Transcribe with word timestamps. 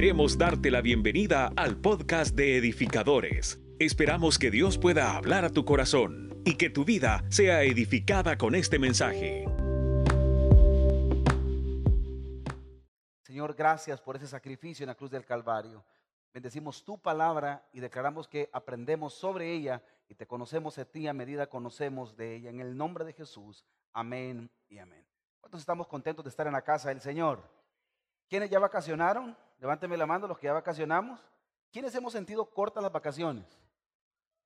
Queremos 0.00 0.38
darte 0.38 0.70
la 0.70 0.80
bienvenida 0.80 1.52
al 1.56 1.76
podcast 1.76 2.34
de 2.34 2.56
edificadores. 2.56 3.60
Esperamos 3.78 4.38
que 4.38 4.50
Dios 4.50 4.78
pueda 4.78 5.14
hablar 5.14 5.44
a 5.44 5.50
tu 5.50 5.66
corazón 5.66 6.40
y 6.46 6.56
que 6.56 6.70
tu 6.70 6.86
vida 6.86 7.22
sea 7.28 7.64
edificada 7.64 8.38
con 8.38 8.54
este 8.54 8.78
mensaje. 8.78 9.44
Señor, 13.24 13.54
gracias 13.54 14.00
por 14.00 14.16
ese 14.16 14.26
sacrificio 14.26 14.84
en 14.84 14.88
la 14.88 14.94
cruz 14.94 15.10
del 15.10 15.26
Calvario. 15.26 15.84
Bendecimos 16.32 16.82
tu 16.82 16.96
palabra 16.98 17.68
y 17.70 17.80
declaramos 17.80 18.26
que 18.26 18.48
aprendemos 18.54 19.12
sobre 19.12 19.52
ella 19.52 19.82
y 20.08 20.14
te 20.14 20.26
conocemos 20.26 20.78
a 20.78 20.86
ti 20.86 21.08
a 21.08 21.12
medida 21.12 21.46
conocemos 21.46 22.16
de 22.16 22.36
ella. 22.36 22.48
En 22.48 22.60
el 22.60 22.74
nombre 22.74 23.04
de 23.04 23.12
Jesús, 23.12 23.66
amén 23.92 24.50
y 24.66 24.78
amén. 24.78 25.06
¿Cuántos 25.40 25.60
estamos 25.60 25.86
contentos 25.86 26.24
de 26.24 26.30
estar 26.30 26.46
en 26.46 26.54
la 26.54 26.62
casa 26.62 26.88
del 26.88 27.02
Señor? 27.02 27.42
¿Quiénes 28.30 28.48
ya 28.48 28.58
vacacionaron? 28.58 29.36
Levánteme 29.60 29.96
la 29.96 30.06
mano 30.06 30.26
los 30.26 30.38
que 30.38 30.46
ya 30.46 30.54
vacacionamos. 30.54 31.20
¿Quiénes 31.70 31.94
hemos 31.94 32.12
sentido 32.12 32.46
cortas 32.46 32.82
las 32.82 32.90
vacaciones? 32.90 33.44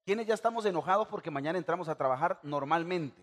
¿Quiénes 0.05 0.27
ya 0.27 0.35
estamos 0.35 0.67
enojados 0.67 1.09
porque 1.09 1.31
mañana 1.31 1.57
entramos 1.57 1.89
a 1.89 1.95
trabajar 1.95 2.39
normalmente? 2.43 3.23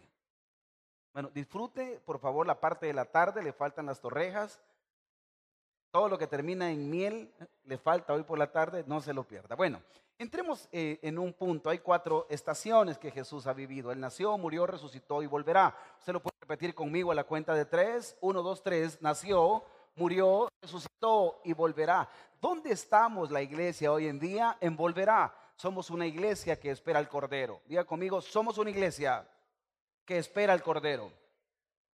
Bueno, 1.14 1.30
disfrute 1.34 2.02
por 2.06 2.20
favor 2.20 2.48
la 2.48 2.60
parte 2.60 2.86
de 2.86 2.94
la 2.94 3.06
tarde, 3.06 3.44
le 3.44 3.52
faltan 3.52 3.86
las 3.86 4.00
torrejas. 4.00 4.62
Todo 5.92 6.08
lo 6.08 6.18
que 6.18 6.26
termina 6.26 6.72
en 6.72 6.90
miel 6.90 7.34
le 7.66 7.78
falta 7.78 8.14
hoy 8.14 8.24
por 8.24 8.40
la 8.40 8.52
tarde, 8.52 8.86
no 8.88 9.02
se 9.02 9.14
lo 9.14 9.26
pierda. 9.26 9.56
Bueno, 9.56 9.82
entremos 10.18 10.70
eh, 10.72 10.98
en 11.02 11.20
un 11.20 11.34
punto. 11.34 11.70
Hay 11.70 11.80
cuatro 11.80 12.26
estaciones 12.30 12.98
que 12.98 13.12
Jesús 13.12 13.46
ha 13.46 13.54
vivido. 13.54 13.92
Él 13.92 14.00
nació, 14.00 14.38
murió, 14.38 14.66
resucitó 14.66 15.22
y 15.22 15.28
volverá. 15.28 15.76
Usted 16.00 16.14
lo 16.14 16.22
puede 16.22 16.38
repetir 16.40 16.74
conmigo 16.74 17.12
a 17.12 17.16
la 17.16 17.26
cuenta 17.26 17.54
de 17.54 17.66
tres. 17.66 18.18
Uno, 18.22 18.42
dos, 18.42 18.64
tres. 18.64 19.02
Nació, 19.02 19.66
murió, 19.96 20.48
resucitó 20.62 21.42
y 21.44 21.54
volverá. 21.54 22.10
¿Dónde 22.40 22.72
estamos 22.72 23.32
la 23.32 23.42
iglesia 23.42 23.92
hoy 23.92 24.08
en 24.08 24.20
día? 24.20 24.58
En 24.60 24.76
volverá. 24.76 25.34
Somos 25.56 25.90
una 25.90 26.08
iglesia 26.08 26.60
que 26.60 26.72
espera 26.72 27.00
al 27.00 27.08
Cordero. 27.08 27.62
Diga 27.66 27.86
conmigo, 27.86 28.22
somos 28.22 28.58
una 28.58 28.70
iglesia 28.70 29.28
que 30.06 30.18
espera 30.18 30.54
al 30.54 30.64
Cordero. 30.64 31.12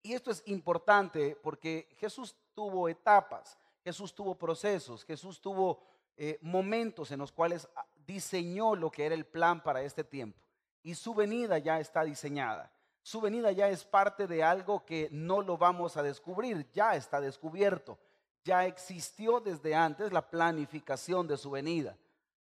Y 0.03 0.13
esto 0.13 0.31
es 0.31 0.43
importante 0.47 1.37
porque 1.43 1.89
Jesús 1.99 2.37
tuvo 2.55 2.89
etapas, 2.89 3.59
Jesús 3.83 4.15
tuvo 4.15 4.37
procesos, 4.37 5.05
Jesús 5.05 5.41
tuvo 5.41 5.83
eh, 6.17 6.39
momentos 6.43 7.11
en 7.11 7.19
los 7.19 7.33
cuales 7.33 7.69
diseñó 8.07 8.77
lo 8.77 8.91
que 8.91 9.05
era 9.05 9.15
el 9.15 9.27
plan 9.27 9.61
para 9.63 9.83
este 9.83 10.05
tiempo. 10.05 10.41
Y 10.83 10.95
su 10.95 11.13
venida 11.13 11.59
ya 11.59 11.81
está 11.81 12.05
diseñada. 12.05 12.73
Su 13.07 13.21
venida 13.21 13.53
ya 13.53 13.69
es 13.69 13.85
parte 13.85 14.27
de 14.27 14.43
algo 14.43 14.85
que 14.85 15.09
no 15.13 15.41
lo 15.41 15.57
vamos 15.57 15.97
a 15.97 16.03
descubrir, 16.03 16.69
ya 16.73 16.97
está 16.97 17.21
descubierto. 17.21 18.01
Ya 18.43 18.67
existió 18.67 19.39
desde 19.39 19.77
antes 19.77 20.13
la 20.13 20.29
planificación 20.29 21.29
de 21.29 21.37
su 21.37 21.53
venida. 21.53 21.97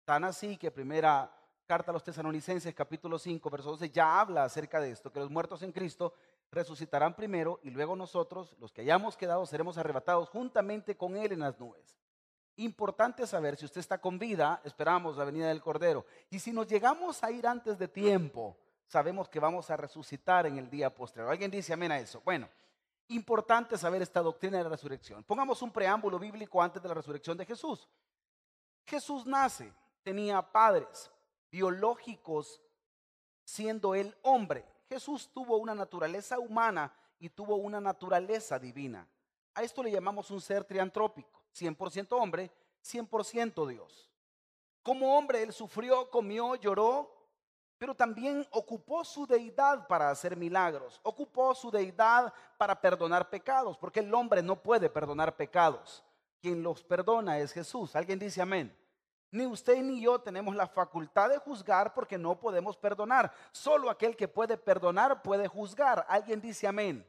Tan 0.06 0.24
así 0.24 0.58
que 0.58 0.72
primera 0.72 1.32
carta 1.68 1.92
a 1.92 1.94
los 1.94 2.04
tesalonicenses 2.04 2.74
capítulo 2.74 3.20
5, 3.20 3.48
verso 3.52 3.70
12 3.70 3.92
ya 3.92 4.20
habla 4.20 4.44
acerca 4.44 4.82
de 4.82 4.90
esto, 4.90 5.12
que 5.12 5.20
los 5.20 5.30
muertos 5.30 5.62
en 5.62 5.72
Cristo 5.72 6.16
resucitarán 6.50 7.16
primero 7.16 7.60
y 7.62 7.70
luego 7.70 7.96
nosotros, 7.96 8.56
los 8.60 8.74
que 8.74 8.82
hayamos 8.82 9.16
quedado, 9.16 9.46
seremos 9.46 9.78
arrebatados 9.78 10.30
juntamente 10.30 10.98
con 10.98 11.16
Él 11.16 11.32
en 11.32 11.42
las 11.42 11.60
nubes. 11.60 11.96
Importante 12.56 13.28
saber 13.28 13.56
si 13.56 13.66
usted 13.66 13.82
está 13.82 14.00
con 14.00 14.18
vida, 14.18 14.62
esperamos 14.64 15.16
la 15.16 15.26
venida 15.26 15.48
del 15.48 15.62
Cordero. 15.62 16.08
Y 16.32 16.40
si 16.40 16.52
nos 16.52 16.66
llegamos 16.66 17.24
a 17.24 17.30
ir 17.30 17.46
antes 17.46 17.78
de 17.78 17.88
tiempo, 17.88 18.58
sabemos 18.88 19.30
que 19.30 19.40
vamos 19.40 19.70
a 19.70 19.78
resucitar 19.78 20.46
en 20.46 20.58
el 20.58 20.70
día 20.70 20.94
posterior. 20.94 21.32
¿Alguien 21.32 21.52
dice 21.52 21.74
amén 21.74 21.92
a 21.92 22.00
eso? 22.00 22.22
Bueno, 22.22 22.50
importante 23.10 23.78
saber 23.78 24.02
esta 24.02 24.22
doctrina 24.22 24.58
de 24.58 24.64
la 24.64 24.70
resurrección. 24.70 25.24
Pongamos 25.24 25.62
un 25.62 25.72
preámbulo 25.72 26.20
bíblico 26.20 26.62
antes 26.62 26.82
de 26.82 26.88
la 26.88 26.96
resurrección 26.96 27.38
de 27.38 27.46
Jesús. 27.46 27.88
Jesús 28.86 29.26
nace, 29.26 29.74
tenía 30.04 30.42
padres 30.42 31.12
biológicos 31.52 32.62
siendo 33.44 33.96
él 33.96 34.16
hombre. 34.22 34.66
Jesús 34.90 35.30
tuvo 35.34 35.58
una 35.58 35.74
naturaleza 35.74 36.40
humana 36.40 36.94
y 37.20 37.30
tuvo 37.30 37.56
una 37.56 37.80
naturaleza 37.80 38.60
divina. 38.60 39.08
A 39.54 39.64
esto 39.64 39.82
le 39.82 39.92
llamamos 39.92 40.30
un 40.32 40.42
ser 40.42 40.64
triantrópico, 40.66 41.42
100% 41.56 42.08
hombre, 42.12 42.52
100% 42.84 43.68
Dios. 43.68 44.10
Como 44.84 45.18
hombre, 45.18 45.42
él 45.42 45.54
sufrió, 45.54 46.10
comió, 46.12 46.56
lloró, 46.56 47.15
pero 47.78 47.94
también 47.94 48.48
ocupó 48.52 49.04
su 49.04 49.28
deidad 49.28 49.88
para 49.88 50.10
hacer 50.10 50.38
milagros, 50.38 51.00
ocupó 51.04 51.54
su 51.54 51.70
deidad 51.70 52.34
para 52.58 52.80
perdonar 52.80 53.30
pecados, 53.30 53.78
porque 53.78 54.00
el 54.00 54.14
hombre 54.14 54.42
no 54.42 54.56
puede 54.56 54.90
perdonar 54.90 55.36
pecados. 55.36 56.04
Quien 56.42 56.62
los 56.64 56.84
perdona 56.84 57.40
es 57.40 57.52
Jesús. 57.52 57.96
¿Alguien 57.96 58.20
dice 58.20 58.42
amén? 58.42 58.76
Ni 59.32 59.46
usted 59.46 59.78
ni 59.82 60.02
yo 60.02 60.20
tenemos 60.20 60.56
la 60.56 60.68
facultad 60.68 61.30
de 61.30 61.40
juzgar 61.40 61.94
porque 61.94 62.18
no 62.18 62.40
podemos 62.40 62.78
perdonar. 62.78 63.34
Solo 63.52 63.90
aquel 63.90 64.16
que 64.16 64.28
puede 64.28 64.58
perdonar 64.58 65.22
puede 65.22 65.48
juzgar. 65.48 66.06
Alguien 66.08 66.40
dice 66.40 66.68
amén. 66.68 67.06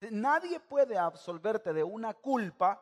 Nadie 0.00 0.60
puede 0.60 0.98
absolverte 0.98 1.72
de 1.72 1.82
una 1.82 2.14
culpa 2.14 2.80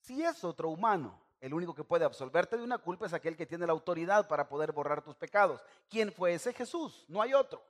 si 0.00 0.22
es 0.22 0.44
otro 0.44 0.70
humano. 0.70 1.21
El 1.42 1.54
único 1.54 1.74
que 1.74 1.82
puede 1.82 2.04
absolverte 2.04 2.56
de 2.56 2.62
una 2.62 2.78
culpa 2.78 3.04
es 3.04 3.12
aquel 3.12 3.36
que 3.36 3.46
tiene 3.46 3.66
la 3.66 3.72
autoridad 3.72 4.28
para 4.28 4.48
poder 4.48 4.70
borrar 4.70 5.02
tus 5.02 5.16
pecados. 5.16 5.60
¿Quién 5.88 6.12
fue 6.12 6.34
ese 6.34 6.52
Jesús? 6.52 7.04
No 7.08 7.20
hay 7.20 7.34
otro. 7.34 7.60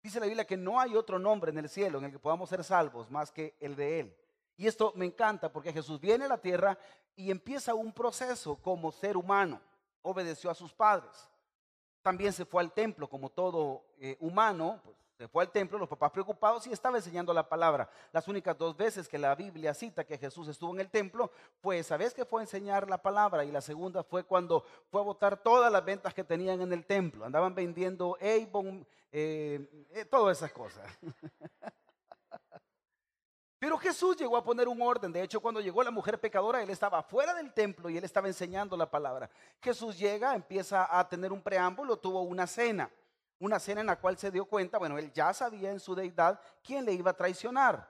Dice 0.00 0.20
la 0.20 0.26
Biblia 0.26 0.46
que 0.46 0.56
no 0.56 0.78
hay 0.78 0.94
otro 0.94 1.18
nombre 1.18 1.50
en 1.50 1.58
el 1.58 1.68
cielo 1.68 1.98
en 1.98 2.04
el 2.04 2.12
que 2.12 2.20
podamos 2.20 2.48
ser 2.48 2.62
salvos 2.62 3.10
más 3.10 3.32
que 3.32 3.56
el 3.58 3.74
de 3.74 3.98
Él. 3.98 4.16
Y 4.56 4.68
esto 4.68 4.92
me 4.94 5.06
encanta 5.06 5.52
porque 5.52 5.72
Jesús 5.72 6.00
viene 6.00 6.26
a 6.26 6.28
la 6.28 6.38
tierra 6.38 6.78
y 7.16 7.32
empieza 7.32 7.74
un 7.74 7.92
proceso 7.92 8.54
como 8.62 8.92
ser 8.92 9.16
humano. 9.16 9.60
Obedeció 10.02 10.48
a 10.48 10.54
sus 10.54 10.72
padres. 10.72 11.28
También 12.02 12.32
se 12.32 12.44
fue 12.44 12.62
al 12.62 12.72
templo 12.72 13.10
como 13.10 13.28
todo 13.28 13.86
eh, 13.98 14.16
humano, 14.20 14.80
pues 14.84 14.96
fue 15.28 15.44
al 15.44 15.50
templo, 15.50 15.78
los 15.78 15.88
papás 15.88 16.10
preocupados 16.10 16.66
y 16.66 16.72
estaba 16.72 16.96
enseñando 16.96 17.32
la 17.32 17.48
palabra. 17.48 17.88
Las 18.12 18.26
únicas 18.28 18.56
dos 18.56 18.76
veces 18.76 19.08
que 19.08 19.18
la 19.18 19.34
Biblia 19.34 19.74
cita 19.74 20.04
que 20.04 20.18
Jesús 20.18 20.48
estuvo 20.48 20.72
en 20.74 20.80
el 20.80 20.90
templo 20.90 21.30
fue 21.60 21.78
esa 21.78 21.96
vez 21.96 22.14
que 22.14 22.24
fue 22.24 22.40
a 22.40 22.44
enseñar 22.44 22.88
la 22.88 22.98
palabra 22.98 23.44
y 23.44 23.50
la 23.50 23.60
segunda 23.60 24.02
fue 24.02 24.24
cuando 24.24 24.64
fue 24.90 25.00
a 25.00 25.04
votar 25.04 25.36
todas 25.42 25.70
las 25.70 25.84
ventas 25.84 26.14
que 26.14 26.24
tenían 26.24 26.60
en 26.60 26.72
el 26.72 26.84
templo. 26.84 27.24
Andaban 27.24 27.54
vendiendo 27.54 28.16
Avon, 28.20 28.86
eh, 29.12 29.86
eh, 29.92 30.04
todas 30.04 30.38
esas 30.38 30.52
cosas. 30.52 30.86
Pero 33.58 33.76
Jesús 33.76 34.16
llegó 34.16 34.38
a 34.38 34.42
poner 34.42 34.68
un 34.68 34.80
orden. 34.80 35.12
De 35.12 35.22
hecho, 35.22 35.38
cuando 35.38 35.60
llegó 35.60 35.82
la 35.82 35.90
mujer 35.90 36.18
pecadora, 36.18 36.62
él 36.62 36.70
estaba 36.70 37.02
fuera 37.02 37.34
del 37.34 37.52
templo 37.52 37.90
y 37.90 37.98
él 37.98 38.04
estaba 38.04 38.26
enseñando 38.26 38.74
la 38.74 38.90
palabra. 38.90 39.28
Jesús 39.60 39.98
llega, 39.98 40.34
empieza 40.34 40.98
a 40.98 41.06
tener 41.06 41.30
un 41.30 41.42
preámbulo, 41.42 41.98
tuvo 41.98 42.22
una 42.22 42.46
cena 42.46 42.90
una 43.40 43.58
cena 43.58 43.80
en 43.80 43.86
la 43.88 43.98
cual 43.98 44.16
se 44.16 44.30
dio 44.30 44.44
cuenta, 44.44 44.78
bueno, 44.78 44.98
él 44.98 45.12
ya 45.12 45.32
sabía 45.32 45.70
en 45.70 45.80
su 45.80 45.94
deidad 45.94 46.40
quién 46.62 46.84
le 46.84 46.92
iba 46.92 47.10
a 47.10 47.16
traicionar. 47.16 47.88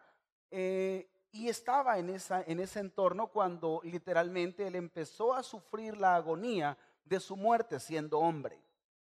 Eh, 0.51 1.09
y 1.33 1.49
estaba 1.49 1.99
en, 1.99 2.11
esa, 2.11 2.43
en 2.43 2.61
ese 2.61 2.81
entorno 2.81 3.29
cuando 3.29 3.81
literalmente 3.85 4.67
él 4.67 4.77
empezó 4.77 5.35
a 5.35 5.43
sufrir 5.43 5.97
la 5.97 6.17
agonía 6.17 6.77
de 7.05 7.21
su 7.21 7.37
muerte 7.37 7.79
siendo 7.79 8.19
hombre. 8.19 8.61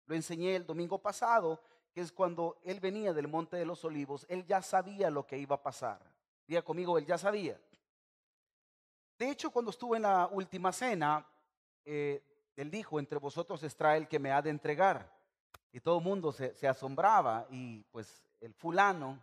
Lo 0.05 0.15
enseñé 0.15 0.55
el 0.55 0.65
domingo 0.65 0.99
pasado, 0.99 1.61
que 1.93 2.01
es 2.01 2.11
cuando 2.11 2.59
él 2.63 2.79
venía 2.79 3.13
del 3.13 3.27
Monte 3.27 3.57
de 3.57 3.65
los 3.65 3.85
Olivos, 3.85 4.25
él 4.27 4.45
ya 4.45 4.61
sabía 4.61 5.09
lo 5.09 5.25
que 5.25 5.37
iba 5.37 5.55
a 5.55 5.63
pasar. 5.63 5.99
Diga 6.47 6.63
conmigo, 6.63 6.97
él 6.97 7.05
ya 7.05 7.17
sabía. 7.17 7.59
De 9.17 9.29
hecho, 9.29 9.51
cuando 9.51 9.69
estuvo 9.69 9.95
en 9.95 10.01
la 10.01 10.27
última 10.31 10.71
cena, 10.71 11.25
eh, 11.85 12.23
él 12.55 12.71
dijo, 12.71 12.99
entre 12.99 13.19
vosotros 13.19 13.61
está 13.63 13.95
el 13.95 14.07
que 14.07 14.19
me 14.19 14.31
ha 14.31 14.41
de 14.41 14.49
entregar. 14.49 15.12
Y 15.73 15.79
todo 15.79 15.97
el 15.97 16.03
mundo 16.03 16.31
se, 16.31 16.67
asombraba 16.67 17.47
y 17.49 17.81
pues 17.91 18.23
el 18.39 18.53
fulano 18.53 19.19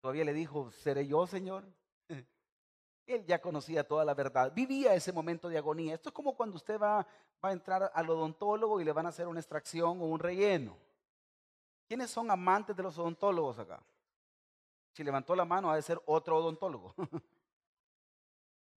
todavía 0.00 0.24
le 0.24 0.34
dijo, 0.34 0.70
¿seré 0.70 1.06
yo, 1.06 1.26
Señor? 1.26 1.64
Él 3.06 3.24
ya 3.24 3.40
conocía 3.40 3.82
toda 3.82 4.04
la 4.04 4.12
verdad, 4.12 4.52
vivía 4.54 4.94
ese 4.94 5.12
momento 5.12 5.48
de 5.48 5.56
agonía. 5.56 5.94
Esto 5.94 6.10
es 6.10 6.14
como 6.14 6.36
cuando 6.36 6.56
usted 6.56 6.78
va, 6.78 7.06
va 7.42 7.48
a 7.48 7.52
entrar 7.52 7.90
al 7.94 8.10
odontólogo 8.10 8.80
y 8.80 8.84
le 8.84 8.92
van 8.92 9.06
a 9.06 9.08
hacer 9.08 9.26
una 9.26 9.40
extracción 9.40 9.98
o 10.02 10.04
un 10.04 10.20
relleno. 10.20 10.76
¿Quiénes 11.88 12.10
son 12.10 12.30
amantes 12.30 12.76
de 12.76 12.82
los 12.82 12.98
odontólogos 12.98 13.58
acá? 13.58 13.82
Si 14.92 15.02
levantó 15.02 15.34
la 15.34 15.46
mano, 15.46 15.70
ha 15.70 15.76
de 15.76 15.82
ser 15.82 16.00
otro 16.04 16.36
odontólogo. 16.36 16.94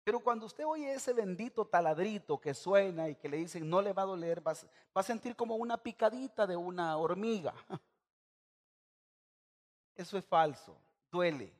Pero 0.04 0.18
cuando 0.20 0.46
usted 0.46 0.64
oye 0.66 0.92
ese 0.92 1.12
bendito 1.12 1.64
taladrito 1.64 2.40
que 2.40 2.54
suena 2.54 3.08
y 3.08 3.14
que 3.14 3.28
le 3.28 3.36
dicen 3.36 3.68
no 3.68 3.80
le 3.80 3.92
va 3.92 4.02
a 4.02 4.06
doler, 4.06 4.44
va, 4.46 4.52
a 4.94 5.02
sentir 5.02 5.36
como 5.36 5.54
una 5.56 5.76
picadita 5.76 6.46
de 6.46 6.56
una 6.56 6.96
hormiga. 6.96 7.54
Eso 9.94 10.18
es 10.18 10.24
falso, 10.24 10.76
duele. 11.10 11.52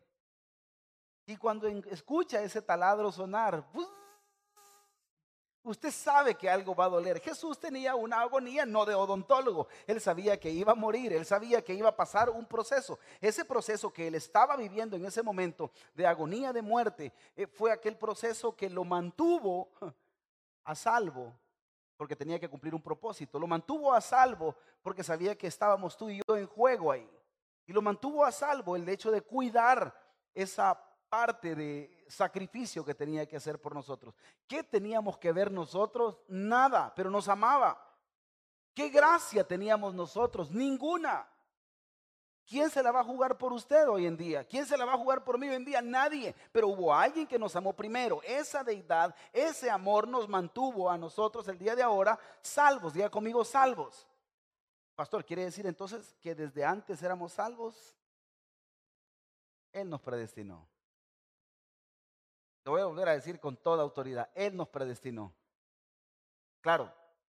Y 1.27 1.37
cuando 1.37 1.69
escucha 1.69 2.43
ese 2.43 2.61
taladro 2.61 3.13
sonar, 3.13 3.65
Usted 5.65 5.93
sabe 5.93 6.35
que 6.35 6.51
algo 6.51 6.75
va 6.75 6.87
a 6.87 6.89
doler. 6.89 7.21
Jesús 7.21 7.59
tenía 7.59 7.95
una 7.95 8.21
agonía 8.21 8.67
no 8.67 8.85
de 8.85 8.95
odontólogo. 8.95 9.69
Él 9.87 10.01
sabía 10.01 10.39
que 10.39 10.51
iba 10.51 10.73
a 10.73 10.75
morir, 10.75 11.13
él 11.13 11.25
sabía 11.25 11.63
que 11.63 11.73
iba 11.73 11.89
a 11.89 11.97
pasar 11.97 12.31
un 12.31 12.47
proceso. 12.47 12.99
Ese 13.21 13.45
proceso 13.45 13.93
que 13.93 14.09
él 14.09 14.17
estaba 14.17 14.57
viviendo 14.57 14.97
en 14.97 15.05
ese 15.05 15.23
momento 15.23 15.71
de 15.95 16.07
agonía 16.07 16.53
de 16.53 16.63
muerte 16.63 17.13
eh, 17.37 17.47
fue 17.47 17.71
aquel 17.71 17.97
proceso 17.97 18.57
que 18.57 18.69
lo 18.69 18.85
mantuvo 18.85 19.71
a 20.65 20.75
salvo 20.75 21.33
porque 21.97 22.17
tenía 22.17 22.41
que 22.41 22.49
cumplir 22.49 22.75
un 22.75 22.83
propósito. 22.83 23.39
Lo 23.39 23.47
mantuvo 23.47 23.95
a 23.95 24.01
salvo 24.01 24.57
porque 24.83 25.05
sabía 25.05 25.39
que 25.39 25.47
estábamos 25.47 25.97
tú 25.97 26.11
y 26.11 26.21
yo 26.27 26.37
en 26.37 26.49
juego 26.49 26.91
ahí. 26.91 27.09
Y 27.67 27.73
lo 27.73 27.81
mantuvo 27.81 28.25
a 28.25 28.33
salvo 28.33 28.75
el 28.75 28.89
hecho 28.89 29.13
de 29.13 29.23
cuidar 29.23 29.95
esa 30.35 30.77
parte 31.09 31.55
de 31.55 32.02
sacrificio 32.13 32.85
que 32.85 32.95
tenía 32.95 33.27
que 33.27 33.37
hacer 33.37 33.61
por 33.61 33.75
nosotros. 33.75 34.15
¿Qué 34.47 34.63
teníamos 34.63 35.19
que 35.19 35.33
ver 35.33 35.51
nosotros? 35.51 36.23
Nada, 36.29 36.93
pero 36.95 37.11
nos 37.11 37.29
amaba. 37.29 37.83
¿Qué 38.75 38.89
gracia 38.89 39.47
teníamos 39.47 39.95
nosotros? 39.95 40.51
Ninguna. 40.51 41.27
¿Quién 42.47 42.71
se 42.71 42.83
la 42.83 42.91
va 42.91 43.01
a 43.01 43.05
jugar 43.05 43.39
por 43.39 43.53
usted 43.53 43.89
hoy 43.89 44.07
en 44.07 44.17
día? 44.17 44.45
¿Quién 44.45 44.67
se 44.67 44.77
la 44.77 44.85
va 44.85 44.95
a 44.95 44.99
jugar 44.99 45.25
por 45.25 45.39
mí 45.39 45.49
hoy 45.49 45.55
en 45.55 45.65
día? 45.65 45.81
Nadie. 45.81 46.35
Pero 46.53 46.69
hubo 46.69 46.93
alguien 46.93 47.27
que 47.27 47.39
nos 47.39 47.57
amó 47.57 47.73
primero. 47.73 48.21
Esa 48.25 48.63
deidad, 48.63 49.15
ese 49.33 49.71
amor 49.71 50.07
nos 50.07 50.29
mantuvo 50.29 50.91
a 50.91 50.99
nosotros 50.99 51.47
el 51.49 51.59
día 51.59 51.75
de 51.75 51.83
ahora 51.83 52.19
salvos. 52.43 52.95
Diga 52.95 53.09
conmigo 53.09 53.45
salvos. 53.45 54.07
Pastor, 54.95 55.25
¿quiere 55.25 55.45
decir 55.45 55.67
entonces 55.67 56.15
que 56.21 56.35
desde 56.35 56.65
antes 56.65 57.03
éramos 57.03 57.33
salvos? 57.33 57.97
Él 59.73 59.89
nos 59.89 60.03
predestinó. 60.03 60.72
Lo 62.65 62.73
voy 62.73 62.81
a 62.81 62.87
volver 62.87 63.09
a 63.09 63.13
decir 63.13 63.41
con 63.41 63.57
toda 63.57 63.83
autoridad. 63.83 64.31
Él 64.35 64.57
nos 64.57 64.69
predestinó. 64.69 65.35
Claro, 66.61 66.93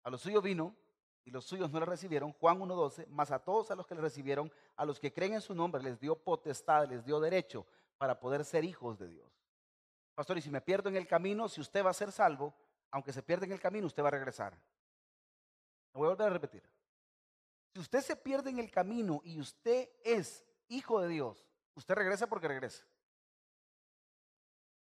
a 0.03 0.09
lo 0.09 0.17
suyo 0.17 0.41
vino 0.41 0.75
y 1.23 1.31
los 1.31 1.45
suyos 1.45 1.71
no 1.71 1.79
le 1.79 1.85
recibieron, 1.85 2.33
Juan 2.33 2.59
1.12, 2.59 3.07
más 3.07 3.31
a 3.31 3.39
todos 3.39 3.71
a 3.71 3.75
los 3.75 3.87
que 3.87 3.95
le 3.95 4.01
recibieron, 4.01 4.51
a 4.75 4.85
los 4.85 4.99
que 4.99 5.13
creen 5.13 5.35
en 5.35 5.41
su 5.41 5.55
nombre, 5.55 5.81
les 5.81 5.99
dio 5.99 6.15
potestad, 6.17 6.87
les 6.89 7.05
dio 7.05 7.19
derecho 7.21 7.65
para 7.97 8.19
poder 8.19 8.43
ser 8.43 8.65
hijos 8.65 8.99
de 8.99 9.07
Dios. 9.07 9.31
Pastor, 10.15 10.37
y 10.37 10.41
si 10.41 10.49
me 10.49 10.61
pierdo 10.61 10.89
en 10.89 10.97
el 10.97 11.07
camino, 11.07 11.47
si 11.47 11.61
usted 11.61 11.83
va 11.83 11.91
a 11.91 11.93
ser 11.93 12.11
salvo, 12.11 12.53
aunque 12.91 13.13
se 13.13 13.23
pierda 13.23 13.45
en 13.45 13.53
el 13.53 13.61
camino, 13.61 13.87
usted 13.87 14.03
va 14.03 14.09
a 14.09 14.11
regresar. 14.11 14.53
Lo 15.93 15.99
voy 15.99 16.07
a 16.07 16.09
volver 16.09 16.27
a 16.27 16.33
repetir. 16.33 16.63
Si 17.73 17.79
usted 17.79 18.01
se 18.01 18.15
pierde 18.15 18.49
en 18.49 18.59
el 18.59 18.69
camino 18.69 19.21
y 19.23 19.39
usted 19.39 19.89
es 20.03 20.45
hijo 20.67 21.01
de 21.01 21.07
Dios, 21.07 21.43
usted 21.75 21.95
regresa 21.95 22.27
porque 22.27 22.47
regresa. 22.47 22.85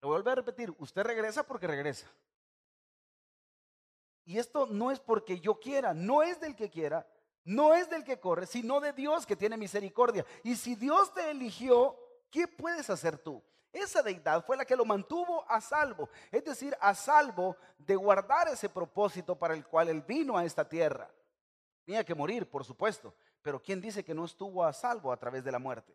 Lo 0.00 0.08
volver 0.08 0.32
a 0.32 0.36
repetir, 0.36 0.74
usted 0.78 1.02
regresa 1.02 1.42
porque 1.42 1.66
regresa. 1.66 2.06
Y 4.24 4.38
esto 4.38 4.66
no 4.66 4.90
es 4.90 5.00
porque 5.00 5.40
yo 5.40 5.58
quiera, 5.58 5.94
no 5.94 6.22
es 6.22 6.38
del 6.40 6.54
que 6.54 6.68
quiera, 6.68 7.06
no 7.44 7.74
es 7.74 7.88
del 7.88 8.04
que 8.04 8.20
corre, 8.20 8.46
sino 8.46 8.78
de 8.78 8.92
Dios 8.92 9.24
que 9.24 9.36
tiene 9.36 9.56
misericordia. 9.56 10.24
Y 10.44 10.54
si 10.54 10.74
Dios 10.74 11.12
te 11.14 11.30
eligió, 11.30 11.98
¿qué 12.30 12.46
puedes 12.46 12.90
hacer 12.90 13.18
tú? 13.18 13.42
Esa 13.72 14.02
deidad 14.02 14.44
fue 14.44 14.56
la 14.56 14.64
que 14.64 14.76
lo 14.76 14.84
mantuvo 14.84 15.44
a 15.50 15.60
salvo, 15.60 16.08
es 16.30 16.44
decir, 16.44 16.76
a 16.80 16.94
salvo 16.94 17.56
de 17.78 17.96
guardar 17.96 18.48
ese 18.48 18.68
propósito 18.68 19.36
para 19.38 19.54
el 19.54 19.66
cual 19.66 19.88
él 19.88 20.02
vino 20.02 20.36
a 20.36 20.44
esta 20.44 20.68
tierra. 20.68 21.10
Tenía 21.84 22.04
que 22.04 22.14
morir, 22.14 22.48
por 22.50 22.64
supuesto, 22.64 23.14
pero 23.40 23.62
¿quién 23.62 23.80
dice 23.80 24.04
que 24.04 24.14
no 24.14 24.24
estuvo 24.24 24.64
a 24.64 24.72
salvo 24.72 25.12
a 25.12 25.16
través 25.16 25.42
de 25.44 25.52
la 25.52 25.58
muerte? 25.58 25.94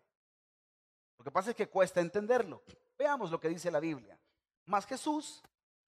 Lo 1.17 1.23
que 1.23 1.31
pasa 1.31 1.51
es 1.51 1.56
que 1.56 1.69
cuesta 1.69 2.01
entenderlo. 2.01 2.63
Veamos 3.03 3.29
lo 3.29 3.38
que 3.38 3.50
dice 3.50 3.69
la 3.69 3.81
Biblia. 3.81 4.17
Mas 4.63 4.85
Jesús, 4.85 5.44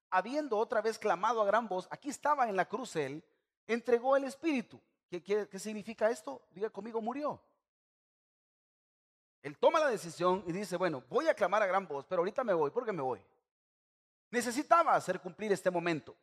habiendo 0.09 0.57
otra 0.57 0.81
vez 0.81 0.99
clamado 0.99 1.41
a 1.41 1.45
gran 1.45 1.65
voz, 1.65 1.87
aquí 1.89 2.09
estaba 2.09 2.49
en 2.49 2.57
la 2.57 2.67
cruz 2.67 2.93
él, 2.97 3.23
entregó 3.67 4.17
el 4.17 4.25
Espíritu. 4.25 4.81
¿Qué, 5.09 5.47
significa 5.57 6.09
esto? 6.09 6.41
Diga 6.51 6.69
conmigo, 6.69 7.01
murió. 7.01 7.41
Él 9.41 9.57
toma 9.57 9.79
la 9.79 9.87
decisión 9.87 10.43
y 10.45 10.51
dice, 10.51 10.75
bueno, 10.75 11.05
voy 11.09 11.29
a 11.29 11.33
clamar 11.33 11.63
a 11.63 11.67
gran 11.67 11.87
voz, 11.87 12.05
pero 12.05 12.19
ahorita 12.19 12.43
me 12.43 12.53
voy, 12.53 12.69
¿por 12.69 12.83
qué 12.83 12.91
me 12.91 13.01
voy? 13.01 13.23
Necesitaba 14.29 14.93
hacer 14.93 15.21
cumplir 15.21 15.53
este 15.53 15.71
momento. 15.71 16.17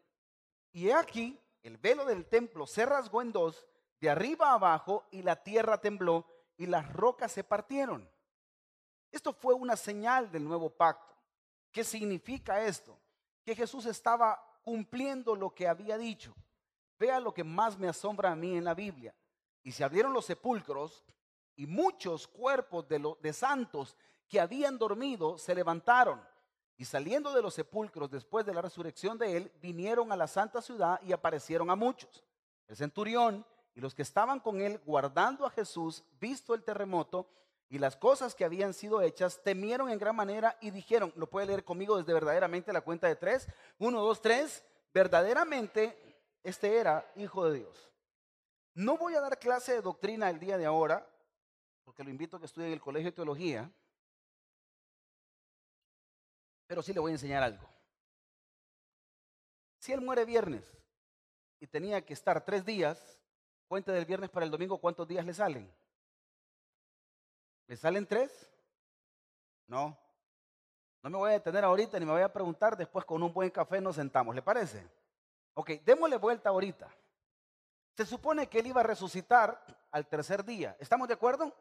Y 0.73 0.89
he 0.89 0.93
aquí, 0.93 1.41
el 1.63 1.79
velo 1.79 2.05
del 2.05 2.27
templo 2.27 2.67
se 2.67 2.85
rasgó 2.85 3.23
en 3.23 3.33
dos, 3.33 3.67
de 3.99 4.11
arriba 4.11 4.51
a 4.51 4.55
abajo, 4.57 5.07
y 5.11 5.23
la 5.23 5.37
tierra 5.37 5.81
tembló, 5.81 6.27
y 6.59 6.67
las 6.67 6.93
rocas 6.93 7.33
se 7.33 7.45
partieron. 7.45 8.12
Esto 9.13 9.33
fue 9.33 9.55
una 9.55 9.77
señal 9.77 10.33
del 10.33 10.43
nuevo 10.43 10.69
pacto. 10.71 11.15
¿Qué 11.71 11.85
significa 11.85 12.65
esto? 12.65 12.99
que 13.45 13.55
Jesús 13.55 13.87
estaba 13.87 14.41
cumpliendo 14.63 15.35
lo 15.35 15.55
que 15.55 15.67
había 15.67 15.99
dicho. 15.99 16.35
Vea 16.99 17.19
lo 17.19 17.35
que 17.35 17.45
más 17.45 17.79
me 17.79 17.89
asombra 17.89 18.31
a 18.31 18.37
mí 18.37 18.57
en 18.57 18.65
la 18.65 18.75
Biblia. 18.75 19.15
Y 19.63 19.73
se 19.73 19.85
abrieron 19.85 20.13
los 20.13 20.27
sepulcros 20.27 21.05
y 21.57 21.67
muchos 21.67 22.27
cuerpos 22.29 22.87
de, 22.89 23.15
de 23.21 23.33
santos 23.33 23.97
que 24.29 24.41
habían 24.41 24.79
dormido 24.79 25.39
se 25.39 25.55
levantaron. 25.55 26.23
Y 26.77 26.85
saliendo 26.85 27.33
de 27.33 27.43
los 27.43 27.55
sepulcros 27.55 28.11
después 28.11 28.47
de 28.47 28.55
la 28.55 28.63
resurrección 28.63 29.19
de 29.19 29.37
él, 29.37 29.53
vinieron 29.61 30.11
a 30.11 30.17
la 30.17 30.27
santa 30.27 30.63
ciudad 30.63 31.01
y 31.03 31.13
aparecieron 31.13 31.71
a 31.71 31.77
muchos. 31.77 32.25
El 32.69 32.77
centurión 32.77 33.45
y 33.75 33.81
los 33.81 33.95
que 33.95 34.03
estaban 34.03 34.41
con 34.41 34.61
él 34.61 34.81
guardando 34.85 35.47
a 35.47 35.51
Jesús, 35.51 36.05
visto 36.21 36.55
el 36.55 36.63
terremoto, 36.63 37.29
y 37.73 37.79
las 37.79 37.97
cosas 37.97 38.35
que 38.35 38.45
habían 38.45 38.75
sido 38.75 39.01
hechas, 39.01 39.43
temieron 39.43 39.89
en 39.89 39.99
gran 39.99 40.15
manera 40.15 40.59
y 40.61 40.71
dijeron, 40.71 41.11
lo 41.17 41.31
puede 41.31 41.47
leer 41.47 41.65
conmigo 41.65 41.97
desde 41.97 42.13
verdaderamente 42.13 42.71
la 42.71 42.83
cuenta 42.83 43.09
de 43.09 43.17
tres, 43.17 43.49
uno, 43.79 44.03
dos, 44.03 44.21
tres, 44.21 44.63
verdaderamente 44.93 45.97
este 46.43 46.77
era 46.77 47.11
hijo 47.17 47.49
de 47.49 47.61
Dios. 47.61 47.91
No 48.75 48.99
voy 48.99 49.15
a 49.15 49.23
dar 49.23 49.39
clase 49.39 49.73
de 49.73 49.81
doctrina 49.81 50.29
el 50.29 50.39
día 50.39 50.59
de 50.59 50.67
ahora, 50.67 51.09
porque 51.83 52.05
lo 52.05 52.11
invito 52.11 52.37
a 52.37 52.41
que 52.41 52.45
estudie 52.45 52.67
en 52.67 52.75
el 52.75 52.81
Colegio 52.83 53.11
de 53.11 53.17
Teología, 53.17 53.73
pero 56.67 56.83
sí 56.83 56.93
le 56.93 57.01
voy 57.01 57.13
a 57.13 57.15
enseñar 57.15 57.43
algo. 57.43 57.67
Si 59.79 59.95
él 59.95 60.03
muere 60.03 60.27
viernes 60.27 60.71
y 61.59 61.67
tenía 61.67 62.05
que 62.05 62.13
estar 62.13 62.45
tres 62.45 62.67
días, 62.67 63.19
cuenta 63.67 63.93
del 63.93 64.05
viernes 64.05 64.29
para 64.29 64.45
el 64.45 64.53
domingo, 64.53 64.77
¿cuántos 64.77 65.09
días 65.09 65.25
le 65.25 65.33
salen? 65.33 65.73
¿Le 67.67 67.77
salen 67.77 68.07
tres? 68.07 68.51
No. 69.67 69.97
No 71.03 71.11
me 71.11 71.19
voy 71.19 71.31
a 71.31 71.35
detener 71.35 71.65
ahorita 71.65 71.99
ni 71.99 72.07
me 72.07 72.13
voy 72.13 72.23
a 72.23 72.33
preguntar. 72.33 72.77
Después 72.77 73.05
con 73.05 73.23
un 73.23 73.33
buen 73.33 73.51
café 73.51 73.81
nos 73.81 73.97
sentamos. 73.97 74.35
¿Le 74.35 74.43
parece? 74.43 74.87
Ok, 75.55 75.71
démosle 75.85 76.17
vuelta 76.17 76.51
ahorita. 76.51 76.89
Se 77.97 78.07
supone 78.07 78.49
que 78.49 78.61
él 78.61 78.69
iba 78.69 78.81
a 78.81 78.85
resucitar 78.85 79.65
al 79.91 80.07
tercer 80.07 80.45
día. 80.45 80.77
¿Estamos 80.79 81.09
de 81.09 81.15
acuerdo? 81.15 81.53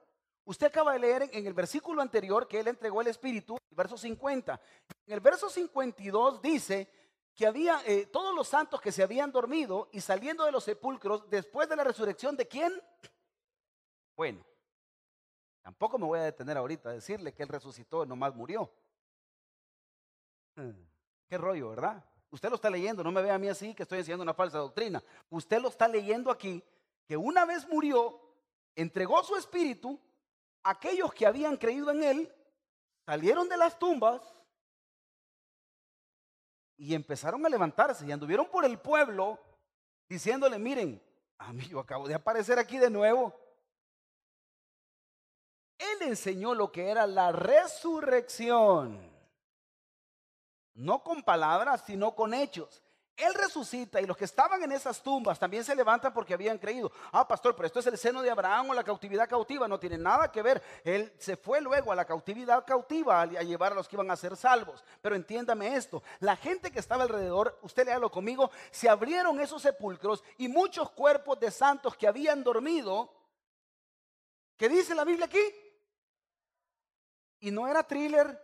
Usted 0.45 0.67
acaba 0.67 0.93
de 0.93 0.99
leer 0.99 1.29
en 1.33 1.45
el 1.45 1.53
versículo 1.53 2.01
anterior 2.01 2.47
que 2.47 2.59
él 2.59 2.67
entregó 2.67 3.01
el 3.01 3.07
Espíritu, 3.07 3.57
el 3.69 3.75
verso 3.75 3.97
50. 3.97 4.59
En 5.07 5.13
el 5.13 5.19
verso 5.19 5.49
52 5.49 6.41
dice 6.41 6.89
que 7.35 7.45
había 7.45 7.81
eh, 7.85 8.07
todos 8.07 8.35
los 8.35 8.47
santos 8.47 8.81
que 8.81 8.91
se 8.91 9.03
habían 9.03 9.31
dormido 9.31 9.89
y 9.91 10.01
saliendo 10.01 10.45
de 10.45 10.51
los 10.51 10.63
sepulcros 10.63 11.29
después 11.29 11.69
de 11.69 11.75
la 11.75 11.83
resurrección 11.83 12.35
de 12.35 12.47
quién? 12.47 12.73
Bueno, 14.15 14.43
Tampoco 15.61 15.97
me 15.97 16.05
voy 16.05 16.19
a 16.19 16.23
detener 16.23 16.57
ahorita 16.57 16.89
a 16.89 16.93
decirle 16.93 17.33
que 17.33 17.43
él 17.43 17.49
resucitó 17.49 18.03
y 18.03 18.07
nomás 18.07 18.33
murió. 18.33 18.71
Hmm, 20.55 20.71
qué 21.27 21.37
rollo, 21.37 21.69
¿verdad? 21.69 22.03
Usted 22.31 22.49
lo 22.49 22.55
está 22.55 22.69
leyendo, 22.69 23.03
no 23.03 23.11
me 23.11 23.21
ve 23.21 23.29
a 23.29 23.37
mí 23.37 23.49
así 23.49 23.75
que 23.75 23.83
estoy 23.83 23.99
enseñando 23.99 24.23
una 24.23 24.33
falsa 24.33 24.57
doctrina. 24.57 25.03
Usted 25.29 25.61
lo 25.61 25.67
está 25.67 25.87
leyendo 25.87 26.31
aquí, 26.31 26.63
que 27.05 27.17
una 27.17 27.45
vez 27.45 27.67
murió, 27.67 28.19
entregó 28.75 29.21
su 29.23 29.35
espíritu, 29.35 29.99
aquellos 30.63 31.13
que 31.13 31.25
habían 31.25 31.57
creído 31.57 31.91
en 31.91 32.03
él 32.03 32.35
salieron 33.05 33.49
de 33.49 33.57
las 33.57 33.77
tumbas 33.77 34.21
y 36.77 36.95
empezaron 36.95 37.45
a 37.45 37.49
levantarse 37.49 38.05
y 38.05 38.11
anduvieron 38.11 38.47
por 38.49 38.65
el 38.65 38.79
pueblo 38.79 39.37
diciéndole, 40.07 40.57
miren, 40.57 41.01
a 41.37 41.51
mí 41.53 41.65
yo 41.67 41.79
acabo 41.79 42.07
de 42.07 42.13
aparecer 42.13 42.57
aquí 42.59 42.77
de 42.77 42.89
nuevo. 42.89 43.33
Él 45.81 46.09
enseñó 46.09 46.53
lo 46.53 46.71
que 46.71 46.89
era 46.89 47.07
la 47.07 47.31
resurrección. 47.31 48.99
No 50.75 51.03
con 51.03 51.23
palabras, 51.23 51.83
sino 51.85 52.15
con 52.15 52.33
hechos. 52.33 52.83
Él 53.17 53.33
resucita 53.35 54.01
y 54.01 54.05
los 54.05 54.17
que 54.17 54.25
estaban 54.25 54.63
en 54.63 54.71
esas 54.71 55.03
tumbas 55.03 55.37
también 55.37 55.63
se 55.63 55.75
levantan 55.75 56.13
porque 56.13 56.33
habían 56.33 56.57
creído. 56.57 56.91
Ah, 57.11 57.27
pastor, 57.27 57.55
pero 57.55 57.67
esto 57.67 57.79
es 57.79 57.85
el 57.87 57.97
seno 57.97 58.21
de 58.21 58.31
Abraham 58.31 58.69
o 58.69 58.73
la 58.73 58.83
cautividad 58.83 59.29
cautiva. 59.29 59.67
No 59.67 59.79
tiene 59.79 59.97
nada 59.97 60.31
que 60.31 60.41
ver. 60.41 60.61
Él 60.83 61.13
se 61.19 61.35
fue 61.35 61.61
luego 61.61 61.91
a 61.91 61.95
la 61.95 62.05
cautividad 62.05 62.65
cautiva 62.65 63.21
a 63.21 63.43
llevar 63.43 63.73
a 63.73 63.75
los 63.75 63.87
que 63.87 63.95
iban 63.95 64.09
a 64.09 64.15
ser 64.15 64.35
salvos. 64.35 64.83
Pero 65.01 65.15
entiéndame 65.15 65.75
esto. 65.75 66.01
La 66.19 66.35
gente 66.35 66.71
que 66.71 66.79
estaba 66.79 67.03
alrededor, 67.03 67.59
usted 67.61 67.85
léalo 67.85 68.09
conmigo, 68.09 68.49
se 68.71 68.89
abrieron 68.89 69.39
esos 69.39 69.61
sepulcros 69.61 70.23
y 70.37 70.47
muchos 70.47 70.89
cuerpos 70.91 71.39
de 71.39 71.51
santos 71.51 71.95
que 71.95 72.07
habían 72.07 72.43
dormido. 72.43 73.13
¿Qué 74.57 74.69
dice 74.69 74.95
la 74.95 75.03
Biblia 75.03 75.25
aquí? 75.25 75.41
Y 77.41 77.51
no 77.51 77.67
era 77.67 77.83
thriller. 77.83 78.39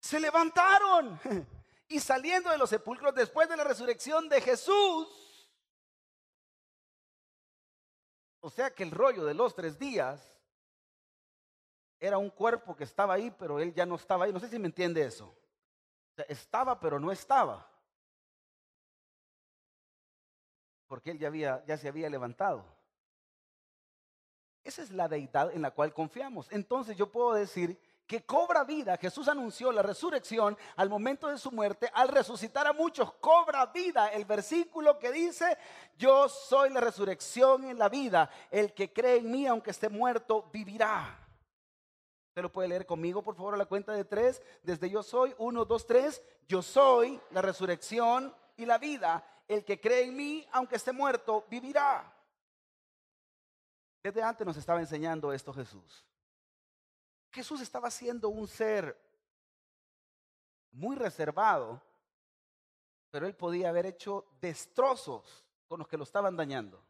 Se 0.00 0.18
levantaron 0.18 1.20
y 1.88 2.00
saliendo 2.00 2.50
de 2.50 2.56
los 2.58 2.70
sepulcros 2.70 3.14
después 3.14 3.48
de 3.48 3.56
la 3.56 3.64
resurrección 3.64 4.28
de 4.28 4.40
Jesús. 4.40 5.48
O 8.40 8.48
sea 8.48 8.72
que 8.74 8.84
el 8.84 8.92
rollo 8.92 9.24
de 9.24 9.34
los 9.34 9.54
tres 9.54 9.78
días 9.78 10.34
era 11.98 12.16
un 12.16 12.30
cuerpo 12.30 12.76
que 12.76 12.84
estaba 12.84 13.14
ahí, 13.14 13.32
pero 13.32 13.58
él 13.58 13.74
ya 13.74 13.84
no 13.84 13.96
estaba 13.96 14.24
ahí. 14.24 14.32
No 14.32 14.38
sé 14.38 14.48
si 14.48 14.58
me 14.58 14.66
entiende 14.66 15.04
eso. 15.04 15.36
estaba, 16.28 16.78
pero 16.78 17.00
no 17.00 17.10
estaba. 17.10 17.68
Porque 20.86 21.10
él 21.10 21.18
ya, 21.18 21.26
había, 21.26 21.64
ya 21.66 21.76
se 21.76 21.88
había 21.88 22.08
levantado. 22.08 22.77
Esa 24.68 24.82
es 24.82 24.90
la 24.90 25.08
deidad 25.08 25.50
en 25.54 25.62
la 25.62 25.70
cual 25.70 25.94
confiamos. 25.94 26.46
Entonces 26.50 26.94
yo 26.94 27.10
puedo 27.10 27.32
decir 27.32 27.80
que 28.06 28.26
cobra 28.26 28.64
vida. 28.64 28.98
Jesús 28.98 29.26
anunció 29.26 29.72
la 29.72 29.80
resurrección 29.80 30.58
al 30.76 30.90
momento 30.90 31.28
de 31.28 31.38
su 31.38 31.50
muerte, 31.50 31.90
al 31.94 32.08
resucitar 32.08 32.66
a 32.66 32.74
muchos, 32.74 33.14
cobra 33.14 33.64
vida. 33.64 34.08
El 34.08 34.26
versículo 34.26 34.98
que 34.98 35.10
dice, 35.10 35.56
yo 35.96 36.28
soy 36.28 36.68
la 36.68 36.80
resurrección 36.80 37.64
en 37.64 37.78
la 37.78 37.88
vida. 37.88 38.28
El 38.50 38.74
que 38.74 38.92
cree 38.92 39.20
en 39.20 39.30
mí, 39.30 39.46
aunque 39.46 39.70
esté 39.70 39.88
muerto, 39.88 40.50
vivirá. 40.52 41.18
Usted 42.28 42.42
lo 42.42 42.52
puede 42.52 42.68
leer 42.68 42.84
conmigo, 42.84 43.22
por 43.22 43.36
favor, 43.36 43.54
a 43.54 43.56
la 43.56 43.64
cuenta 43.64 43.94
de 43.94 44.04
tres. 44.04 44.42
Desde 44.62 44.90
yo 44.90 45.02
soy, 45.02 45.34
uno, 45.38 45.64
dos, 45.64 45.86
tres. 45.86 46.22
Yo 46.46 46.60
soy 46.60 47.18
la 47.30 47.40
resurrección 47.40 48.34
y 48.58 48.66
la 48.66 48.76
vida. 48.76 49.24
El 49.48 49.64
que 49.64 49.80
cree 49.80 50.02
en 50.02 50.14
mí, 50.14 50.46
aunque 50.52 50.76
esté 50.76 50.92
muerto, 50.92 51.46
vivirá. 51.48 52.17
Desde 54.02 54.22
antes 54.22 54.46
nos 54.46 54.56
estaba 54.56 54.80
enseñando 54.80 55.32
esto 55.32 55.52
Jesús. 55.52 56.04
Jesús 57.30 57.60
estaba 57.60 57.90
siendo 57.90 58.28
un 58.28 58.46
ser 58.46 58.96
muy 60.72 60.96
reservado, 60.96 61.82
pero 63.10 63.26
él 63.26 63.34
podía 63.34 63.68
haber 63.68 63.86
hecho 63.86 64.26
destrozos 64.40 65.44
con 65.66 65.78
los 65.78 65.88
que 65.88 65.96
lo 65.96 66.04
estaban 66.04 66.36
dañando. 66.36 66.82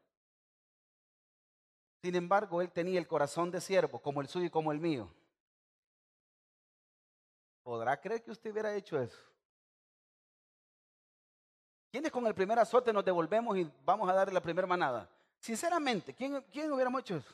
Sin 2.03 2.15
embargo, 2.15 2.63
él 2.63 2.71
tenía 2.71 2.99
el 2.99 3.09
corazón 3.09 3.51
de 3.51 3.61
siervo, 3.61 4.01
como 4.01 4.21
el 4.21 4.29
suyo 4.29 4.47
y 4.47 4.51
como 4.51 4.71
el 4.71 4.79
mío. 4.79 5.13
¿Podrá 7.63 8.01
creer 8.01 8.23
que 8.23 8.31
usted 8.31 8.53
hubiera 8.53 8.75
hecho 8.75 9.01
eso? 9.01 9.19
¿Quiénes 11.91 12.13
con 12.13 12.27
el 12.27 12.35
primer 12.35 12.59
azote 12.59 12.93
nos 12.93 13.05
devolvemos 13.05 13.57
y 13.57 13.71
vamos 13.85 14.09
a 14.09 14.13
darle 14.13 14.35
la 14.35 14.43
primera 14.43 14.67
manada? 14.67 15.11
Sinceramente, 15.41 16.15
¿quién, 16.15 16.43
quién 16.53 16.73
hubiéramos 16.73 17.01
hecho 17.01 17.17
eso? 17.17 17.33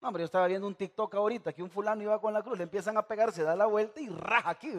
No, 0.00 0.08
hombre, 0.08 0.22
yo 0.22 0.26
estaba 0.26 0.46
viendo 0.46 0.66
un 0.66 0.74
TikTok 0.74 1.14
ahorita 1.14 1.52
que 1.52 1.62
un 1.62 1.70
fulano 1.70 2.02
iba 2.02 2.20
con 2.20 2.32
la 2.32 2.42
cruz, 2.42 2.56
le 2.56 2.64
empiezan 2.64 2.96
a 2.96 3.06
pegar, 3.06 3.32
se 3.32 3.42
da 3.42 3.54
la 3.54 3.66
vuelta 3.66 4.00
y 4.00 4.08
raja 4.08 4.50
aquí, 4.50 4.72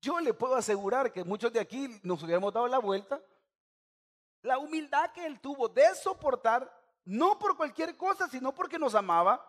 Yo 0.00 0.18
le 0.18 0.34
puedo 0.34 0.56
asegurar 0.56 1.12
que 1.12 1.22
muchos 1.22 1.52
de 1.52 1.60
aquí 1.60 2.00
nos 2.02 2.20
hubiéramos 2.24 2.52
dado 2.52 2.66
la 2.66 2.80
vuelta. 2.80 3.22
La 4.42 4.58
humildad 4.58 5.12
que 5.12 5.24
él 5.24 5.38
tuvo 5.38 5.68
de 5.68 5.94
soportar, 5.94 6.68
no 7.04 7.38
por 7.38 7.56
cualquier 7.56 7.96
cosa, 7.96 8.28
sino 8.28 8.52
porque 8.52 8.80
nos 8.80 8.96
amaba, 8.96 9.48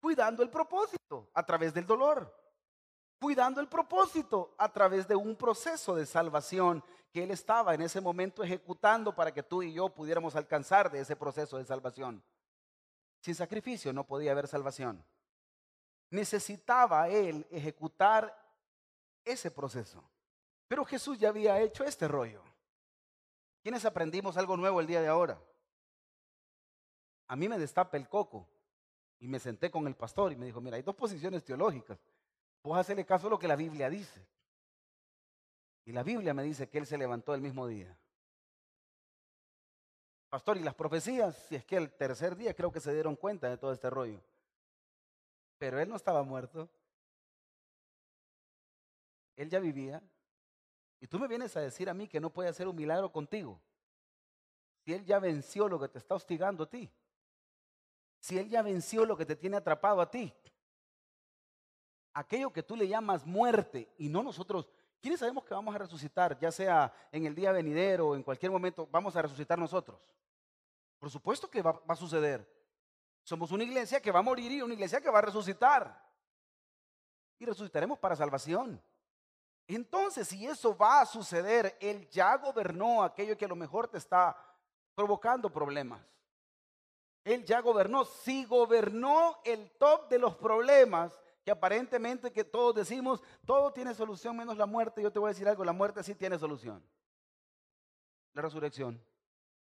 cuidando 0.00 0.42
el 0.42 0.50
propósito 0.50 1.30
a 1.32 1.46
través 1.46 1.72
del 1.72 1.86
dolor, 1.86 2.34
cuidando 3.20 3.60
el 3.60 3.68
propósito 3.68 4.54
a 4.56 4.72
través 4.72 5.06
de 5.06 5.14
un 5.14 5.36
proceso 5.36 5.94
de 5.94 6.06
salvación 6.06 6.82
que 7.12 7.22
Él 7.22 7.30
estaba 7.30 7.74
en 7.74 7.82
ese 7.82 8.00
momento 8.00 8.42
ejecutando 8.42 9.14
para 9.14 9.32
que 9.32 9.42
tú 9.42 9.62
y 9.62 9.74
yo 9.74 9.90
pudiéramos 9.90 10.34
alcanzar 10.36 10.90
de 10.90 11.00
ese 11.00 11.16
proceso 11.16 11.58
de 11.58 11.66
salvación. 11.66 12.22
Sin 13.20 13.34
sacrificio 13.34 13.92
no 13.92 14.06
podía 14.06 14.32
haber 14.32 14.48
salvación. 14.48 15.04
Necesitaba 16.08 17.08
Él 17.08 17.46
ejecutar 17.50 18.34
ese 19.22 19.50
proceso. 19.50 20.02
Pero 20.66 20.84
Jesús 20.84 21.18
ya 21.18 21.28
había 21.28 21.60
hecho 21.60 21.84
este 21.84 22.08
rollo. 22.08 22.42
¿Quiénes 23.62 23.84
aprendimos 23.84 24.38
algo 24.38 24.56
nuevo 24.56 24.80
el 24.80 24.86
día 24.86 25.02
de 25.02 25.08
ahora? 25.08 25.38
A 27.28 27.36
mí 27.36 27.48
me 27.48 27.58
destapa 27.58 27.98
el 27.98 28.08
coco 28.08 28.48
y 29.18 29.28
me 29.28 29.38
senté 29.38 29.70
con 29.70 29.86
el 29.86 29.94
pastor 29.94 30.32
y 30.32 30.36
me 30.36 30.46
dijo, 30.46 30.60
mira, 30.62 30.76
hay 30.76 30.82
dos 30.82 30.94
posiciones 30.94 31.44
teológicas. 31.44 31.98
Vos 32.62 32.78
hacerle 32.78 33.06
caso 33.06 33.26
a 33.26 33.30
lo 33.30 33.38
que 33.38 33.48
la 33.48 33.56
Biblia 33.56 33.88
dice. 33.88 34.26
Y 35.84 35.92
la 35.92 36.02
Biblia 36.02 36.34
me 36.34 36.42
dice 36.42 36.68
que 36.68 36.78
él 36.78 36.86
se 36.86 36.98
levantó 36.98 37.34
el 37.34 37.40
mismo 37.40 37.66
día. 37.66 37.96
Pastor, 40.28 40.58
y 40.58 40.62
las 40.62 40.74
profecías, 40.74 41.36
si 41.48 41.56
es 41.56 41.64
que 41.64 41.76
el 41.76 41.90
tercer 41.90 42.36
día 42.36 42.54
creo 42.54 42.70
que 42.70 42.80
se 42.80 42.92
dieron 42.94 43.16
cuenta 43.16 43.48
de 43.48 43.56
todo 43.56 43.72
este 43.72 43.90
rollo. 43.90 44.20
Pero 45.58 45.80
él 45.80 45.88
no 45.88 45.96
estaba 45.96 46.22
muerto. 46.22 46.68
Él 49.36 49.48
ya 49.48 49.58
vivía. 49.58 50.02
Y 51.00 51.06
tú 51.06 51.18
me 51.18 51.26
vienes 51.26 51.56
a 51.56 51.60
decir 51.60 51.88
a 51.88 51.94
mí 51.94 52.06
que 52.06 52.20
no 52.20 52.30
puede 52.30 52.48
hacer 52.48 52.68
un 52.68 52.76
milagro 52.76 53.10
contigo. 53.10 53.60
Si 54.84 54.92
él 54.92 55.04
ya 55.04 55.18
venció 55.18 55.66
lo 55.66 55.80
que 55.80 55.88
te 55.88 55.98
está 55.98 56.14
hostigando 56.14 56.64
a 56.64 56.70
ti. 56.70 56.90
Si 58.20 58.38
él 58.38 58.48
ya 58.48 58.62
venció 58.62 59.04
lo 59.04 59.16
que 59.16 59.26
te 59.26 59.34
tiene 59.34 59.56
atrapado 59.56 60.00
a 60.00 60.10
ti. 60.10 60.32
Aquello 62.12 62.52
que 62.52 62.62
tú 62.62 62.76
le 62.76 62.88
llamas 62.88 63.24
muerte 63.24 63.92
y 63.98 64.08
no 64.08 64.22
nosotros 64.22 64.68
¿Quiénes 65.00 65.18
sabemos 65.18 65.44
que 65.44 65.54
vamos 65.54 65.74
a 65.74 65.78
resucitar, 65.78 66.38
ya 66.38 66.52
sea 66.52 66.92
en 67.10 67.24
el 67.24 67.34
día 67.34 67.52
venidero 67.52 68.08
o 68.08 68.16
en 68.16 68.22
cualquier 68.22 68.52
momento, 68.52 68.86
vamos 68.90 69.16
a 69.16 69.22
resucitar 69.22 69.58
nosotros? 69.58 69.98
Por 70.98 71.10
supuesto 71.10 71.48
que 71.48 71.62
va, 71.62 71.80
a 71.88 71.96
suceder. 71.96 72.46
Somos 73.22 73.50
una 73.50 73.64
iglesia 73.64 74.00
que 74.00 74.12
va 74.12 74.18
a 74.18 74.22
morir 74.22 74.52
y 74.52 74.60
una 74.60 74.74
iglesia 74.74 75.00
que 75.00 75.08
va 75.08 75.20
a 75.20 75.22
resucitar. 75.22 76.06
Y 77.38 77.46
resucitaremos 77.46 77.98
para 77.98 78.14
salvación. 78.14 78.82
Entonces, 79.66 80.28
si 80.28 80.46
eso 80.46 80.76
va 80.76 81.00
a 81.00 81.06
suceder, 81.06 81.78
Él 81.80 82.06
ya 82.10 82.36
gobernó 82.36 83.02
aquello 83.02 83.38
que 83.38 83.46
a 83.46 83.48
lo 83.48 83.56
mejor 83.56 83.88
te 83.88 83.96
está 83.96 84.36
provocando 84.94 85.50
problemas. 85.50 86.02
Él 87.24 87.42
ya 87.46 87.60
gobernó. 87.60 88.04
Si 88.04 88.44
gobernó 88.44 89.38
el 89.44 89.70
top 89.78 90.10
de 90.10 90.18
los 90.18 90.36
problemas, 90.36 91.18
que 91.44 91.50
aparentemente 91.50 92.32
que 92.32 92.44
todos 92.44 92.74
decimos, 92.74 93.22
todo 93.46 93.72
tiene 93.72 93.94
solución 93.94 94.36
menos 94.36 94.56
la 94.56 94.66
muerte. 94.66 95.02
Yo 95.02 95.10
te 95.10 95.18
voy 95.18 95.28
a 95.28 95.32
decir 95.32 95.48
algo, 95.48 95.64
la 95.64 95.72
muerte 95.72 96.02
sí 96.02 96.14
tiene 96.14 96.38
solución. 96.38 96.84
La 98.34 98.42
resurrección. 98.42 99.02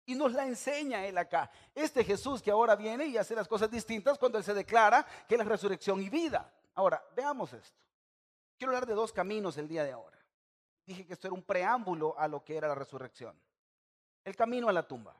Y 0.05 0.15
nos 0.15 0.33
la 0.33 0.45
enseña 0.45 1.05
Él 1.05 1.17
acá. 1.17 1.49
Este 1.73 2.03
Jesús 2.03 2.41
que 2.41 2.51
ahora 2.51 2.75
viene 2.75 3.07
y 3.07 3.17
hace 3.17 3.35
las 3.35 3.47
cosas 3.47 3.69
distintas 3.69 4.17
cuando 4.17 4.37
Él 4.37 4.43
se 4.43 4.53
declara 4.53 5.05
que 5.27 5.35
es 5.35 5.39
la 5.39 5.45
resurrección 5.45 6.01
y 6.01 6.09
vida. 6.09 6.53
Ahora, 6.75 7.03
veamos 7.15 7.53
esto. 7.53 7.83
Quiero 8.57 8.71
hablar 8.71 8.87
de 8.87 8.93
dos 8.93 9.11
caminos 9.11 9.57
el 9.57 9.67
día 9.67 9.83
de 9.83 9.91
ahora. 9.91 10.17
Dije 10.85 11.05
que 11.05 11.13
esto 11.13 11.27
era 11.27 11.33
un 11.33 11.43
preámbulo 11.43 12.17
a 12.17 12.27
lo 12.27 12.43
que 12.43 12.55
era 12.55 12.67
la 12.67 12.75
resurrección. 12.75 13.39
El 14.23 14.35
camino 14.35 14.69
a 14.69 14.73
la 14.73 14.87
tumba. 14.87 15.15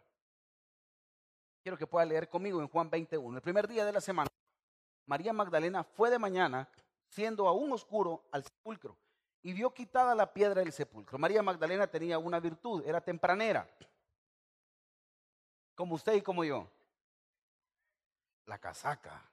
Quiero 1.62 1.78
que 1.78 1.88
pueda 1.88 2.06
leer 2.06 2.30
conmigo 2.30 2.62
en 2.62 2.68
Juan 2.68 2.90
21, 2.90 3.38
el 3.38 3.42
primer 3.42 3.68
día 3.68 3.84
de 3.84 3.92
la 3.92 4.00
semana. 4.00 4.30
María 5.06 5.34
Magdalena 5.34 5.84
fue 5.84 6.10
de 6.10 6.20
mañana, 6.20 6.68
siendo 7.08 7.48
aún 7.48 7.72
oscuro, 7.72 8.24
al 8.32 8.44
sepulcro 8.44 8.98
y 9.46 9.54
vio 9.54 9.72
quitada 9.72 10.16
la 10.16 10.34
piedra 10.34 10.62
del 10.62 10.74
sepulcro. 10.74 11.20
María 11.20 11.44
Magdalena 11.44 11.86
tenía 11.86 12.18
una 12.18 12.40
virtud, 12.40 12.84
era 12.84 13.00
tempranera, 13.00 13.70
como 15.76 15.94
usted 15.94 16.14
y 16.14 16.22
como 16.24 16.44
yo. 16.44 16.68
La 18.48 18.58
casaca. 18.58 19.24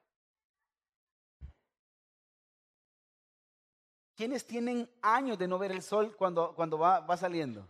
¿Quiénes 4.15 4.47
tienen 4.47 4.87
años 5.01 5.39
de 5.39 5.49
no 5.49 5.59
ver 5.59 5.73
el 5.73 5.81
sol 5.83 6.15
cuando, 6.15 6.55
cuando 6.55 6.77
va, 6.77 7.01
va 7.01 7.17
saliendo? 7.17 7.67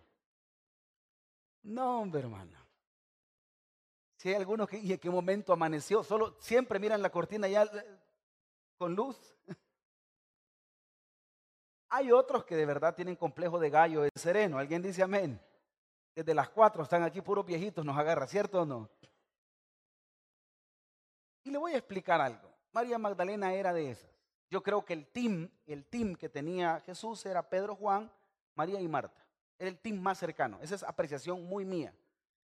No, 1.63 2.01
hombre, 2.01 2.23
hermano. 2.23 2.62
Si 4.23 4.29
hay 4.29 4.37
algunos 4.37 4.69
que, 4.69 4.79
¿y 4.79 4.93
en 4.93 4.99
qué 5.01 5.11
momento 5.11 5.53
amaneció? 5.53 6.05
Solo 6.05 6.37
siempre 6.39 6.79
miran 6.79 7.03
la 7.03 7.11
cortina 7.11 7.49
ya 7.49 7.65
eh, 7.65 7.99
con 8.79 8.95
luz. 8.95 9.19
Hay 11.89 12.13
otros 12.13 12.45
que 12.45 12.55
de 12.55 12.65
verdad 12.65 12.95
tienen 12.95 13.17
complejo 13.17 13.59
de 13.59 13.69
gallo 13.69 14.03
de 14.03 14.11
sereno. 14.15 14.59
¿Alguien 14.59 14.81
dice 14.81 15.03
amén? 15.03 15.41
Desde 16.15 16.35
las 16.35 16.49
cuatro 16.51 16.85
están 16.85 17.03
aquí 17.03 17.21
puros 17.21 17.45
viejitos, 17.45 17.85
nos 17.85 17.99
agarra, 17.99 18.29
¿cierto 18.29 18.63
o 18.63 18.65
no? 18.65 18.89
Y 21.43 21.51
le 21.51 21.59
voy 21.59 21.73
a 21.73 21.79
explicar 21.79 22.21
algo. 22.21 22.49
María 22.71 22.99
Magdalena 22.99 23.53
era 23.53 23.73
de 23.73 23.91
esas. 23.91 24.09
Yo 24.49 24.63
creo 24.63 24.85
que 24.85 24.93
el 24.93 25.09
team, 25.09 25.51
el 25.67 25.85
team 25.85 26.15
que 26.15 26.29
tenía 26.29 26.79
Jesús 26.87 27.27
era 27.27 27.43
Pedro, 27.43 27.75
Juan, 27.75 28.09
María 28.55 28.81
y 28.81 28.87
Marta. 28.87 29.27
Era 29.59 29.69
el 29.69 29.81
team 29.81 30.01
más 30.01 30.19
cercano. 30.19 30.61
Esa 30.63 30.77
es 30.77 30.85
apreciación 30.85 31.43
muy 31.43 31.65
mía. 31.65 31.93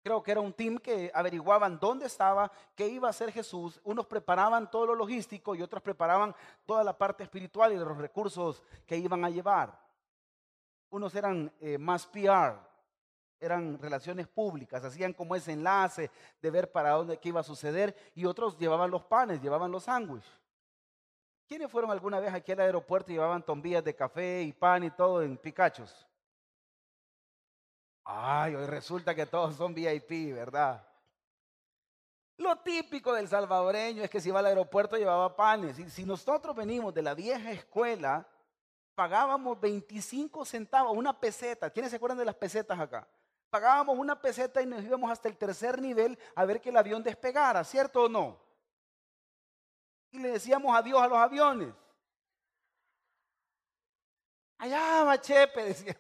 Creo 0.03 0.23
que 0.23 0.31
era 0.31 0.41
un 0.41 0.53
team 0.53 0.79
que 0.79 1.11
averiguaban 1.15 1.79
dónde 1.79 2.07
estaba, 2.07 2.51
qué 2.75 2.89
iba 2.89 3.09
a 3.09 3.11
hacer 3.11 3.31
Jesús. 3.33 3.81
Unos 3.85 4.07
preparaban 4.07 4.71
todo 4.71 4.87
lo 4.87 4.95
logístico 4.95 5.55
y 5.55 5.63
otros 5.63 5.83
preparaban 5.83 6.35
toda 6.65 6.83
la 6.83 6.97
parte 6.97 7.23
espiritual 7.23 7.73
y 7.73 7.77
los 7.77 7.99
recursos 7.99 8.63
que 8.87 8.97
iban 8.97 9.25
a 9.25 9.31
llevar. 9.31 9.79
Unos 10.89 11.15
eran 11.15 11.53
eh, 11.61 11.77
más 11.77 12.07
PR, 12.07 12.57
eran 13.39 13.79
relaciones 13.79 14.27
públicas, 14.27 14.83
hacían 14.85 15.13
como 15.13 15.37
ese 15.37 15.53
enlace 15.53 16.11
de 16.41 16.51
ver 16.51 16.73
para 16.73 16.91
dónde 16.91 17.19
qué 17.19 17.29
iba 17.29 17.41
a 17.41 17.45
suceder 17.45 17.95
y 18.15 18.25
otros 18.25 18.59
llevaban 18.59 18.91
los 18.91 19.05
panes, 19.05 19.41
llevaban 19.43 19.71
los 19.71 19.85
sándwiches. 19.85 20.31
¿Quiénes 21.47 21.71
fueron 21.71 21.91
alguna 21.91 22.21
vez 22.21 22.33
aquí 22.33 22.53
al 22.53 22.61
aeropuerto 22.61 23.11
y 23.11 23.15
llevaban 23.15 23.43
tombillas 23.43 23.85
de 23.85 23.95
café 23.95 24.43
y 24.43 24.53
pan 24.53 24.85
y 24.85 24.91
todo 24.91 25.23
en 25.23 25.37
picachos? 25.37 26.07
Ay, 28.13 28.57
hoy 28.57 28.67
resulta 28.67 29.15
que 29.15 29.25
todos 29.25 29.55
son 29.55 29.73
VIP, 29.73 30.35
¿verdad? 30.35 30.85
Lo 32.39 32.57
típico 32.57 33.13
del 33.13 33.29
salvadoreño 33.29 34.03
es 34.03 34.11
que 34.11 34.21
si 34.21 34.31
iba 34.31 34.41
al 34.41 34.47
aeropuerto 34.47 34.97
llevaba 34.97 35.37
panes. 35.37 35.79
Y 35.79 35.89
si 35.89 36.05
nosotros 36.05 36.57
venimos 36.57 36.93
de 36.93 37.03
la 37.03 37.15
vieja 37.15 37.53
escuela, 37.53 38.27
pagábamos 38.97 39.61
25 39.61 40.45
centavos, 40.45 40.97
una 40.97 41.21
peseta. 41.21 41.71
¿Quiénes 41.71 41.91
se 41.91 41.97
acuerdan 41.97 42.19
de 42.19 42.25
las 42.25 42.35
pesetas 42.35 42.81
acá? 42.81 43.07
Pagábamos 43.49 43.97
una 43.97 44.21
peseta 44.21 44.61
y 44.61 44.67
nos 44.67 44.83
íbamos 44.83 45.09
hasta 45.09 45.29
el 45.29 45.37
tercer 45.37 45.81
nivel 45.81 46.19
a 46.35 46.45
ver 46.45 46.61
que 46.61 46.71
el 46.71 46.77
avión 46.77 47.05
despegara, 47.05 47.63
¿cierto 47.63 48.05
o 48.05 48.09
no? 48.09 48.41
Y 50.11 50.19
le 50.19 50.31
decíamos 50.31 50.77
adiós 50.77 51.01
a 51.01 51.07
los 51.07 51.19
aviones. 51.19 51.73
Allá 54.59 55.05
va 55.05 55.17
decía, 55.17 55.97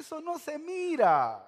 eso 0.00 0.20
no 0.20 0.38
se 0.38 0.58
mira. 0.58 1.46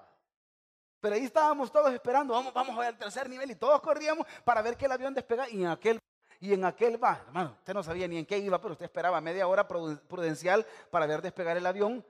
Pero 0.99 1.15
ahí 1.15 1.25
estábamos 1.25 1.71
todos 1.71 1.93
esperando, 1.93 2.33
vamos, 2.33 2.53
vamos 2.53 2.75
a 2.77 2.79
ver 2.79 2.87
al 2.89 2.97
tercer 2.97 3.29
nivel 3.29 3.51
y 3.51 3.55
todos 3.55 3.81
corríamos 3.81 4.25
para 4.45 4.61
ver 4.61 4.77
que 4.77 4.85
el 4.85 4.91
avión 4.91 5.13
despegara 5.13 5.49
y 5.49 5.61
en 5.61 5.67
aquel 5.67 5.99
y 6.39 6.53
en 6.53 6.65
aquel 6.65 7.01
va, 7.01 7.23
hermano, 7.25 7.55
usted 7.59 7.73
no 7.73 7.83
sabía 7.83 8.05
ni 8.05 8.17
en 8.17 8.25
qué 8.25 8.37
iba, 8.37 8.59
pero 8.59 8.73
usted 8.73 8.85
esperaba 8.85 9.21
media 9.21 9.47
hora 9.47 9.65
prudencial 9.65 10.65
para 10.91 11.05
ver 11.05 11.21
despegar 11.21 11.55
el 11.55 11.65
avión 11.65 12.05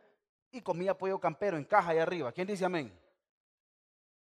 y 0.51 0.61
comía 0.61 0.97
pollo 0.97 1.19
campero 1.19 1.57
en 1.57 1.65
caja 1.65 1.91
ahí 1.91 1.99
arriba. 1.99 2.31
¿Quién 2.31 2.47
dice 2.47 2.65
amén? 2.65 2.91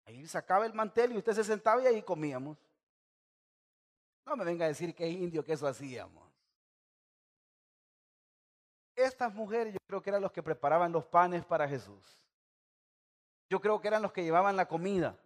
Ahí 0.04 0.26
sacaba 0.26 0.66
el 0.66 0.74
mantel 0.74 1.12
y 1.12 1.18
usted 1.18 1.32
se 1.32 1.44
sentaba 1.44 1.82
y 1.82 1.86
ahí 1.86 2.02
comíamos. 2.02 2.58
No 4.26 4.36
me 4.36 4.44
venga 4.44 4.64
a 4.66 4.68
decir 4.68 4.94
que 4.94 5.06
es 5.06 5.12
indio 5.12 5.44
que 5.44 5.54
eso 5.54 5.66
hacíamos. 5.66 6.31
Estas 8.94 9.32
mujeres 9.34 9.74
yo 9.74 9.78
creo 9.86 10.02
que 10.02 10.10
eran 10.10 10.22
los 10.22 10.32
que 10.32 10.42
preparaban 10.42 10.92
los 10.92 11.04
panes 11.04 11.44
para 11.44 11.68
Jesús. 11.68 12.18
Yo 13.48 13.60
creo 13.60 13.80
que 13.80 13.88
eran 13.88 14.02
los 14.02 14.12
que 14.12 14.22
llevaban 14.22 14.56
la 14.56 14.66
comida. 14.66 15.16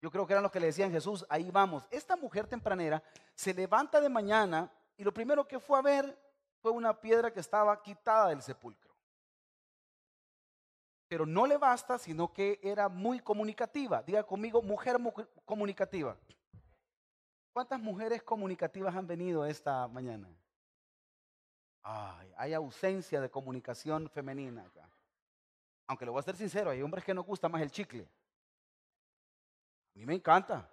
Yo 0.00 0.10
creo 0.10 0.26
que 0.26 0.32
eran 0.32 0.42
los 0.42 0.52
que 0.52 0.60
le 0.60 0.66
decían 0.66 0.92
Jesús, 0.92 1.26
ahí 1.28 1.50
vamos. 1.50 1.86
Esta 1.90 2.16
mujer 2.16 2.46
tempranera 2.46 3.02
se 3.34 3.52
levanta 3.52 4.00
de 4.00 4.08
mañana 4.08 4.70
y 4.96 5.04
lo 5.04 5.12
primero 5.12 5.46
que 5.46 5.58
fue 5.58 5.78
a 5.78 5.82
ver 5.82 6.18
fue 6.60 6.70
una 6.70 6.98
piedra 7.00 7.32
que 7.32 7.40
estaba 7.40 7.80
quitada 7.82 8.28
del 8.28 8.42
sepulcro. 8.42 8.94
Pero 11.08 11.24
no 11.24 11.46
le 11.46 11.56
basta, 11.56 11.98
sino 11.98 12.32
que 12.32 12.60
era 12.62 12.88
muy 12.88 13.20
comunicativa. 13.20 14.02
Diga 14.02 14.22
conmigo, 14.22 14.60
mujer 14.62 14.98
comunicativa. 15.44 16.16
¿Cuántas 17.52 17.80
mujeres 17.80 18.22
comunicativas 18.22 18.94
han 18.94 19.06
venido 19.06 19.44
esta 19.44 19.88
mañana? 19.88 20.28
Ay, 21.82 22.32
hay 22.36 22.54
ausencia 22.54 23.20
de 23.20 23.30
comunicación 23.30 24.08
femenina 24.10 24.62
acá. 24.62 24.88
Aunque 25.86 26.04
le 26.04 26.10
voy 26.10 26.20
a 26.20 26.22
ser 26.22 26.36
sincero, 26.36 26.70
hay 26.70 26.82
hombres 26.82 27.04
que 27.04 27.14
no 27.14 27.22
gusta 27.22 27.48
más 27.48 27.62
el 27.62 27.70
chicle. 27.70 28.02
A 28.02 29.98
mí 29.98 30.04
me 30.04 30.14
encanta. 30.14 30.68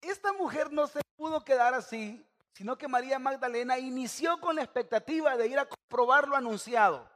Esta 0.00 0.32
mujer 0.32 0.72
no 0.72 0.86
se 0.86 1.00
pudo 1.16 1.44
quedar 1.44 1.74
así, 1.74 2.26
sino 2.52 2.76
que 2.76 2.88
María 2.88 3.18
Magdalena 3.18 3.78
inició 3.78 4.40
con 4.40 4.56
la 4.56 4.62
expectativa 4.62 5.36
de 5.36 5.46
ir 5.46 5.58
a 5.58 5.68
comprobar 5.68 6.26
lo 6.26 6.34
anunciado. 6.34 7.08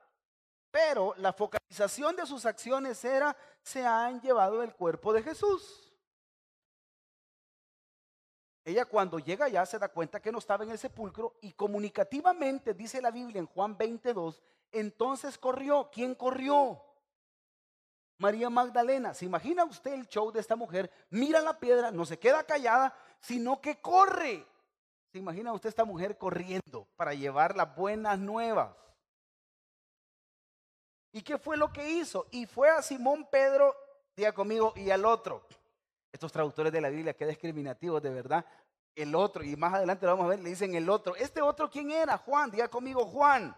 Pero 0.70 1.14
la 1.16 1.32
focalización 1.32 2.14
de 2.16 2.26
sus 2.26 2.44
acciones 2.44 3.02
era, 3.04 3.36
se 3.62 3.84
han 3.84 4.20
llevado 4.20 4.62
el 4.62 4.74
cuerpo 4.74 5.12
de 5.12 5.22
Jesús. 5.22 5.85
Ella 8.66 8.84
cuando 8.84 9.20
llega 9.20 9.44
allá 9.44 9.64
se 9.64 9.78
da 9.78 9.88
cuenta 9.88 10.20
que 10.20 10.32
no 10.32 10.38
estaba 10.38 10.64
en 10.64 10.72
el 10.72 10.78
sepulcro 10.78 11.36
y 11.40 11.52
comunicativamente 11.52 12.74
dice 12.74 13.00
la 13.00 13.12
Biblia 13.12 13.38
en 13.38 13.46
Juan 13.46 13.78
22, 13.78 14.42
entonces 14.72 15.38
corrió. 15.38 15.88
¿Quién 15.92 16.16
corrió? 16.16 16.82
María 18.18 18.50
Magdalena. 18.50 19.14
¿Se 19.14 19.24
imagina 19.24 19.64
usted 19.64 19.92
el 19.92 20.08
show 20.08 20.32
de 20.32 20.40
esta 20.40 20.56
mujer? 20.56 20.90
Mira 21.10 21.40
la 21.40 21.60
piedra, 21.60 21.92
no 21.92 22.04
se 22.04 22.18
queda 22.18 22.42
callada, 22.42 22.92
sino 23.20 23.60
que 23.60 23.80
corre. 23.80 24.44
¿Se 25.12 25.18
imagina 25.18 25.52
usted 25.52 25.68
esta 25.68 25.84
mujer 25.84 26.18
corriendo 26.18 26.88
para 26.96 27.14
llevar 27.14 27.56
las 27.56 27.72
buenas 27.76 28.18
nuevas? 28.18 28.74
¿Y 31.12 31.22
qué 31.22 31.38
fue 31.38 31.56
lo 31.56 31.72
que 31.72 31.88
hizo? 31.88 32.26
Y 32.32 32.46
fue 32.46 32.68
a 32.68 32.82
Simón 32.82 33.28
Pedro, 33.30 33.76
diga 34.16 34.32
conmigo, 34.32 34.72
y 34.74 34.90
al 34.90 35.04
otro. 35.04 35.46
Estos 36.12 36.32
traductores 36.32 36.72
de 36.72 36.80
la 36.80 36.88
Biblia, 36.88 37.14
qué 37.14 37.26
discriminativos, 37.26 38.02
de 38.02 38.10
verdad. 38.10 38.44
El 38.96 39.14
otro, 39.14 39.44
y 39.44 39.54
más 39.56 39.74
adelante 39.74 40.06
lo 40.06 40.12
vamos 40.12 40.24
a 40.24 40.30
ver, 40.30 40.40
le 40.40 40.48
dicen 40.48 40.74
el 40.74 40.88
otro. 40.88 41.14
¿Este 41.16 41.42
otro 41.42 41.70
quién 41.70 41.90
era? 41.90 42.16
Juan, 42.16 42.50
diga 42.50 42.66
conmigo, 42.66 43.04
Juan. 43.04 43.54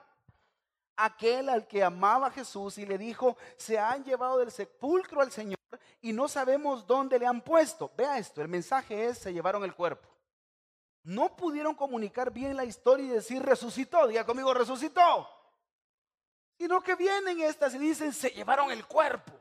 Aquel 0.97 1.49
al 1.49 1.69
que 1.69 1.85
amaba 1.85 2.27
a 2.27 2.31
Jesús 2.33 2.77
y 2.77 2.85
le 2.85 2.99
dijo, 2.99 3.37
se 3.57 3.79
han 3.79 4.03
llevado 4.03 4.39
del 4.39 4.51
sepulcro 4.51 5.21
al 5.21 5.31
Señor 5.31 5.61
y 6.01 6.13
no 6.13 6.27
sabemos 6.27 6.85
dónde 6.85 7.21
le 7.21 7.27
han 7.27 7.41
puesto. 7.41 7.89
Vea 7.97 8.19
esto, 8.19 8.43
el 8.43 8.49
mensaje 8.49 9.07
es, 9.07 9.19
se 9.19 9.33
llevaron 9.33 9.63
el 9.63 9.77
cuerpo. 9.77 10.09
No 11.05 11.37
pudieron 11.37 11.77
comunicar 11.77 12.33
bien 12.33 12.57
la 12.57 12.65
historia 12.65 13.07
y 13.07 13.11
decir 13.11 13.41
resucitó, 13.41 14.09
diga 14.09 14.27
conmigo 14.27 14.53
resucitó. 14.53 15.29
Sino 16.59 16.83
que 16.83 16.97
vienen 16.97 17.41
estas 17.43 17.75
y 17.77 17.79
dicen, 17.79 18.13
se 18.13 18.31
llevaron 18.31 18.73
el 18.73 18.85
cuerpo. 18.85 19.33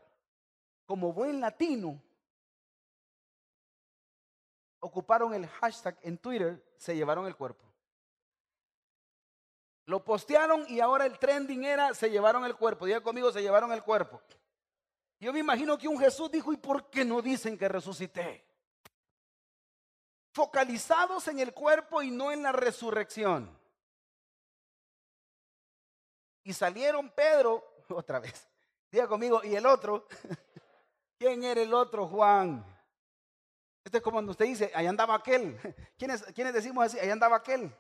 Como 0.86 1.12
buen 1.12 1.42
latino, 1.42 2.00
ocuparon 4.80 5.34
el 5.34 5.48
hashtag 5.48 5.98
en 6.02 6.18
Twitter, 6.18 6.64
se 6.78 6.96
llevaron 6.96 7.26
el 7.28 7.36
cuerpo. 7.36 7.66
Lo 9.86 10.04
postearon 10.04 10.66
y 10.68 10.82
ahora 10.82 11.06
el 11.06 11.18
trending 11.18 11.64
era, 11.64 11.94
se 11.94 12.10
llevaron 12.10 12.44
el 12.46 12.56
cuerpo. 12.56 12.86
Diga 12.86 13.02
conmigo, 13.02 13.32
se 13.32 13.42
llevaron 13.42 13.72
el 13.72 13.84
cuerpo. 13.84 14.22
Yo 15.20 15.34
me 15.34 15.40
imagino 15.40 15.78
que 15.78 15.88
un 15.88 15.98
Jesús 15.98 16.30
dijo, 16.30 16.52
¿y 16.52 16.58
por 16.58 16.90
qué 16.90 17.06
no 17.06 17.22
dicen 17.22 17.58
que 17.58 17.68
resucité? 17.68 18.46
Focalizados 20.34 21.28
en 21.30 21.40
el 21.40 21.54
cuerpo 21.54 22.04
y 22.04 22.12
no 22.12 22.32
en 22.32 22.44
la 22.44 22.52
resurrección. 22.52 23.58
Y 26.44 26.54
salieron 26.54 27.10
Pedro, 27.10 27.64
otra 27.90 28.20
vez, 28.20 28.48
diga 28.92 29.08
conmigo, 29.08 29.42
y 29.44 29.56
el 29.56 29.66
otro. 29.66 30.06
¿Quién 31.18 31.44
era 31.44 31.62
el 31.62 31.74
otro, 31.74 32.08
Juan? 32.08 32.64
Este 33.88 34.00
es 34.00 34.04
como 34.04 34.16
cuando 34.16 34.32
usted 34.32 34.44
dice, 34.44 34.70
ahí 34.76 34.86
andaba 34.86 35.16
aquel. 35.16 35.58
¿Quiénes, 35.98 36.22
¿Quiénes 36.36 36.54
decimos 36.54 36.84
así? 36.84 37.00
Ahí 37.00 37.10
andaba 37.10 37.38
aquel. 37.38 37.74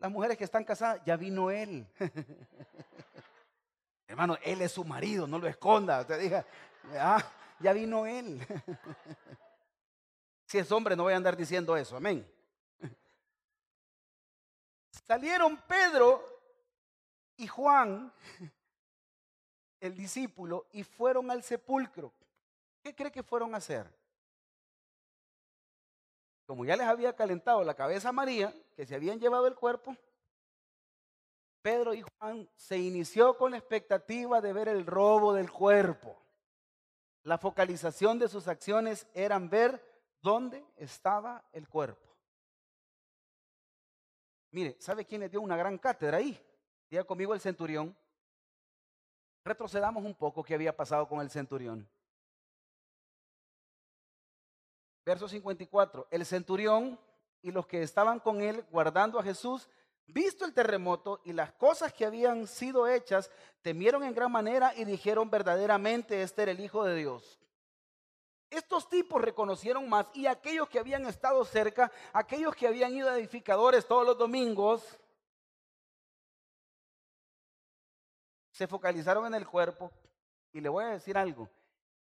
Las 0.00 0.10
mujeres 0.10 0.36
que 0.36 0.42
están 0.42 0.64
casadas, 0.64 1.00
ya 1.06 1.16
vino 1.16 1.48
él. 1.48 1.86
Hermano, 4.08 4.36
él 4.42 4.62
es 4.62 4.72
su 4.72 4.84
marido, 4.84 5.28
no 5.28 5.38
lo 5.38 5.46
esconda. 5.46 6.00
Usted 6.00 6.18
diga, 6.18 6.44
ah, 6.98 7.24
ya 7.60 7.72
vino 7.72 8.04
él. 8.04 8.44
si 10.46 10.58
es 10.58 10.72
hombre, 10.72 10.96
no 10.96 11.04
voy 11.04 11.12
a 11.12 11.18
andar 11.18 11.36
diciendo 11.36 11.76
eso, 11.76 11.96
amén. 11.96 12.28
Salieron 15.06 15.56
Pedro 15.68 16.20
y 17.36 17.46
Juan, 17.46 18.12
el 19.78 19.96
discípulo, 19.96 20.66
y 20.72 20.82
fueron 20.82 21.30
al 21.30 21.44
sepulcro. 21.44 22.12
¿Qué 22.82 22.92
cree 22.92 23.12
que 23.12 23.22
fueron 23.22 23.54
a 23.54 23.58
hacer? 23.58 23.88
Como 26.46 26.64
ya 26.64 26.76
les 26.76 26.86
había 26.86 27.14
calentado 27.14 27.64
la 27.64 27.74
cabeza 27.74 28.10
a 28.10 28.12
María, 28.12 28.54
que 28.76 28.86
se 28.86 28.94
habían 28.94 29.18
llevado 29.18 29.46
el 29.46 29.54
cuerpo, 29.54 29.96
Pedro 31.62 31.94
y 31.94 32.02
Juan 32.02 32.46
se 32.56 32.76
inició 32.76 33.38
con 33.38 33.52
la 33.52 33.56
expectativa 33.56 34.42
de 34.42 34.52
ver 34.52 34.68
el 34.68 34.84
robo 34.84 35.32
del 35.32 35.50
cuerpo. 35.50 36.20
La 37.22 37.38
focalización 37.38 38.18
de 38.18 38.28
sus 38.28 38.48
acciones 38.48 39.06
eran 39.14 39.48
ver 39.48 39.82
dónde 40.20 40.62
estaba 40.76 41.42
el 41.52 41.66
cuerpo. 41.66 42.14
Mire, 44.50 44.76
¿sabe 44.78 45.06
quién 45.06 45.22
le 45.22 45.30
dio 45.30 45.40
una 45.40 45.56
gran 45.56 45.78
cátedra 45.78 46.18
ahí? 46.18 46.38
Diga 46.90 47.04
conmigo 47.04 47.32
el 47.32 47.40
centurión. 47.40 47.96
Retrocedamos 49.42 50.04
un 50.04 50.14
poco 50.14 50.44
qué 50.44 50.54
había 50.54 50.76
pasado 50.76 51.08
con 51.08 51.20
el 51.20 51.30
centurión. 51.30 51.88
Verso 55.04 55.28
54. 55.28 56.08
El 56.10 56.24
centurión 56.24 56.98
y 57.42 57.50
los 57.50 57.66
que 57.66 57.82
estaban 57.82 58.20
con 58.20 58.40
él 58.40 58.64
guardando 58.70 59.18
a 59.18 59.22
Jesús, 59.22 59.68
visto 60.06 60.44
el 60.44 60.54
terremoto 60.54 61.20
y 61.24 61.32
las 61.32 61.52
cosas 61.52 61.92
que 61.92 62.06
habían 62.06 62.46
sido 62.46 62.88
hechas, 62.88 63.30
temieron 63.60 64.02
en 64.02 64.14
gran 64.14 64.32
manera 64.32 64.72
y 64.74 64.84
dijeron 64.84 65.30
verdaderamente, 65.30 66.22
este 66.22 66.42
era 66.42 66.52
el 66.52 66.60
Hijo 66.60 66.84
de 66.84 66.96
Dios. 66.96 67.38
Estos 68.48 68.88
tipos 68.88 69.20
reconocieron 69.20 69.88
más 69.88 70.06
y 70.14 70.26
aquellos 70.26 70.68
que 70.68 70.78
habían 70.78 71.06
estado 71.06 71.44
cerca, 71.44 71.90
aquellos 72.12 72.54
que 72.54 72.66
habían 72.66 72.94
ido 72.94 73.10
a 73.10 73.18
edificadores 73.18 73.86
todos 73.86 74.06
los 74.06 74.16
domingos, 74.16 74.82
se 78.52 78.66
focalizaron 78.66 79.26
en 79.26 79.34
el 79.34 79.46
cuerpo. 79.46 79.90
Y 80.52 80.60
le 80.60 80.68
voy 80.68 80.84
a 80.84 80.90
decir 80.90 81.18
algo, 81.18 81.50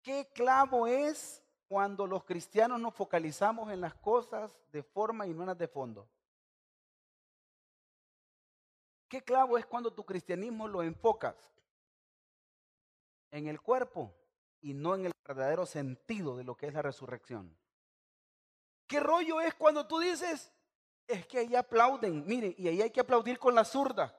¿qué 0.03 0.29
clavo 0.35 0.87
es 0.87 1.43
cuando 1.75 2.07
los 2.07 2.23
cristianos 2.23 2.79
nos 2.79 2.95
focalizamos 2.95 3.73
en 3.73 3.81
las 3.81 3.95
cosas 3.95 4.57
de 4.71 4.85
forma 4.85 5.27
y 5.27 5.35
no 5.35 5.41
en 5.41 5.49
las 5.49 5.59
de 5.59 5.67
fondo. 5.67 6.09
¿Qué 9.09 9.25
clavo 9.25 9.59
es 9.59 9.67
cuando 9.67 9.93
tu 9.93 10.05
cristianismo 10.05 10.69
lo 10.69 10.85
enfocas 10.85 11.35
en 13.33 13.49
el 13.49 13.61
cuerpo 13.61 14.15
y 14.61 14.73
no 14.73 14.95
en 14.95 15.07
el 15.07 15.13
verdadero 15.27 15.67
sentido 15.67 16.37
de 16.37 16.45
lo 16.45 16.57
que 16.57 16.69
es 16.69 16.75
la 16.75 16.83
resurrección. 16.83 17.59
¿Qué 18.87 19.01
rollo 19.01 19.41
es 19.41 19.53
cuando 19.55 19.85
tú 19.85 19.99
dices, 19.99 20.53
es 21.09 21.27
que 21.27 21.39
ahí 21.39 21.57
aplauden, 21.57 22.25
mire, 22.25 22.55
y 22.57 22.69
ahí 22.69 22.83
hay 22.83 22.91
que 22.91 23.01
aplaudir 23.01 23.41
con 23.41 23.53
la 23.53 23.65
zurda? 23.65 24.17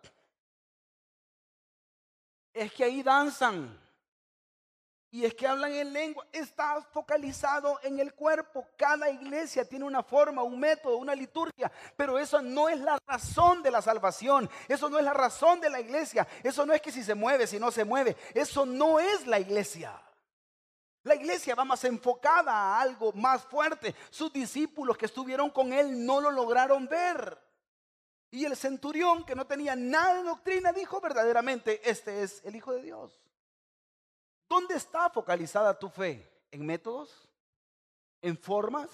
Es 2.51 2.73
que 2.73 2.83
ahí 2.83 3.01
danzan. 3.01 3.84
Y 5.15 5.23
es 5.23 5.33
que 5.33 5.47
hablan 5.47 5.71
en 5.71 5.93
lengua. 5.93 6.27
Está 6.29 6.81
focalizado 6.91 7.79
en 7.83 7.99
el 7.99 8.13
cuerpo. 8.13 8.67
Cada 8.75 9.09
iglesia 9.09 9.63
tiene 9.63 9.85
una 9.85 10.03
forma, 10.03 10.43
un 10.43 10.59
método, 10.59 10.97
una 10.97 11.15
liturgia. 11.15 11.71
Pero 11.95 12.19
eso 12.19 12.41
no 12.41 12.67
es 12.67 12.81
la 12.81 12.99
razón 13.07 13.63
de 13.63 13.71
la 13.71 13.81
salvación. 13.81 14.49
Eso 14.67 14.89
no 14.89 14.99
es 14.99 15.05
la 15.05 15.13
razón 15.13 15.61
de 15.61 15.69
la 15.69 15.79
iglesia. 15.79 16.27
Eso 16.43 16.65
no 16.65 16.73
es 16.73 16.81
que 16.81 16.91
si 16.91 17.01
se 17.01 17.15
mueve, 17.15 17.47
si 17.47 17.57
no 17.59 17.71
se 17.71 17.85
mueve. 17.85 18.17
Eso 18.33 18.65
no 18.65 18.99
es 18.99 19.25
la 19.25 19.39
iglesia. 19.39 19.97
La 21.03 21.15
iglesia 21.15 21.55
va 21.55 21.63
más 21.63 21.85
enfocada 21.85 22.51
a 22.51 22.81
algo 22.81 23.13
más 23.13 23.45
fuerte. 23.45 23.95
Sus 24.09 24.33
discípulos 24.33 24.97
que 24.97 25.05
estuvieron 25.05 25.49
con 25.49 25.71
él 25.71 26.05
no 26.05 26.19
lo 26.19 26.29
lograron 26.29 26.89
ver. 26.89 27.41
Y 28.31 28.43
el 28.43 28.57
centurión 28.57 29.25
que 29.25 29.33
no 29.33 29.47
tenía 29.47 29.77
nada 29.77 30.15
de 30.15 30.23
doctrina 30.23 30.73
dijo 30.73 30.99
verdaderamente, 30.99 31.89
este 31.89 32.21
es 32.21 32.41
el 32.43 32.57
Hijo 32.57 32.73
de 32.73 32.81
Dios. 32.81 33.21
¿Dónde 34.47 34.75
está 34.75 35.09
focalizada 35.09 35.77
tu 35.77 35.89
fe? 35.89 36.29
¿En 36.51 36.65
métodos? 36.65 37.29
¿En 38.21 38.37
formas? 38.37 38.89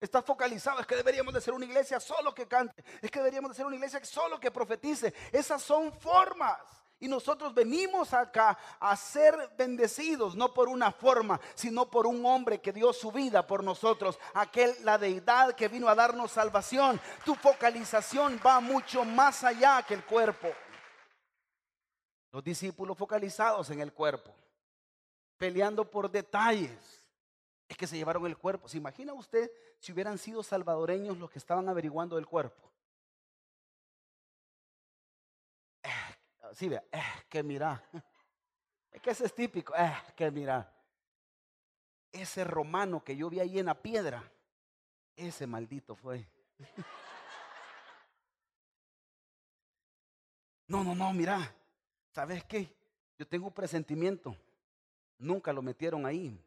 Está 0.00 0.22
focalizado, 0.22 0.80
es 0.80 0.86
que 0.86 0.96
deberíamos 0.96 1.34
de 1.34 1.42
ser 1.42 1.52
una 1.52 1.66
iglesia 1.66 2.00
solo 2.00 2.34
que 2.34 2.48
cante, 2.48 2.82
es 3.02 3.10
que 3.10 3.18
deberíamos 3.18 3.50
de 3.50 3.56
ser 3.56 3.66
una 3.66 3.76
iglesia 3.76 4.02
solo 4.02 4.40
que 4.40 4.50
profetice. 4.50 5.12
Esas 5.30 5.62
son 5.62 5.92
formas. 5.92 6.58
Y 7.02 7.08
nosotros 7.08 7.54
venimos 7.54 8.12
acá 8.12 8.58
a 8.78 8.94
ser 8.94 9.34
bendecidos, 9.56 10.34
no 10.34 10.52
por 10.52 10.68
una 10.68 10.92
forma, 10.92 11.40
sino 11.54 11.90
por 11.90 12.06
un 12.06 12.24
hombre 12.26 12.60
que 12.60 12.74
dio 12.74 12.92
su 12.92 13.10
vida 13.10 13.46
por 13.46 13.64
nosotros, 13.64 14.18
aquel, 14.34 14.74
la 14.84 14.98
deidad 14.98 15.54
que 15.54 15.68
vino 15.68 15.88
a 15.88 15.94
darnos 15.94 16.32
salvación. 16.32 17.00
Tu 17.24 17.34
focalización 17.34 18.38
va 18.44 18.60
mucho 18.60 19.04
más 19.06 19.44
allá 19.44 19.82
que 19.82 19.94
el 19.94 20.04
cuerpo. 20.04 20.48
Los 22.32 22.44
discípulos 22.44 22.96
focalizados 22.96 23.70
en 23.70 23.80
el 23.80 23.92
cuerpo, 23.92 24.32
peleando 25.36 25.88
por 25.90 26.10
detalles. 26.10 27.04
Es 27.68 27.76
que 27.76 27.86
se 27.86 27.96
llevaron 27.96 28.26
el 28.26 28.36
cuerpo. 28.36 28.68
¿Se 28.68 28.78
imagina 28.78 29.12
usted 29.12 29.50
si 29.78 29.92
hubieran 29.92 30.18
sido 30.18 30.42
salvadoreños 30.42 31.18
los 31.18 31.30
que 31.30 31.38
estaban 31.38 31.68
averiguando 31.68 32.18
el 32.18 32.26
cuerpo? 32.26 32.70
Eh, 35.82 35.88
sí, 36.54 36.68
vea, 36.68 36.84
eh, 36.92 37.02
que 37.28 37.42
mira. 37.42 37.82
Es 38.92 39.00
que 39.00 39.10
ese 39.10 39.26
es 39.26 39.32
típico. 39.32 39.72
Eh, 39.76 39.96
que 40.16 40.32
mira. 40.32 40.68
Ese 42.10 42.42
romano 42.42 43.04
que 43.04 43.16
yo 43.16 43.30
vi 43.30 43.38
ahí 43.38 43.60
en 43.60 43.66
la 43.66 43.80
piedra, 43.80 44.20
ese 45.14 45.46
maldito 45.46 45.94
fue. 45.94 46.26
No, 50.66 50.84
no, 50.84 50.94
no, 50.94 51.12
mira. 51.12 51.52
¿Sabes 52.12 52.44
qué? 52.44 52.74
Yo 53.18 53.26
tengo 53.26 53.46
un 53.46 53.52
presentimiento. 53.52 54.36
Nunca 55.18 55.52
lo 55.52 55.62
metieron 55.62 56.06
ahí. 56.06 56.38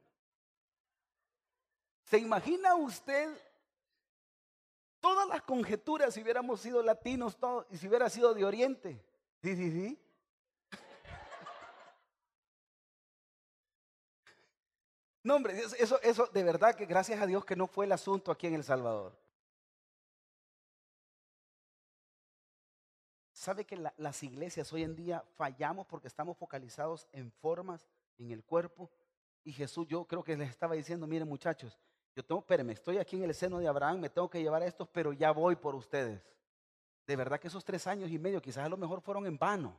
¿Se 2.04 2.18
imagina 2.18 2.76
usted 2.76 3.30
todas 5.00 5.28
las 5.28 5.42
conjeturas 5.44 6.14
si 6.14 6.22
hubiéramos 6.22 6.60
sido 6.60 6.82
latinos 6.82 7.38
y 7.70 7.78
si 7.78 7.88
hubiera 7.88 8.10
sido 8.10 8.34
de 8.34 8.46
Oriente? 8.46 9.04
Sí, 9.42 9.56
sí, 9.56 9.72
sí. 9.72 10.00
No, 15.24 15.36
hombre, 15.36 15.58
eso, 15.58 16.02
eso 16.02 16.28
de 16.28 16.44
verdad 16.44 16.76
que 16.76 16.86
gracias 16.86 17.22
a 17.22 17.26
Dios 17.26 17.46
que 17.46 17.56
no 17.56 17.66
fue 17.66 17.86
el 17.86 17.94
asunto 17.94 18.30
aquí 18.30 18.48
en 18.48 18.56
El 18.56 18.64
Salvador. 18.64 19.23
¿Sabe 23.44 23.66
que 23.66 23.76
las 23.98 24.24
iglesias 24.24 24.72
hoy 24.72 24.84
en 24.84 24.96
día 24.96 25.22
fallamos 25.36 25.86
porque 25.86 26.08
estamos 26.08 26.38
focalizados 26.38 27.10
en 27.12 27.30
formas, 27.30 27.86
en 28.18 28.32
el 28.32 28.42
cuerpo? 28.42 28.90
Y 29.44 29.52
Jesús, 29.52 29.86
yo 29.86 30.06
creo 30.06 30.24
que 30.24 30.38
les 30.38 30.50
estaba 30.50 30.76
diciendo, 30.76 31.08
miren 31.08 31.28
muchachos, 31.28 31.78
yo 32.16 32.24
tengo, 32.24 32.40
espérenme, 32.40 32.72
estoy 32.72 33.00
aquí 33.00 33.18
en 33.18 33.24
el 33.26 33.36
seno 33.36 33.60
de 33.60 33.68
Abraham, 33.68 34.00
me 34.00 34.10
tengo 34.10 34.30
que 34.30 34.42
llevar 34.42 34.62
a 34.62 34.66
estos, 34.66 34.88
pero 34.88 35.12
ya 35.12 35.32
voy 35.32 35.58
por 35.58 35.76
ustedes. 35.76 36.22
De 37.06 37.18
verdad 37.18 37.38
que 37.38 37.50
esos 37.50 37.66
tres 37.66 37.86
años 37.86 38.10
y 38.12 38.18
medio 38.18 38.42
quizás 38.42 38.66
a 38.66 38.70
lo 38.70 38.78
mejor 38.78 39.02
fueron 39.02 39.26
en 39.26 39.38
vano, 39.38 39.78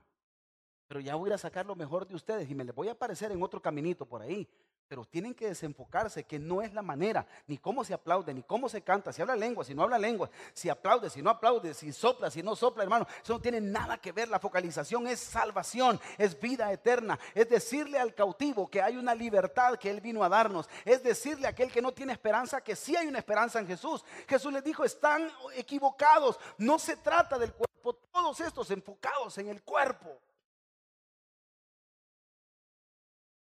pero 0.86 1.00
ya 1.00 1.14
voy 1.14 1.32
a 1.32 1.38
sacar 1.38 1.64
lo 1.64 1.74
mejor 1.74 2.06
de 2.06 2.16
ustedes 2.16 2.50
y 2.50 2.54
me 2.54 2.64
les 2.64 2.74
voy 2.74 2.88
a 2.88 2.92
aparecer 2.92 3.32
en 3.32 3.42
otro 3.42 3.62
caminito 3.62 4.04
por 4.04 4.20
ahí. 4.20 4.46
Pero 4.86 5.04
tienen 5.04 5.34
que 5.34 5.48
desenfocarse, 5.48 6.24
que 6.24 6.38
no 6.38 6.60
es 6.60 6.74
la 6.74 6.82
manera, 6.82 7.26
ni 7.46 7.56
cómo 7.56 7.84
se 7.84 7.94
aplaude, 7.94 8.34
ni 8.34 8.42
cómo 8.42 8.68
se 8.68 8.82
canta, 8.82 9.12
si 9.12 9.22
habla 9.22 9.34
lengua, 9.34 9.64
si 9.64 9.74
no 9.74 9.82
habla 9.82 9.98
lengua, 9.98 10.28
si 10.52 10.68
aplaude, 10.68 11.08
si 11.08 11.22
no 11.22 11.30
aplaude, 11.30 11.72
si 11.72 11.92
sopla, 11.92 12.30
si 12.30 12.42
no 12.42 12.54
sopla, 12.54 12.82
hermano. 12.82 13.06
Eso 13.22 13.32
no 13.32 13.40
tiene 13.40 13.60
nada 13.60 13.96
que 13.98 14.12
ver. 14.12 14.28
La 14.28 14.38
focalización 14.38 15.06
es 15.06 15.20
salvación, 15.20 15.98
es 16.18 16.38
vida 16.38 16.70
eterna. 16.70 17.18
Es 17.34 17.48
decirle 17.48 17.98
al 17.98 18.14
cautivo 18.14 18.70
que 18.70 18.82
hay 18.82 18.96
una 18.96 19.14
libertad 19.14 19.76
que 19.78 19.90
Él 19.90 20.00
vino 20.00 20.22
a 20.22 20.28
darnos. 20.28 20.68
Es 20.84 21.02
decirle 21.02 21.46
a 21.46 21.50
aquel 21.50 21.72
que 21.72 21.82
no 21.82 21.92
tiene 21.92 22.12
esperanza 22.12 22.60
que 22.60 22.76
sí 22.76 22.94
hay 22.94 23.06
una 23.06 23.18
esperanza 23.18 23.58
en 23.58 23.66
Jesús. 23.66 24.04
Jesús 24.28 24.52
les 24.52 24.62
dijo, 24.62 24.84
están 24.84 25.30
equivocados. 25.54 26.38
No 26.58 26.78
se 26.78 26.96
trata 26.96 27.38
del 27.38 27.52
cuerpo, 27.52 27.94
todos 28.12 28.40
estos 28.40 28.70
enfocados 28.70 29.38
en 29.38 29.48
el 29.48 29.62
cuerpo. 29.62 30.20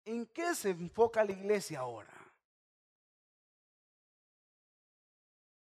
¿En 0.06 0.26
qué 0.28 0.54
se 0.54 0.72
enfoca 0.72 1.24
la 1.24 1.32
iglesia 1.32 1.80
ahora? 1.80 2.13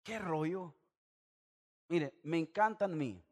¿Qué 0.02 0.18
rollo? 0.18 0.74
Mire, 1.88 2.14
me 2.24 2.38
encantan 2.38 2.96
mí. 2.96 3.22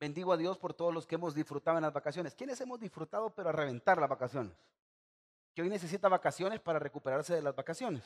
Bendigo 0.00 0.32
a 0.32 0.36
Dios 0.36 0.56
por 0.56 0.74
todos 0.74 0.94
los 0.94 1.06
que 1.06 1.16
hemos 1.16 1.34
disfrutado 1.34 1.76
en 1.76 1.82
las 1.82 1.92
vacaciones. 1.92 2.34
¿Quiénes 2.34 2.60
hemos 2.60 2.78
disfrutado 2.78 3.30
pero 3.30 3.48
a 3.48 3.52
reventar 3.52 3.98
las 3.98 4.08
vacaciones? 4.08 4.56
Que 5.54 5.62
hoy 5.62 5.68
necesita 5.68 6.08
vacaciones 6.08 6.60
para 6.60 6.78
recuperarse 6.78 7.34
de 7.34 7.42
las 7.42 7.54
vacaciones. 7.54 8.04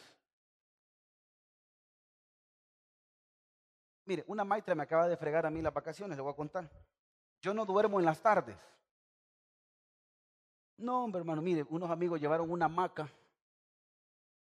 Mire, 4.07 4.25
una 4.27 4.45
maestra 4.45 4.75
me 4.75 4.83
acaba 4.83 5.07
de 5.07 5.17
fregar 5.17 5.47
a 5.47 5.51
mí 5.51 5.62
las 5.62 5.73
vacaciones, 5.73 6.17
le 6.17 6.23
voy 6.23 6.33
a 6.33 6.37
contar. 6.37 6.69
Yo 7.41 7.55
no 7.55 7.65
duermo 7.65 8.01
en 8.01 8.07
las 8.07 8.21
tardes. 8.21 8.57
No, 10.83 11.05
hombre, 11.05 11.21
hermano, 11.21 11.40
mire, 11.40 11.64
unos 11.71 11.88
amigos 11.88 12.21
llevaron 12.21 12.51
una 12.51 12.66
hamaca. 12.66 13.09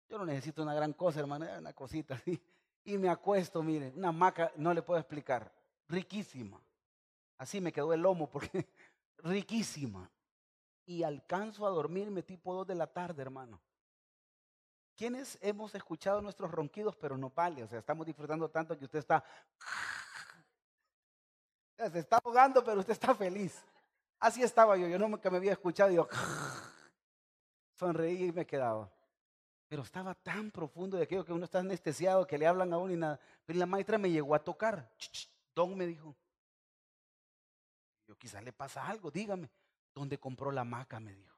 Yo 0.09 0.17
no 0.17 0.25
necesito 0.25 0.63
una 0.63 0.73
gran 0.73 0.91
cosa, 0.91 1.21
hermano, 1.21 1.47
una 1.57 1.71
cosita 1.71 2.15
así. 2.15 2.41
Y 2.83 2.97
me 2.97 3.07
acuesto, 3.07 3.63
mire, 3.63 3.93
una 3.95 4.09
hamaca, 4.09 4.51
no 4.57 4.73
le 4.73 4.81
puedo 4.81 4.99
explicar, 4.99 5.49
riquísima. 5.87 6.61
Así 7.37 7.61
me 7.61 7.71
quedó 7.71 7.93
el 7.93 8.01
lomo 8.01 8.29
porque 8.29 8.67
riquísima. 9.19 10.11
Y 10.85 11.03
alcanzo 11.03 11.65
a 11.65 11.69
dormirme 11.69 12.21
tipo 12.21 12.53
dos 12.53 12.67
de 12.67 12.75
la 12.75 12.87
tarde, 12.87 13.21
hermano. 13.21 13.61
¿Quiénes 14.97 15.37
hemos 15.41 15.73
escuchado 15.73 16.21
nuestros 16.21 16.51
ronquidos, 16.51 16.97
pero 16.97 17.17
no 17.17 17.29
vale? 17.29 17.63
O 17.63 17.67
sea, 17.67 17.79
estamos 17.79 18.05
disfrutando 18.05 18.49
tanto 18.49 18.77
que 18.77 18.83
usted 18.83 18.99
está... 18.99 19.23
Se 21.91 21.99
está 21.99 22.19
ahogando, 22.23 22.61
pero 22.63 22.79
usted 22.81 22.93
está 22.93 23.15
feliz. 23.15 23.63
Así 24.19 24.43
estaba 24.43 24.77
yo, 24.77 24.87
yo 24.87 24.97
nunca 24.97 25.29
me 25.29 25.37
había 25.37 25.51
escuchado 25.51 25.91
yo 25.91 26.07
sonreí 27.75 28.25
y 28.25 28.31
me 28.31 28.45
quedaba. 28.45 28.89
Pero 29.67 29.81
estaba 29.83 30.13
tan 30.13 30.51
profundo 30.51 30.97
de 30.97 31.03
aquello 31.03 31.25
que 31.25 31.33
uno 31.33 31.45
está 31.45 31.59
anestesiado, 31.59 32.27
que 32.27 32.37
le 32.37 32.47
hablan 32.47 32.71
a 32.73 32.77
uno 32.77 32.93
y 32.93 32.97
nada. 32.97 33.19
Pero 33.45 33.59
la 33.59 33.65
maestra 33.65 33.97
me 33.97 34.11
llegó 34.11 34.35
a 34.35 34.43
tocar. 34.43 34.89
Don 35.53 35.75
me 35.75 35.87
dijo. 35.87 36.15
Yo 38.07 38.15
quizás 38.17 38.43
le 38.43 38.53
pasa 38.53 38.87
algo, 38.87 39.09
dígame. 39.09 39.49
¿Dónde 39.93 40.19
compró 40.19 40.51
la 40.51 40.63
maca? 40.63 40.99
Me 40.99 41.15
dijo. 41.15 41.35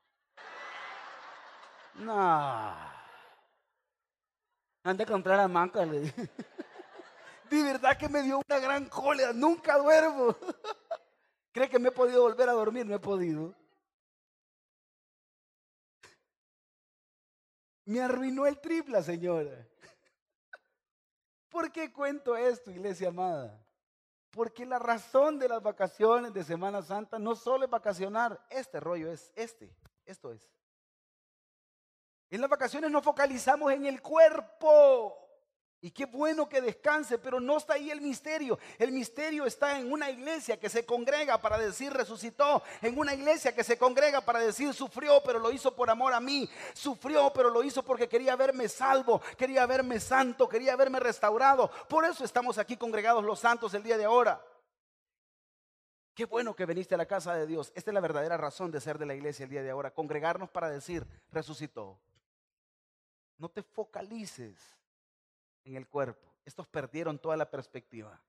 No. 1.96 2.76
Ande 4.84 5.04
a 5.04 5.08
comprar 5.08 5.38
la 5.38 5.48
maca, 5.48 5.86
le 5.86 6.02
dije. 6.02 6.30
De 7.50 7.64
verdad 7.64 7.98
que 7.98 8.10
me 8.10 8.22
dio 8.24 8.40
una 8.40 8.60
gran 8.60 8.86
cólera. 8.90 9.32
Nunca 9.32 9.78
duermo. 9.78 10.36
¿Cree 11.58 11.70
que 11.70 11.80
me 11.80 11.90
he 11.90 11.92
podido 11.92 12.22
volver 12.22 12.48
a 12.50 12.52
dormir? 12.52 12.86
No 12.86 12.94
he 12.94 13.00
podido. 13.00 13.56
Me 17.86 18.00
arruinó 18.00 18.46
el 18.46 18.62
tripla, 18.62 19.02
señora. 19.02 19.68
¿Por 21.50 21.72
qué 21.72 21.92
cuento 21.92 22.38
esto, 22.38 22.70
iglesia 22.70 23.08
amada? 23.08 23.60
Porque 24.30 24.68
la 24.68 24.78
razón 24.78 25.40
de 25.40 25.50
las 25.50 25.64
vacaciones 25.64 26.32
de 26.32 26.44
Semana 26.44 26.84
Santa 26.84 27.18
no 27.18 27.36
solo 27.36 27.66
es 27.66 27.72
vacacionar, 27.72 28.40
este 28.52 28.80
rollo 28.80 29.12
es 29.12 29.34
este, 29.36 29.76
esto 30.06 30.32
es. 30.32 30.48
En 32.30 32.40
las 32.40 32.52
vacaciones 32.52 32.92
nos 32.92 33.04
focalizamos 33.04 33.74
en 33.74 33.88
el 33.88 34.00
cuerpo. 34.00 35.27
Y 35.80 35.92
qué 35.92 36.06
bueno 36.06 36.50
que 36.50 36.60
descanse, 36.60 37.20
pero 37.20 37.40
no 37.40 37.58
está 37.58 37.74
ahí 37.74 37.92
el 37.92 38.02
misterio. 38.02 38.58
El 38.80 38.92
misterio 38.92 39.46
está 39.46 39.78
en 39.80 39.92
una 39.92 40.10
iglesia 40.10 40.60
que 40.60 40.70
se 40.70 40.86
congrega 40.86 41.38
para 41.38 41.60
decir 41.60 41.94
resucitó, 41.94 42.64
en 42.82 42.98
una 42.98 43.14
iglesia 43.14 43.54
que 43.54 43.64
se 43.64 43.78
congrega 43.78 44.22
para 44.22 44.40
decir 44.40 44.74
sufrió, 44.74 45.22
pero 45.24 45.38
lo 45.38 45.52
hizo 45.52 45.76
por 45.76 45.90
amor 45.92 46.14
a 46.14 46.20
mí. 46.20 46.50
Sufrió, 46.74 47.32
pero 47.32 47.52
lo 47.52 47.62
hizo 47.62 47.84
porque 47.84 48.10
quería 48.10 48.36
verme 48.36 48.68
salvo, 48.68 49.22
quería 49.38 49.68
verme 49.68 50.00
santo, 50.00 50.50
quería 50.50 50.76
verme 50.76 51.00
restaurado. 51.00 51.70
Por 51.88 52.06
eso 52.06 52.26
estamos 52.26 52.58
aquí 52.58 52.76
congregados 52.76 53.24
los 53.24 53.40
santos 53.40 53.74
el 53.76 53.84
día 53.84 53.98
de 54.00 54.06
ahora. 54.06 54.44
Qué 56.16 56.26
bueno 56.26 56.56
que 56.56 56.66
viniste 56.66 56.96
a 56.96 56.98
la 56.98 57.06
casa 57.06 57.36
de 57.36 57.46
Dios. 57.46 57.72
Esta 57.76 57.92
es 57.92 57.94
la 57.94 58.00
verdadera 58.00 58.36
razón 58.36 58.72
de 58.72 58.82
ser 58.82 58.98
de 58.98 59.06
la 59.06 59.14
iglesia 59.14 59.44
el 59.44 59.52
día 59.52 59.62
de 59.62 59.70
ahora, 59.70 59.94
congregarnos 59.94 60.50
para 60.50 60.72
decir 60.72 61.06
resucitó. 61.32 62.00
No 63.38 63.50
te 63.50 63.62
focalices 63.62 64.77
en 65.68 65.76
el 65.76 65.88
cuerpo. 65.88 66.34
Estos 66.46 66.68
perdieron 66.68 67.20
toda 67.20 67.38
la 67.38 67.50
perspectiva. 67.50 68.20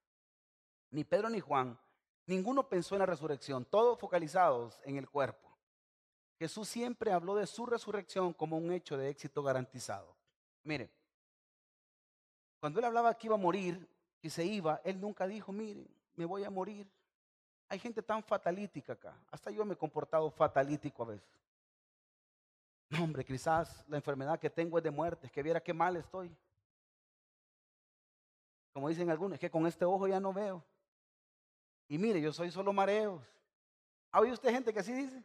Ni 0.91 1.05
Pedro 1.05 1.31
ni 1.31 1.41
Juan, 1.41 1.79
ninguno 2.27 2.69
pensó 2.69 2.95
en 2.95 3.01
la 3.01 3.07
resurrección, 3.07 3.65
todos 3.65 3.99
focalizados 3.99 4.81
en 4.85 4.97
el 4.97 5.09
cuerpo. 5.09 5.49
Jesús 6.39 6.69
siempre 6.69 7.13
habló 7.13 7.35
de 7.35 7.47
su 7.47 7.67
resurrección 7.67 8.33
como 8.33 8.57
un 8.57 8.73
hecho 8.73 8.97
de 8.97 9.09
éxito 9.09 9.43
garantizado. 9.43 10.17
Mire, 10.65 10.91
cuando 12.61 12.79
él 12.79 12.87
hablaba 12.87 13.15
que 13.15 13.27
iba 13.27 13.35
a 13.35 13.39
morir, 13.39 13.89
que 14.21 14.31
se 14.31 14.45
iba, 14.45 14.81
él 14.85 15.01
nunca 15.01 15.27
dijo, 15.27 15.53
mire, 15.53 15.87
me 16.15 16.25
voy 16.25 16.45
a 16.45 16.51
morir. 16.51 16.89
Hay 17.69 17.79
gente 17.79 18.03
tan 18.03 18.23
fatalítica 18.23 18.95
acá. 18.95 19.17
Hasta 19.31 19.51
yo 19.51 19.65
me 19.65 19.75
he 19.75 19.77
comportado 19.77 20.31
fatalítico 20.31 21.03
a 21.03 21.07
veces. 21.07 21.29
No, 22.89 23.05
hombre, 23.05 23.25
quizás 23.25 23.85
la 23.89 23.97
enfermedad 23.97 24.39
que 24.39 24.49
tengo 24.49 24.79
es 24.79 24.85
de 24.85 24.91
muerte, 24.91 25.27
es 25.27 25.33
que 25.33 25.43
viera 25.43 25.61
qué 25.61 25.75
mal 25.75 25.97
estoy. 25.97 26.35
Como 28.73 28.89
dicen 28.89 29.11
algunos, 29.11 29.35
es 29.35 29.41
que 29.41 29.51
con 29.51 29.67
este 29.67 29.85
ojo 29.85 30.07
ya 30.07 30.21
no 30.21 30.33
veo. 30.33 30.65
Y 31.89 31.99
mire, 31.99 32.21
yo 32.21 32.33
soy 32.33 32.51
solo 32.51 32.73
mareos. 32.73 33.23
¿Ha 34.11 34.21
oído 34.21 34.35
usted 34.35 34.51
gente 34.51 34.73
que 34.73 34.81
así 34.81 34.93
dice? 34.93 35.25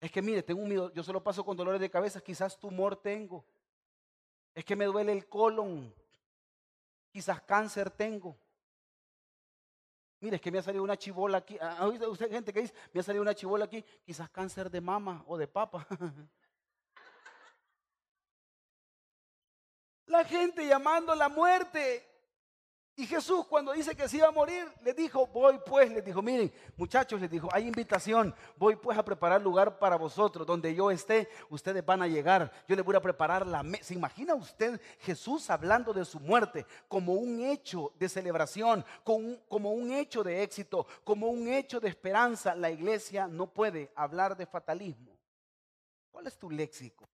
Es 0.00 0.10
que 0.10 0.22
mire, 0.22 0.42
tengo 0.42 0.62
un 0.62 0.68
miedo, 0.68 0.92
yo 0.92 1.02
solo 1.02 1.22
paso 1.22 1.44
con 1.44 1.56
dolores 1.56 1.80
de 1.80 1.90
cabeza, 1.90 2.20
quizás 2.20 2.58
tumor 2.58 2.96
tengo. 2.96 3.44
Es 4.54 4.64
que 4.64 4.74
me 4.76 4.86
duele 4.86 5.12
el 5.12 5.28
colon, 5.28 5.94
quizás 7.12 7.42
cáncer 7.42 7.90
tengo. 7.90 8.36
Mire, 10.20 10.36
es 10.36 10.42
que 10.42 10.50
me 10.50 10.58
ha 10.58 10.62
salido 10.62 10.84
una 10.84 10.96
chivola 10.96 11.38
aquí. 11.38 11.56
¿Ha 11.60 11.86
oído 11.86 12.10
usted 12.10 12.30
gente 12.30 12.52
que 12.52 12.60
dice, 12.62 12.74
me 12.92 13.00
ha 13.00 13.02
salido 13.02 13.22
una 13.22 13.34
chivola 13.34 13.64
aquí, 13.64 13.82
quizás 14.04 14.28
cáncer 14.30 14.70
de 14.70 14.80
mama 14.80 15.24
o 15.26 15.36
de 15.36 15.48
papa? 15.48 15.86
La 20.06 20.24
gente 20.24 20.66
llamando 20.66 21.14
la 21.14 21.28
muerte. 21.28 22.09
Y 22.96 23.06
Jesús 23.06 23.46
cuando 23.46 23.72
dice 23.72 23.94
que 23.94 24.08
se 24.08 24.18
iba 24.18 24.28
a 24.28 24.32
morir, 24.32 24.70
le 24.82 24.92
dijo, 24.92 25.26
voy 25.28 25.58
pues, 25.64 25.90
le 25.90 26.02
dijo, 26.02 26.20
miren, 26.20 26.52
muchachos, 26.76 27.20
les 27.20 27.30
dijo, 27.30 27.48
hay 27.52 27.66
invitación, 27.66 28.34
voy 28.56 28.76
pues 28.76 28.98
a 28.98 29.04
preparar 29.04 29.40
lugar 29.40 29.78
para 29.78 29.96
vosotros, 29.96 30.46
donde 30.46 30.74
yo 30.74 30.90
esté, 30.90 31.28
ustedes 31.48 31.84
van 31.84 32.02
a 32.02 32.06
llegar, 32.06 32.52
yo 32.68 32.76
les 32.76 32.84
voy 32.84 32.96
a 32.96 33.00
preparar 33.00 33.46
la 33.46 33.62
mesa. 33.62 33.84
¿Se 33.84 33.94
imagina 33.94 34.34
usted 34.34 34.80
Jesús 34.98 35.48
hablando 35.48 35.94
de 35.94 36.04
su 36.04 36.20
muerte 36.20 36.66
como 36.88 37.14
un 37.14 37.40
hecho 37.40 37.92
de 37.98 38.08
celebración, 38.08 38.84
como 39.02 39.72
un 39.72 39.92
hecho 39.92 40.22
de 40.22 40.42
éxito, 40.42 40.86
como 41.02 41.28
un 41.28 41.48
hecho 41.48 41.80
de 41.80 41.88
esperanza? 41.88 42.54
La 42.54 42.70
iglesia 42.70 43.26
no 43.26 43.46
puede 43.46 43.90
hablar 43.94 44.36
de 44.36 44.44
fatalismo. 44.44 45.16
¿Cuál 46.10 46.26
es 46.26 46.36
tu 46.36 46.50
léxico? 46.50 47.08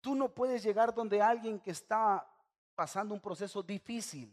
Tú 0.00 0.16
no 0.16 0.28
puedes 0.28 0.64
llegar 0.64 0.92
donde 0.92 1.22
alguien 1.22 1.60
que 1.60 1.70
está 1.70 2.26
pasando 2.82 3.14
un 3.14 3.20
proceso 3.20 3.62
difícil 3.62 4.28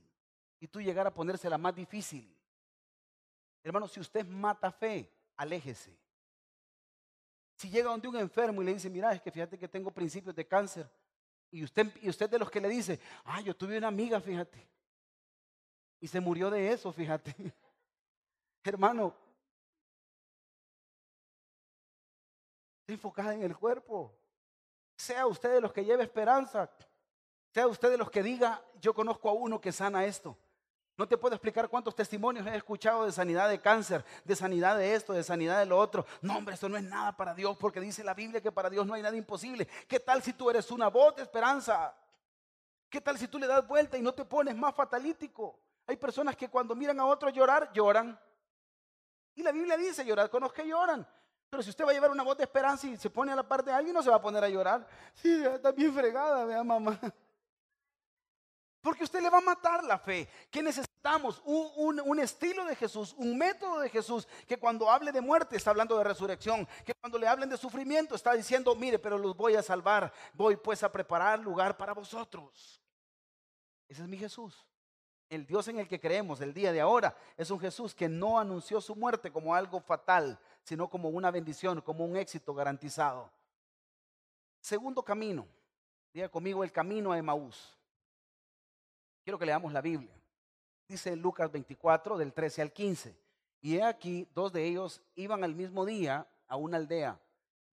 y 0.60 0.68
tú 0.68 0.82
llegar 0.82 1.06
a 1.06 1.14
ponerse 1.14 1.48
la 1.48 1.60
más 1.60 1.76
difícil. 1.76 2.36
Hermano, 3.64 3.88
si 3.88 4.00
usted 4.00 4.26
mata 4.26 4.72
fe, 4.72 5.08
aléjese. 5.38 5.96
Si 7.54 7.70
llega 7.70 7.92
donde 7.92 8.08
un 8.08 8.16
enfermo 8.16 8.64
y 8.64 8.66
le 8.66 8.74
dice, 8.74 8.90
mira, 8.90 9.14
es 9.14 9.22
que 9.22 9.30
fíjate 9.30 9.56
que 9.56 9.68
tengo 9.68 9.92
principios 9.92 10.34
de 10.34 10.48
cáncer, 10.48 10.90
y 11.52 11.64
usted, 11.64 11.96
y 12.02 12.10
usted 12.10 12.28
de 12.28 12.40
los 12.40 12.50
que 12.50 12.60
le 12.60 12.70
dice, 12.70 13.00
ah, 13.26 13.40
yo 13.40 13.56
tuve 13.56 13.78
una 13.78 13.90
amiga, 13.90 14.20
fíjate, 14.20 14.68
y 16.00 16.08
se 16.08 16.20
murió 16.20 16.50
de 16.50 16.72
eso, 16.72 16.92
fíjate. 16.92 17.36
Hermano, 18.64 19.14
enfocada 22.88 23.36
en 23.36 23.44
el 23.44 23.56
cuerpo. 23.56 24.12
Sea 24.96 25.28
usted 25.28 25.54
de 25.54 25.62
los 25.62 25.72
que 25.72 25.86
lleve 25.86 26.02
esperanza. 26.02 26.68
Sea 27.54 27.68
usted 27.68 27.90
de 27.90 27.98
los 27.98 28.12
que 28.12 28.24
diga, 28.24 28.62
yo 28.80 28.94
conozco 28.94 29.30
a 29.30 29.34
uno 29.34 29.60
que 29.60 29.72
sana 29.72 30.06
esto. 30.06 30.38
No 30.98 31.08
te 31.08 31.18
puedo 31.18 31.34
explicar 31.34 31.70
cuántos 31.70 31.96
testimonios 31.96 32.46
he 32.46 32.56
escuchado 32.56 33.06
de 33.06 33.12
sanidad 33.14 33.48
de 33.48 33.62
cáncer, 33.62 34.04
de 34.26 34.36
sanidad 34.36 34.78
de 34.78 34.96
esto, 34.96 35.14
de 35.14 35.24
sanidad 35.24 35.58
de 35.60 35.66
lo 35.66 35.78
otro. 35.78 36.06
No, 36.22 36.38
hombre, 36.38 36.56
esto 36.56 36.68
no 36.68 36.76
es 36.76 36.84
nada 36.84 37.16
para 37.16 37.34
Dios, 37.34 37.56
porque 37.58 37.80
dice 37.80 38.04
la 38.04 38.14
Biblia 38.14 38.42
que 38.42 38.52
para 38.52 38.70
Dios 38.70 38.86
no 38.86 38.96
hay 38.96 39.02
nada 39.02 39.16
imposible. 39.16 39.66
¿Qué 39.88 40.02
tal 40.02 40.22
si 40.22 40.34
tú 40.34 40.50
eres 40.50 40.70
una 40.72 40.90
voz 40.90 41.16
de 41.16 41.22
esperanza? 41.22 41.96
¿Qué 42.90 43.00
tal 43.00 43.18
si 43.18 43.30
tú 43.30 43.40
le 43.40 43.48
das 43.48 43.66
vuelta 43.66 43.98
y 43.98 44.02
no 44.02 44.14
te 44.14 44.26
pones 44.26 44.58
más 44.58 44.76
fatalítico? 44.76 45.58
Hay 45.88 45.96
personas 45.96 46.36
que 46.36 46.50
cuando 46.50 46.76
miran 46.76 47.00
a 47.00 47.06
otro 47.06 47.30
llorar, 47.30 47.72
lloran. 47.72 48.20
Y 49.36 49.42
la 49.42 49.54
Biblia 49.54 49.78
dice 49.78 50.04
llorar 50.04 50.30
con 50.30 50.44
los 50.44 50.52
que 50.52 50.68
lloran. 50.68 51.08
Pero 51.50 51.64
si 51.64 51.70
usted 51.70 51.86
va 51.86 51.92
a 51.92 51.94
llevar 51.94 52.12
una 52.12 52.24
voz 52.24 52.38
de 52.38 52.44
esperanza 52.44 52.88
y 52.88 52.98
se 52.98 53.10
pone 53.10 53.32
a 53.32 53.38
la 53.38 53.48
parte 53.48 53.70
de 53.70 53.76
alguien, 53.78 53.94
no 53.94 54.04
se 54.04 54.10
va 54.10 54.18
a 54.18 54.22
poner 54.22 54.44
a 54.44 54.50
llorar. 54.50 54.86
Sí, 55.14 55.46
está 55.46 55.72
bien 55.72 55.94
fregada, 55.94 56.44
vea 56.44 56.62
mamá. 56.62 57.00
Porque 58.82 59.04
usted 59.04 59.22
le 59.22 59.30
va 59.30 59.40
a 59.40 59.42
matar 59.42 59.84
la 59.84 59.98
fe. 59.98 60.28
¿Qué 60.50 60.64
necesitamos? 60.64 61.42
Un, 61.46 62.20
estilo 62.20 62.66
de 62.66 62.76
Jesús, 62.76 63.14
un 63.18 63.38
método 63.38 63.80
de 63.80 63.90
Jesús, 63.90 64.28
que 64.48 64.58
cuando 64.58 64.90
hable 64.90 65.12
de 65.12 65.22
muerte 65.22 65.56
está 65.56 65.72
hablando 65.72 65.98
de 65.98 66.04
resurrección, 66.04 66.68
que 66.86 66.94
cuando 66.94 67.18
le 67.18 67.28
hablen 67.28 67.50
de 67.50 67.58
sufrimiento 67.58 68.16
está 68.16 68.34
diciendo, 68.34 68.76
mire, 68.76 69.00
pero 69.00 69.18
los 69.18 69.36
voy 69.36 69.56
a 69.56 69.64
salvar, 69.64 70.12
voy 70.34 70.56
pues 70.58 70.84
a 70.84 70.92
preparar 70.92 71.40
lugar 71.40 71.78
para 71.78 71.94
vosotros. 71.94 72.82
Ese 73.88 74.02
es 74.02 74.08
mi 74.08 74.18
Jesús. 74.18 74.66
El 75.30 75.46
Dios 75.46 75.68
en 75.68 75.80
el 75.80 75.88
que 75.88 76.00
creemos 76.00 76.42
el 76.42 76.54
día 76.54 76.72
de 76.72 76.82
ahora 76.82 77.16
es 77.38 77.52
un 77.52 77.60
Jesús 77.60 77.94
que 77.94 78.10
no 78.10 78.40
anunció 78.40 78.82
su 78.82 78.96
muerte 78.96 79.32
como 79.32 79.54
algo 79.54 79.80
fatal, 79.80 80.40
sino 80.64 80.90
como 80.90 81.10
una 81.10 81.32
bendición, 81.32 81.82
como 81.82 82.04
un 82.04 82.18
éxito 82.18 82.54
garantizado. 82.54 83.32
Segundo 84.60 85.04
camino, 85.04 85.48
diga 86.14 86.30
conmigo 86.30 86.64
el 86.64 86.72
camino 86.72 87.12
a 87.12 87.18
Emaús. 87.18 87.79
Quiero 89.30 89.38
que 89.38 89.46
leamos 89.46 89.72
la 89.72 89.82
Biblia. 89.82 90.12
Dice 90.88 91.16
Lucas 91.16 91.52
24, 91.52 92.18
del 92.18 92.34
13 92.34 92.64
al 92.64 92.74
15. 92.74 93.16
Y 93.62 93.76
he 93.76 93.84
aquí, 93.84 94.28
dos 94.34 94.52
de 94.52 94.66
ellos 94.66 95.04
iban 95.14 95.44
al 95.44 95.54
mismo 95.54 95.86
día 95.86 96.28
a 96.48 96.56
una 96.56 96.78
aldea 96.78 97.20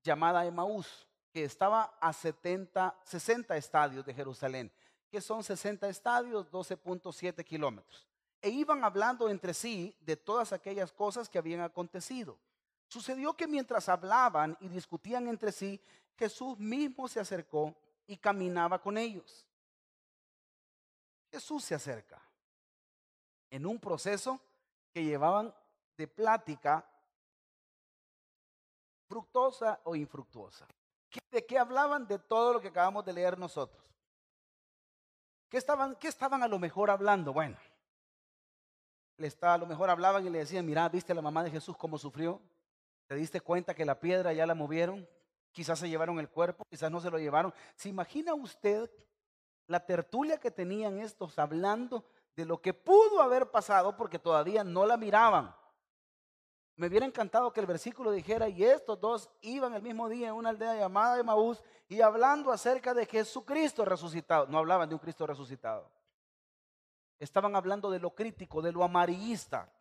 llamada 0.03 0.45
Emaús, 0.45 1.09
que 1.33 1.45
estaba 1.45 1.97
a 1.99 2.13
70, 2.13 2.95
60 3.03 3.57
estadios 3.57 4.05
de 4.05 4.13
Jerusalén, 4.13 4.71
que 5.11 5.23
son 5.23 5.43
60 5.43 5.89
estadios, 5.89 6.53
12.7 6.53 7.43
kilómetros. 7.43 8.07
E 8.43 8.51
iban 8.51 8.85
hablando 8.85 9.31
entre 9.31 9.55
sí 9.55 9.97
de 10.01 10.15
todas 10.15 10.53
aquellas 10.53 10.93
cosas 10.93 11.27
que 11.27 11.39
habían 11.39 11.63
acontecido. 11.63 12.39
Sucedió 12.87 13.33
que 13.33 13.49
mientras 13.49 13.89
hablaban 13.89 14.59
y 14.61 14.69
discutían 14.69 15.27
entre 15.27 15.53
sí, 15.53 15.81
Jesús 16.19 16.59
mismo 16.59 17.09
se 17.09 17.19
acercó 17.19 17.75
y 18.07 18.19
caminaba 18.19 18.79
con 18.79 18.99
ellos. 18.99 19.47
Jesús 21.37 21.65
se 21.65 21.75
acerca 21.75 22.19
en 23.51 23.67
un 23.67 23.79
proceso 23.79 24.41
que 24.91 25.05
llevaban 25.05 25.55
de 25.99 26.09
plática 26.09 26.83
fructuosa 29.07 29.79
o 29.85 29.95
infructuosa. 29.95 30.67
¿De 31.31 31.45
qué 31.45 31.59
hablaban? 31.59 32.07
De 32.07 32.19
todo 32.19 32.55
lo 32.55 32.61
que 32.63 32.69
acabamos 32.69 33.05
de 33.05 33.13
leer 33.13 33.39
nosotros. 33.39 33.85
¿Qué 35.51 35.59
estaban, 35.59 35.95
qué 35.97 36.09
estaban 36.09 36.43
a 36.43 36.49
lo 36.49 36.59
mejor 36.59 36.89
hablando? 36.89 37.35
Bueno, 37.35 37.59
le 39.19 39.31
a 39.39 39.59
lo 39.59 39.67
mejor 39.67 39.91
hablaban 39.91 40.27
y 40.27 40.31
le 40.31 40.39
decían, 40.39 40.65
mira, 40.65 40.89
¿viste 40.89 41.13
la 41.13 41.21
mamá 41.21 41.45
de 41.45 41.51
Jesús 41.51 41.77
cómo 41.77 41.99
sufrió? 41.99 42.41
¿Te 43.09 43.15
diste 43.15 43.43
cuenta 43.43 43.75
que 43.75 43.85
la 43.85 44.01
piedra 44.01 44.33
ya 44.33 44.47
la 44.47 44.55
movieron? 44.55 45.07
Quizás 45.53 45.79
se 45.79 45.89
llevaron 45.91 46.19
el 46.19 46.31
cuerpo, 46.31 46.65
quizás 46.65 46.91
no 46.91 47.03
se 47.03 47.11
lo 47.11 47.19
llevaron. 47.19 47.53
¿Se 47.75 47.91
imagina 47.91 48.33
usted 48.33 48.91
la 49.67 49.85
tertulia 49.85 50.39
que 50.39 50.51
tenían 50.51 50.99
estos 50.99 51.39
hablando 51.39 52.05
de 52.35 52.45
lo 52.45 52.61
que 52.61 52.75
pudo 52.75 53.21
haber 53.21 53.51
pasado 53.51 53.97
porque 53.97 54.19
todavía 54.19 54.63
no 54.63 54.87
la 54.87 54.97
miraban. 54.97 55.55
Me 56.77 56.89
hubiera 56.89 57.07
encantado 57.07 57.53
que 57.53 57.61
el 57.61 57.67
versículo 57.67 58.11
dijera, 58.11 58.49
y 58.49 58.63
estos 58.63 59.01
dos 59.01 59.31
iban 59.41 59.73
el 59.73 59.83
mismo 59.83 60.11
día 60.11 60.29
en 60.29 60.35
una 60.35 60.51
aldea 60.51 60.77
llamada 60.77 61.19
Emaús 61.19 61.63
y 61.89 62.03
hablando 62.03 62.53
acerca 62.53 62.93
de 62.93 63.07
Jesucristo 63.07 63.85
resucitado. 63.85 64.47
No 64.47 64.59
hablaban 64.59 64.89
de 64.89 64.95
un 64.95 64.99
Cristo 64.99 65.27
resucitado. 65.27 65.91
Estaban 67.19 67.57
hablando 67.57 67.91
de 67.91 67.99
lo 67.99 68.15
crítico, 68.15 68.61
de 68.61 68.73
lo 68.73 68.85
amarillista. 68.85 69.73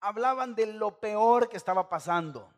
Hablaban 0.00 0.54
de 0.54 0.66
lo 0.66 1.00
peor 1.00 1.48
que 1.48 1.56
estaba 1.56 1.88
pasando. 1.88 2.52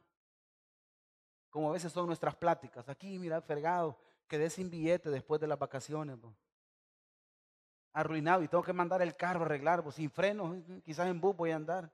Como 1.51 1.71
a 1.71 1.73
veces 1.73 1.93
son 1.93 2.07
nuestras 2.07 2.35
pláticas. 2.35 2.89
Aquí, 2.89 3.17
mira, 3.21 3.41
Fergado, 3.41 3.97
quedé 4.27 4.51
sin 4.51 4.71
billete 4.71 5.11
después 5.11 5.41
de 5.41 5.47
las 5.47 5.59
vacaciones. 5.59 6.19
Arruinado 7.93 8.43
y 8.43 8.49
tengo 8.49 8.63
que 8.63 8.73
mandar 8.73 9.03
el 9.03 9.17
carro 9.17 9.43
a 9.43 9.47
arreglar, 9.47 9.83
sin 9.93 10.11
frenos, 10.11 10.59
quizás 10.85 11.09
en 11.09 11.21
bus 11.21 11.37
voy 11.37 11.51
a 11.51 11.57
andar. 11.57 11.91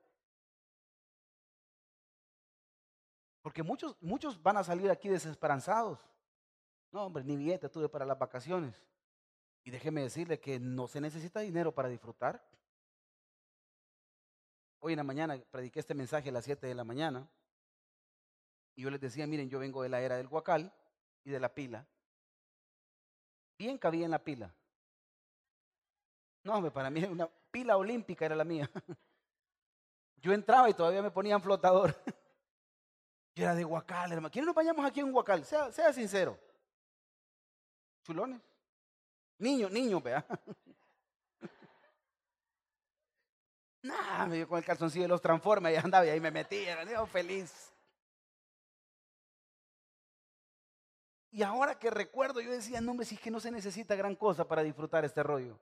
Porque 3.42 3.62
muchos, 3.62 3.96
muchos 4.00 4.40
van 4.42 4.56
a 4.56 4.64
salir 4.64 4.90
aquí 4.90 5.08
desesperanzados. 5.08 6.08
No, 6.92 7.04
hombre, 7.06 7.24
ni 7.24 7.36
billete 7.36 7.68
tuve 7.68 7.88
para 7.88 8.04
las 8.04 8.18
vacaciones. 8.18 8.74
Y 9.64 9.70
déjeme 9.70 10.02
decirle 10.02 10.40
que 10.40 10.58
no 10.60 10.88
se 10.88 11.00
necesita 11.00 11.40
dinero 11.40 11.72
para 11.72 11.88
disfrutar. 11.88 12.44
Hoy 14.80 14.94
en 14.94 14.96
la 14.98 15.04
mañana 15.04 15.40
prediqué 15.50 15.80
este 15.80 15.94
mensaje 15.94 16.28
a 16.28 16.32
las 16.32 16.44
7 16.44 16.66
de 16.66 16.74
la 16.74 16.84
mañana. 16.84 17.28
Y 18.74 18.82
yo 18.82 18.90
les 18.90 19.00
decía, 19.00 19.26
miren, 19.26 19.48
yo 19.48 19.58
vengo 19.58 19.82
de 19.82 19.88
la 19.88 20.00
era 20.00 20.16
del 20.16 20.28
guacal 20.28 20.72
y 21.24 21.30
de 21.30 21.38
la 21.38 21.54
pila. 21.54 21.86
Bien 23.58 23.78
cabía 23.78 24.04
en 24.04 24.10
la 24.10 24.18
pila. 24.18 24.52
No, 26.44 26.54
hombre, 26.54 26.70
para 26.70 26.90
mí 26.90 27.04
una 27.04 27.28
pila 27.50 27.76
olímpica 27.76 28.26
era 28.26 28.34
la 28.34 28.44
mía. 28.44 28.68
Yo 30.16 30.32
entraba 30.32 30.68
y 30.70 30.74
todavía 30.74 31.02
me 31.02 31.10
ponían 31.10 31.42
flotador. 31.42 31.94
Yo 33.34 33.44
era 33.44 33.54
de 33.54 33.64
guacal, 33.64 34.12
hermano. 34.12 34.30
¿Quiénes 34.30 34.46
nos 34.46 34.54
bañamos 34.54 34.84
aquí 34.84 35.00
en 35.00 35.10
guacal? 35.10 35.44
Sea, 35.44 35.72
sea 35.72 35.92
sincero. 35.92 36.38
Chulones. 38.02 38.40
Niños, 39.38 39.70
niños, 39.70 40.02
vea. 40.02 40.24
Nah, 43.84 44.26
me 44.26 44.36
dio 44.36 44.48
con 44.48 44.58
el 44.58 44.64
calzoncillo 44.64 45.02
de 45.02 45.08
los 45.08 45.20
transforma 45.20 45.72
y 45.72 45.74
andaba 45.74 46.06
y 46.06 46.10
ahí 46.10 46.20
me 46.20 46.30
metía, 46.30 46.80
era 46.80 47.04
feliz. 47.04 47.71
Y 51.32 51.42
ahora 51.42 51.78
que 51.78 51.90
recuerdo, 51.90 52.42
yo 52.42 52.50
decía, 52.50 52.82
no, 52.82 52.90
hombre, 52.90 53.06
si 53.06 53.14
es 53.14 53.20
que 53.20 53.30
no 53.30 53.40
se 53.40 53.50
necesita 53.50 53.96
gran 53.96 54.14
cosa 54.14 54.46
para 54.46 54.62
disfrutar 54.62 55.02
este 55.06 55.22
rollo. 55.22 55.58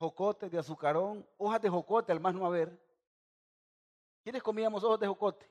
Jocote 0.00 0.50
de 0.50 0.58
azucarón, 0.58 1.24
hojas 1.38 1.62
de 1.62 1.68
jocote, 1.68 2.10
al 2.10 2.18
más 2.18 2.34
no 2.34 2.44
haber. 2.44 2.76
¿Quiénes 4.24 4.42
comíamos 4.42 4.82
hojas 4.82 4.98
de 4.98 5.06
jocote? 5.06 5.48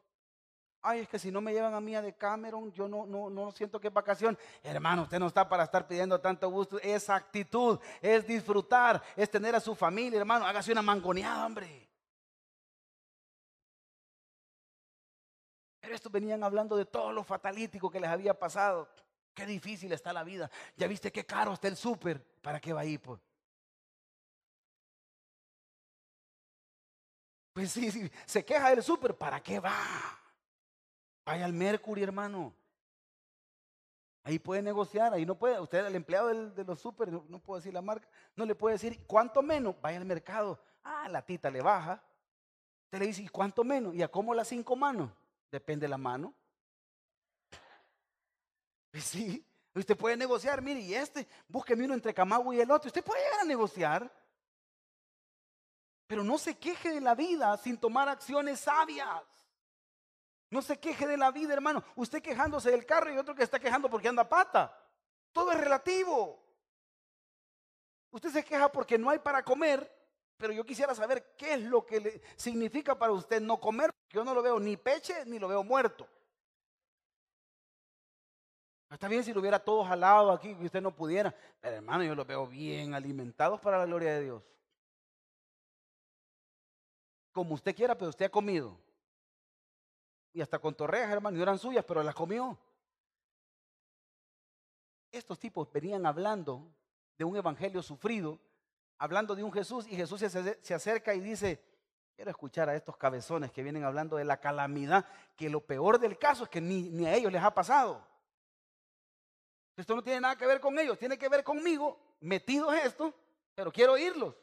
Ay, 0.82 1.00
es 1.00 1.08
que 1.08 1.18
si 1.18 1.32
no 1.32 1.40
me 1.40 1.54
llevan 1.54 1.74
a 1.74 1.80
mí 1.80 1.96
a 1.96 2.02
de 2.02 2.14
Cameron, 2.14 2.70
yo 2.74 2.88
no, 2.90 3.06
no, 3.06 3.30
no 3.30 3.52
siento 3.54 3.80
que 3.80 3.88
es 3.88 3.94
vacación. 3.94 4.38
Hermano, 4.62 5.04
usted 5.04 5.20
no 5.20 5.28
está 5.28 5.48
para 5.48 5.64
estar 5.64 5.88
pidiendo 5.88 6.20
tanto 6.20 6.50
gusto. 6.50 6.78
Es 6.82 7.10
actitud, 7.10 7.80
es 8.02 8.28
disfrutar, 8.28 9.02
es 9.16 9.32
tener 9.32 9.56
a 9.56 9.62
su 9.62 9.74
familia, 9.74 10.20
hermano. 10.20 10.46
Hágase 10.46 10.74
una 10.74 10.82
mangoneada, 10.82 11.46
hombre. 11.46 11.90
Pero 15.86 15.94
estos 15.98 16.12
venían 16.12 16.44
hablando 16.44 16.76
de 16.76 16.86
todo 16.86 17.12
lo 17.14 17.24
fatalítico 17.24 17.92
que 17.92 18.00
les 18.00 18.10
había 18.10 18.34
pasado. 18.34 18.90
Qué 19.36 19.46
difícil 19.46 19.94
está 19.94 20.12
la 20.12 20.24
vida. 20.24 20.50
Ya 20.76 20.88
viste 20.88 21.12
qué 21.12 21.28
caro 21.28 21.54
está 21.54 21.68
el 21.68 21.78
súper. 21.78 22.20
¿Para 22.42 22.60
qué 22.60 22.74
va 22.74 22.82
ahí, 22.82 22.98
pues? 22.98 23.22
Pues 27.54 27.72
sí, 27.72 28.10
se 28.26 28.44
queja 28.44 28.72
del 28.72 28.82
súper. 28.82 29.16
¿Para 29.16 29.40
qué 29.44 29.60
va? 29.60 29.78
Vaya 31.24 31.46
al 31.46 31.54
Mercury, 31.54 32.02
hermano. 32.02 32.52
Ahí 34.24 34.40
puede 34.40 34.64
negociar, 34.64 35.14
ahí 35.14 35.24
no 35.24 35.38
puede. 35.38 35.60
Usted, 35.60 35.86
el 35.86 35.96
empleado 35.96 36.30
del, 36.30 36.56
de 36.56 36.64
los 36.64 36.80
súper, 36.80 37.12
no 37.12 37.38
puedo 37.38 37.60
decir 37.60 37.76
la 37.76 37.84
marca, 37.84 38.08
no 38.36 38.44
le 38.44 38.56
puede 38.56 38.74
decir 38.74 39.06
cuánto 39.06 39.44
menos. 39.44 39.80
Vaya 39.84 40.00
al 40.00 40.06
mercado. 40.06 40.60
Ah, 40.84 41.08
la 41.10 41.24
tita 41.24 41.52
le 41.52 41.62
baja. 41.62 42.02
Usted 42.86 42.98
le 42.98 43.06
dice, 43.06 43.22
¿y 43.22 43.28
cuánto 43.28 43.64
menos? 43.64 43.94
¿Y 43.94 44.02
a 44.02 44.08
cómo 44.08 44.34
las 44.34 44.48
cinco 44.48 44.76
manos? 44.76 45.12
Depende 45.56 45.86
de 45.86 45.88
la 45.88 45.98
mano. 45.98 46.36
Pues 48.92 49.06
sí, 49.06 49.42
usted 49.74 49.96
puede 49.96 50.18
negociar, 50.18 50.62
mire, 50.62 50.82
y 50.82 50.94
este, 50.94 51.26
búsqueme 51.48 51.86
uno 51.86 51.94
entre 51.94 52.14
Camagüey 52.14 52.58
y 52.58 52.62
el 52.62 52.70
otro. 52.70 52.90
Usted 52.90 53.02
puede 53.02 53.24
llegar 53.24 53.40
a 53.40 53.46
negociar. 53.46 54.12
Pero 56.08 56.26
no 56.26 56.38
se 56.38 56.58
queje 56.58 56.90
de 56.90 57.00
la 57.00 57.16
vida 57.16 57.56
sin 57.56 57.78
tomar 57.78 58.10
acciones 58.10 58.60
sabias. 58.60 59.24
No 60.50 60.62
se 60.62 60.78
queje 60.78 61.08
de 61.08 61.16
la 61.16 61.32
vida, 61.32 61.54
hermano. 61.54 61.86
Usted 61.96 62.22
quejándose 62.22 62.70
del 62.70 62.86
carro 62.86 63.14
y 63.14 63.18
otro 63.18 63.34
que 63.34 63.44
está 63.44 63.58
quejando 63.58 63.90
porque 63.90 64.10
anda 64.10 64.28
pata. 64.28 64.78
Todo 65.32 65.54
es 65.54 65.58
relativo. 65.58 66.44
Usted 68.12 68.30
se 68.30 68.44
queja 68.44 68.70
porque 68.70 68.98
no 68.98 69.10
hay 69.10 69.20
para 69.20 69.42
comer, 69.42 69.90
pero 70.38 70.54
yo 70.54 70.66
quisiera 70.66 70.94
saber 70.94 71.36
qué 71.38 71.54
es 71.54 71.62
lo 71.62 71.86
que 71.86 72.00
le 72.00 72.22
significa 72.36 72.98
para 72.98 73.14
usted 73.14 73.42
no 73.42 73.60
comer. 73.60 73.92
Yo 74.10 74.24
no 74.24 74.34
lo 74.34 74.42
veo 74.42 74.60
ni 74.60 74.78
peche 74.78 75.26
ni 75.26 75.40
lo 75.40 75.48
veo 75.48 75.64
muerto. 75.64 76.08
Está 78.90 79.08
bien 79.08 79.24
si 79.24 79.34
lo 79.34 79.42
hubiera 79.42 79.60
todo 79.60 79.84
jalado 79.84 80.32
aquí 80.32 80.56
y 80.60 80.66
usted 80.66 80.82
no 80.82 80.96
pudiera. 80.96 81.34
Pero 81.60 81.78
hermano, 81.78 82.04
yo 82.04 82.16
los 82.16 82.28
veo 82.28 82.48
bien 82.48 82.94
alimentados 82.94 83.60
para 83.60 83.78
la 83.78 83.86
gloria 83.86 84.14
de 84.14 84.24
Dios. 84.24 84.44
Como 87.32 87.56
usted 87.56 87.76
quiera, 87.76 87.98
pero 87.98 88.10
usted 88.10 88.26
ha 88.26 88.30
comido. 88.30 88.78
Y 90.32 90.42
hasta 90.42 90.60
con 90.60 90.76
torrejas, 90.76 91.12
hermano, 91.12 91.38
no 91.38 91.44
eran 91.44 91.60
suyas, 91.60 91.84
pero 91.86 92.04
las 92.04 92.16
comió. 92.16 92.58
Estos 95.12 95.40
tipos 95.40 95.72
venían 95.72 96.06
hablando 96.06 96.70
de 97.18 97.24
un 97.24 97.36
evangelio 97.36 97.82
sufrido, 97.82 98.40
hablando 98.98 99.36
de 99.36 99.44
un 99.44 99.52
Jesús, 99.52 99.86
y 99.88 99.96
Jesús 99.96 100.20
se, 100.20 100.74
acerca 100.74 101.14
y 101.14 101.20
dice, 101.20 101.64
quiero 102.16 102.32
escuchar 102.32 102.70
a 102.70 102.76
estos 102.76 102.98
cabezones 102.98 103.52
que 103.52 103.64
vienen 103.64 103.84
hablando 103.84 104.18
de 104.18 104.26
la 104.26 104.40
calamidad, 104.40 105.06
que 105.36 105.50
lo 105.50 105.62
peor 105.62 106.00
del 106.00 106.18
caso 106.18 106.44
es 106.44 106.50
que 106.50 106.62
ni, 106.62 106.90
ni 106.90 107.06
a 107.06 107.14
ellos 107.14 107.32
les 107.32 107.44
ha 107.44 107.54
pasado. 107.54 108.06
Esto 109.76 109.96
no 109.96 110.04
tiene 110.04 110.22
nada 110.22 110.38
que 110.38 110.46
ver 110.46 110.60
con 110.60 110.78
ellos, 110.80 110.98
tiene 110.98 111.18
que 111.18 111.28
ver 111.28 111.44
conmigo, 111.44 112.00
metidos 112.22 112.74
esto, 112.76 113.14
pero 113.54 113.72
quiero 113.72 113.94
oírlos. 113.94 114.36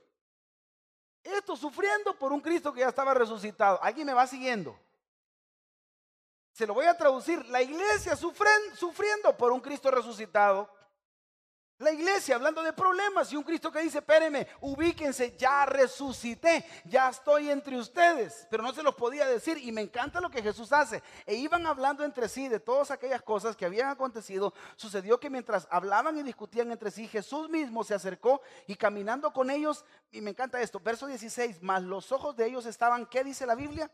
Esto 1.22 1.56
sufriendo 1.56 2.18
por 2.18 2.32
un 2.32 2.40
Cristo 2.40 2.72
que 2.72 2.80
ya 2.80 2.88
estaba 2.88 3.14
resucitado. 3.14 3.78
Alguien 3.82 4.06
me 4.06 4.14
va 4.14 4.26
siguiendo. 4.26 4.78
Se 6.52 6.66
lo 6.66 6.74
voy 6.74 6.86
a 6.86 6.96
traducir. 6.96 7.44
La 7.46 7.62
iglesia 7.62 8.16
sufriendo 8.16 9.36
por 9.36 9.52
un 9.52 9.60
Cristo 9.60 9.90
resucitado. 9.90 10.68
La 11.82 11.90
iglesia 11.90 12.36
hablando 12.36 12.62
de 12.62 12.72
problemas 12.72 13.32
y 13.32 13.36
un 13.36 13.42
Cristo 13.42 13.72
que 13.72 13.80
dice, 13.80 13.98
espérenme, 13.98 14.46
ubíquense, 14.60 15.36
ya 15.36 15.66
resucité, 15.66 16.64
ya 16.84 17.08
estoy 17.08 17.50
entre 17.50 17.76
ustedes. 17.76 18.46
Pero 18.48 18.62
no 18.62 18.72
se 18.72 18.84
los 18.84 18.94
podía 18.94 19.26
decir 19.26 19.58
y 19.58 19.72
me 19.72 19.80
encanta 19.80 20.20
lo 20.20 20.30
que 20.30 20.42
Jesús 20.42 20.72
hace. 20.72 21.02
E 21.26 21.34
iban 21.34 21.66
hablando 21.66 22.04
entre 22.04 22.28
sí 22.28 22.46
de 22.46 22.60
todas 22.60 22.92
aquellas 22.92 23.20
cosas 23.22 23.56
que 23.56 23.66
habían 23.66 23.88
acontecido. 23.88 24.54
Sucedió 24.76 25.18
que 25.18 25.28
mientras 25.28 25.66
hablaban 25.72 26.16
y 26.16 26.22
discutían 26.22 26.70
entre 26.70 26.92
sí, 26.92 27.08
Jesús 27.08 27.48
mismo 27.48 27.82
se 27.82 27.94
acercó 27.94 28.42
y 28.68 28.76
caminando 28.76 29.32
con 29.32 29.50
ellos, 29.50 29.84
y 30.12 30.20
me 30.20 30.30
encanta 30.30 30.62
esto, 30.62 30.78
verso 30.78 31.08
16, 31.08 31.62
más 31.62 31.82
los 31.82 32.12
ojos 32.12 32.36
de 32.36 32.46
ellos 32.46 32.64
estaban, 32.64 33.06
¿qué 33.06 33.24
dice 33.24 33.44
la 33.44 33.56
Biblia? 33.56 33.90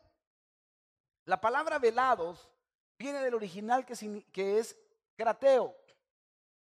La 1.24 1.40
palabra 1.40 1.79
velados 1.79 2.51
viene 2.98 3.22
del 3.22 3.35
original 3.35 3.87
que, 3.87 4.59
es 4.59 4.77
crateo 5.16 5.74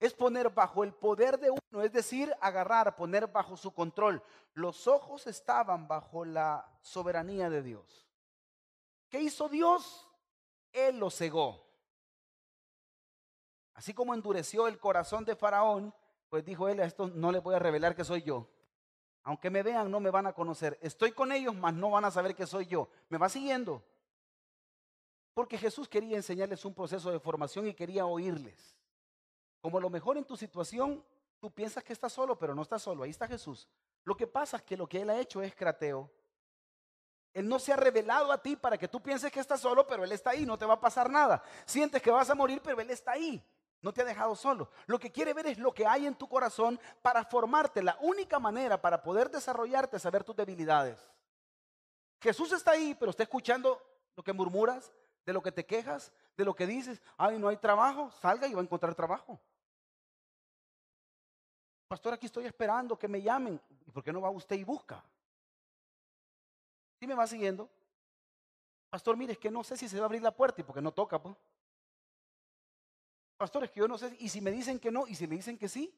es 0.00 0.14
poner 0.14 0.50
bajo 0.50 0.84
el 0.84 0.92
poder 0.92 1.38
de 1.38 1.50
uno, 1.50 1.82
es 1.82 1.92
decir, 1.92 2.32
agarrar, 2.40 2.94
poner 2.94 3.26
bajo 3.26 3.56
su 3.56 3.72
control. 3.72 4.22
Los 4.54 4.86
ojos 4.86 5.26
estaban 5.26 5.88
bajo 5.88 6.24
la 6.24 6.70
soberanía 6.82 7.50
de 7.50 7.62
Dios. 7.62 8.08
¿Qué 9.08 9.20
hizo 9.20 9.48
Dios? 9.48 10.08
Él 10.72 10.98
lo 10.98 11.10
cegó. 11.10 11.66
Así 13.74 13.94
como 13.94 14.14
endureció 14.14 14.68
el 14.68 14.78
corazón 14.78 15.24
de 15.24 15.36
Faraón, 15.36 15.94
pues 16.28 16.44
dijo 16.44 16.68
él, 16.68 16.80
a 16.80 16.84
esto 16.84 17.08
no 17.08 17.32
les 17.32 17.42
voy 17.42 17.54
a 17.54 17.58
revelar 17.58 17.96
que 17.96 18.04
soy 18.04 18.22
yo. 18.22 18.48
Aunque 19.22 19.50
me 19.50 19.62
vean, 19.62 19.90
no 19.90 20.00
me 20.00 20.10
van 20.10 20.26
a 20.26 20.32
conocer. 20.32 20.78
Estoy 20.80 21.12
con 21.12 21.32
ellos, 21.32 21.54
mas 21.54 21.74
no 21.74 21.90
van 21.90 22.04
a 22.04 22.10
saber 22.10 22.34
que 22.34 22.46
soy 22.46 22.66
yo. 22.66 22.88
¿Me 23.08 23.18
va 23.18 23.28
siguiendo? 23.28 23.82
Porque 25.34 25.58
Jesús 25.58 25.88
quería 25.88 26.16
enseñarles 26.16 26.64
un 26.64 26.74
proceso 26.74 27.10
de 27.10 27.20
formación 27.20 27.66
y 27.66 27.74
quería 27.74 28.06
oírles. 28.06 28.77
Como 29.60 29.80
lo 29.80 29.90
mejor 29.90 30.16
en 30.16 30.24
tu 30.24 30.36
situación, 30.36 31.04
tú 31.40 31.50
piensas 31.50 31.82
que 31.84 31.92
estás 31.92 32.12
solo, 32.12 32.38
pero 32.38 32.54
no 32.54 32.62
estás 32.62 32.82
solo. 32.82 33.02
Ahí 33.02 33.10
está 33.10 33.26
Jesús. 33.26 33.68
Lo 34.04 34.16
que 34.16 34.26
pasa 34.26 34.58
es 34.58 34.62
que 34.62 34.76
lo 34.76 34.88
que 34.88 35.02
Él 35.02 35.10
ha 35.10 35.18
hecho 35.18 35.42
es 35.42 35.54
crateo. 35.54 36.10
Él 37.34 37.48
no 37.48 37.58
se 37.58 37.72
ha 37.72 37.76
revelado 37.76 38.32
a 38.32 38.42
ti 38.42 38.56
para 38.56 38.78
que 38.78 38.88
tú 38.88 39.00
pienses 39.00 39.30
que 39.30 39.40
estás 39.40 39.60
solo, 39.60 39.86
pero 39.86 40.04
Él 40.04 40.12
está 40.12 40.30
ahí, 40.30 40.46
no 40.46 40.58
te 40.58 40.64
va 40.64 40.74
a 40.74 40.80
pasar 40.80 41.10
nada. 41.10 41.42
Sientes 41.66 42.02
que 42.02 42.10
vas 42.10 42.30
a 42.30 42.34
morir, 42.34 42.60
pero 42.62 42.80
Él 42.80 42.90
está 42.90 43.12
ahí. 43.12 43.44
No 43.80 43.92
te 43.92 44.02
ha 44.02 44.04
dejado 44.04 44.34
solo. 44.34 44.70
Lo 44.86 44.98
que 44.98 45.12
quiere 45.12 45.34
ver 45.34 45.46
es 45.46 45.58
lo 45.58 45.72
que 45.72 45.86
hay 45.86 46.06
en 46.06 46.16
tu 46.16 46.28
corazón 46.28 46.80
para 47.00 47.24
formarte. 47.24 47.82
La 47.82 47.96
única 48.00 48.38
manera 48.40 48.80
para 48.80 49.02
poder 49.02 49.30
desarrollarte 49.30 49.96
es 49.96 50.02
saber 50.02 50.24
tus 50.24 50.34
debilidades. 50.34 50.98
Jesús 52.20 52.50
está 52.52 52.72
ahí, 52.72 52.96
pero 52.98 53.10
está 53.10 53.22
escuchando 53.22 53.80
lo 54.16 54.24
que 54.24 54.32
murmuras, 54.32 54.92
de 55.24 55.32
lo 55.32 55.42
que 55.42 55.52
te 55.52 55.64
quejas, 55.64 56.12
de 56.36 56.44
lo 56.44 56.54
que 56.54 56.66
dices, 56.66 57.00
ay, 57.16 57.38
no 57.38 57.48
hay 57.48 57.56
trabajo, 57.56 58.10
salga 58.20 58.48
y 58.48 58.54
va 58.54 58.60
a 58.60 58.64
encontrar 58.64 58.94
trabajo. 58.94 59.38
Pastor, 61.88 62.12
aquí 62.12 62.26
estoy 62.26 62.44
esperando 62.44 62.98
que 62.98 63.08
me 63.08 63.22
llamen. 63.22 63.58
¿Y 63.86 63.90
por 63.90 64.04
qué 64.04 64.12
no 64.12 64.20
va 64.20 64.30
usted 64.30 64.56
y 64.56 64.64
busca? 64.64 65.02
¿Sí 67.00 67.06
me 67.06 67.14
va 67.14 67.26
siguiendo? 67.26 67.68
Pastor, 68.90 69.16
mire, 69.16 69.32
es 69.32 69.38
que 69.38 69.50
no 69.50 69.64
sé 69.64 69.76
si 69.76 69.88
se 69.88 69.96
va 69.96 70.02
a 70.02 70.06
abrir 70.06 70.22
la 70.22 70.34
puerta 70.34 70.60
y 70.60 70.64
porque 70.64 70.82
no 70.82 70.92
toca, 70.92 71.20
pues. 71.20 71.34
Pastores, 73.38 73.70
que 73.70 73.80
yo 73.80 73.88
no 73.88 73.96
sé, 73.96 74.14
y 74.18 74.28
si 74.28 74.40
me 74.40 74.50
dicen 74.50 74.78
que 74.78 74.90
no, 74.90 75.06
y 75.06 75.14
si 75.14 75.26
me 75.26 75.36
dicen 75.36 75.56
que 75.56 75.68
sí, 75.68 75.94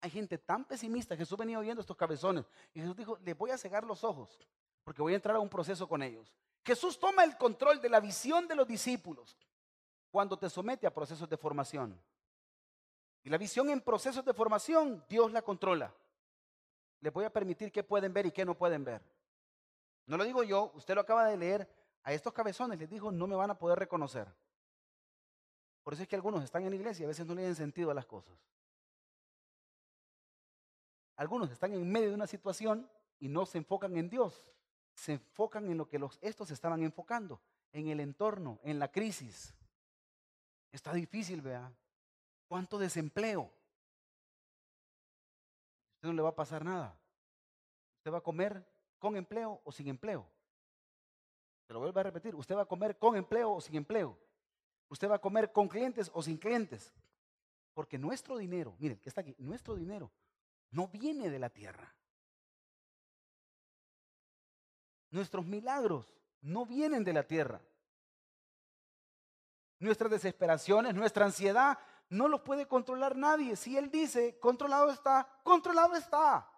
hay 0.00 0.10
gente 0.10 0.36
tan 0.36 0.64
pesimista. 0.64 1.16
Jesús 1.16 1.38
venía 1.38 1.58
oyendo 1.58 1.80
estos 1.80 1.96
cabezones. 1.96 2.44
Y 2.74 2.80
Jesús 2.80 2.96
dijo, 2.96 3.18
les 3.24 3.38
voy 3.38 3.50
a 3.50 3.58
cegar 3.58 3.84
los 3.84 4.04
ojos, 4.04 4.38
porque 4.84 5.00
voy 5.00 5.14
a 5.14 5.16
entrar 5.16 5.36
a 5.36 5.40
un 5.40 5.48
proceso 5.48 5.88
con 5.88 6.02
ellos. 6.02 6.34
Jesús 6.64 6.98
toma 6.98 7.24
el 7.24 7.36
control 7.38 7.80
de 7.80 7.88
la 7.88 8.00
visión 8.00 8.48
de 8.48 8.56
los 8.56 8.66
discípulos 8.66 9.38
cuando 10.10 10.36
te 10.36 10.50
somete 10.50 10.86
a 10.86 10.92
procesos 10.92 11.28
de 11.28 11.36
formación. 11.36 11.98
Y 13.26 13.28
la 13.28 13.38
visión 13.38 13.68
en 13.70 13.80
procesos 13.80 14.24
de 14.24 14.32
formación, 14.32 15.04
Dios 15.08 15.32
la 15.32 15.42
controla. 15.42 15.92
Les 17.00 17.12
voy 17.12 17.24
a 17.24 17.32
permitir 17.32 17.72
qué 17.72 17.82
pueden 17.82 18.12
ver 18.12 18.26
y 18.26 18.30
qué 18.30 18.44
no 18.44 18.56
pueden 18.56 18.84
ver. 18.84 19.02
No 20.06 20.16
lo 20.16 20.22
digo 20.22 20.44
yo, 20.44 20.70
usted 20.76 20.94
lo 20.94 21.00
acaba 21.00 21.26
de 21.26 21.36
leer. 21.36 21.68
A 22.04 22.12
estos 22.12 22.32
cabezones 22.32 22.78
les 22.78 22.88
dijo, 22.88 23.10
no 23.10 23.26
me 23.26 23.34
van 23.34 23.50
a 23.50 23.58
poder 23.58 23.80
reconocer. 23.80 24.32
Por 25.82 25.92
eso 25.92 26.04
es 26.04 26.08
que 26.08 26.14
algunos 26.14 26.44
están 26.44 26.62
en 26.62 26.70
la 26.70 26.76
iglesia 26.76 27.02
y 27.02 27.06
a 27.06 27.08
veces 27.08 27.26
no 27.26 27.34
le 27.34 27.42
dan 27.42 27.56
sentido 27.56 27.90
a 27.90 27.94
las 27.94 28.06
cosas. 28.06 28.38
Algunos 31.16 31.50
están 31.50 31.72
en 31.72 31.90
medio 31.90 32.10
de 32.10 32.14
una 32.14 32.28
situación 32.28 32.88
y 33.18 33.26
no 33.26 33.44
se 33.44 33.58
enfocan 33.58 33.96
en 33.96 34.08
Dios, 34.08 34.46
se 34.94 35.14
enfocan 35.14 35.68
en 35.68 35.78
lo 35.78 35.88
que 35.88 35.98
estos 36.20 36.52
estaban 36.52 36.80
enfocando, 36.84 37.40
en 37.72 37.88
el 37.88 37.98
entorno, 37.98 38.60
en 38.62 38.78
la 38.78 38.92
crisis. 38.92 39.52
Está 40.70 40.92
difícil, 40.92 41.42
vea. 41.42 41.72
¿Cuánto 42.48 42.78
desempleo? 42.78 43.52
Usted 45.96 46.08
no 46.08 46.14
le 46.14 46.22
va 46.22 46.30
a 46.30 46.34
pasar 46.34 46.64
nada. 46.64 46.96
Usted 47.98 48.12
va 48.12 48.18
a 48.18 48.22
comer 48.22 48.64
con 48.98 49.16
empleo 49.16 49.60
o 49.64 49.72
sin 49.72 49.88
empleo. 49.88 50.26
Se 51.66 51.72
lo 51.72 51.80
vuelvo 51.80 51.98
a 51.98 52.04
repetir. 52.04 52.34
Usted 52.34 52.54
va 52.54 52.62
a 52.62 52.66
comer 52.66 52.98
con 52.98 53.16
empleo 53.16 53.52
o 53.52 53.60
sin 53.60 53.76
empleo. 53.76 54.16
Usted 54.88 55.10
va 55.10 55.16
a 55.16 55.20
comer 55.20 55.50
con 55.50 55.68
clientes 55.68 56.10
o 56.14 56.22
sin 56.22 56.36
clientes. 56.36 56.92
Porque 57.74 57.98
nuestro 57.98 58.36
dinero, 58.38 58.76
miren, 58.78 58.98
que 58.98 59.08
está 59.08 59.20
aquí, 59.20 59.34
nuestro 59.38 59.74
dinero 59.74 60.10
no 60.70 60.88
viene 60.88 61.28
de 61.28 61.38
la 61.38 61.50
tierra. 61.50 61.92
Nuestros 65.10 65.44
milagros 65.44 66.06
no 66.40 66.64
vienen 66.66 67.04
de 67.04 67.12
la 67.12 67.24
tierra. 67.24 67.60
Nuestras 69.78 70.10
desesperaciones, 70.10 70.94
nuestra 70.94 71.26
ansiedad, 71.26 71.78
no 72.08 72.28
los 72.28 72.40
puede 72.42 72.66
controlar 72.66 73.16
nadie. 73.16 73.56
Si 73.56 73.76
Él 73.76 73.90
dice, 73.90 74.38
controlado 74.38 74.90
está, 74.90 75.28
controlado 75.42 75.94
está. 75.94 76.48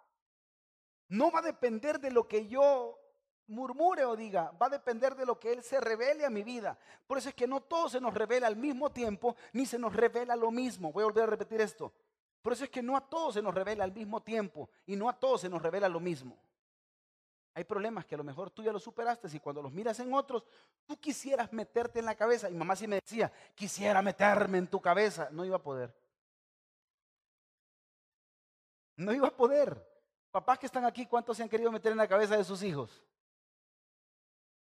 No 1.09 1.30
va 1.30 1.38
a 1.40 1.42
depender 1.42 1.99
de 2.01 2.11
lo 2.11 2.28
que 2.28 2.46
yo 2.46 2.99
murmure 3.46 4.05
o 4.05 4.14
diga, 4.14 4.53
va 4.61 4.66
a 4.66 4.70
depender 4.70 5.14
de 5.14 5.24
lo 5.24 5.40
que 5.40 5.53
Él 5.53 5.62
se 5.62 5.80
revele 5.80 6.26
a 6.26 6.30
mi 6.30 6.42
vida. 6.42 6.78
Por 7.07 7.18
eso 7.18 7.30
es 7.30 7.34
que 7.34 7.46
no 7.46 7.62
todo 7.62 7.88
se 7.88 8.01
nos 8.01 8.14
revela 8.14 8.46
al 8.46 8.57
mismo 8.57 8.90
tiempo, 8.90 9.36
ni 9.53 9.64
se 9.64 9.78
nos 9.78 9.94
revela 9.94 10.36
lo 10.36 10.51
mismo. 10.51 10.92
Voy 10.92 11.03
a 11.03 11.07
volver 11.07 11.24
a 11.24 11.28
repetir 11.28 11.61
esto. 11.61 11.92
Por 12.42 12.53
eso 12.53 12.64
es 12.64 12.70
que 12.70 12.82
no 12.82 12.96
a 12.96 13.01
todos 13.01 13.34
se 13.34 13.42
nos 13.42 13.55
revela 13.55 13.84
al 13.84 13.92
mismo 13.92 14.22
tiempo 14.22 14.70
y 14.86 14.96
no 14.96 15.09
a 15.09 15.18
todos 15.18 15.40
se 15.40 15.49
nos 15.49 15.62
revela 15.62 15.88
lo 15.88 16.01
mismo. 16.01 16.36
Hay 17.59 17.65
problemas 17.65 18.07
que 18.07 18.15
a 18.15 18.19
lo 18.19 18.23
mejor 18.23 18.53
tú 18.53 18.63
ya 18.63 18.71
los 18.71 18.85
superaste 18.85 19.27
y 19.33 19.41
cuando 19.41 19.61
los 19.61 19.73
miras 19.73 19.99
en 19.99 20.15
otros, 20.15 20.47
tú 20.87 20.97
quisieras 20.97 21.53
meterte 21.53 21.99
en 21.99 22.05
la 22.05 22.15
cabeza. 22.15 22.49
Y 22.49 22.55
mamá 22.55 22.77
sí 22.77 22.87
me 22.87 23.01
decía, 23.01 23.33
quisiera 23.57 24.01
meterme 24.01 24.59
en 24.59 24.69
tu 24.69 24.81
cabeza. 24.81 25.29
No 25.33 25.45
iba 25.45 25.57
a 25.57 25.61
poder. 25.61 25.93
No 28.95 29.13
iba 29.13 29.27
a 29.27 29.37
poder. 29.37 29.85
Papás 30.31 30.61
que 30.61 30.67
están 30.67 30.85
aquí, 30.85 31.05
¿cuántos 31.07 31.37
se 31.37 31.43
han 31.43 31.49
querido 31.49 31.73
meter 31.73 31.91
en 31.91 31.99
la 31.99 32.07
cabeza 32.07 32.37
de 32.37 32.45
sus 32.45 32.63
hijos? 32.63 33.03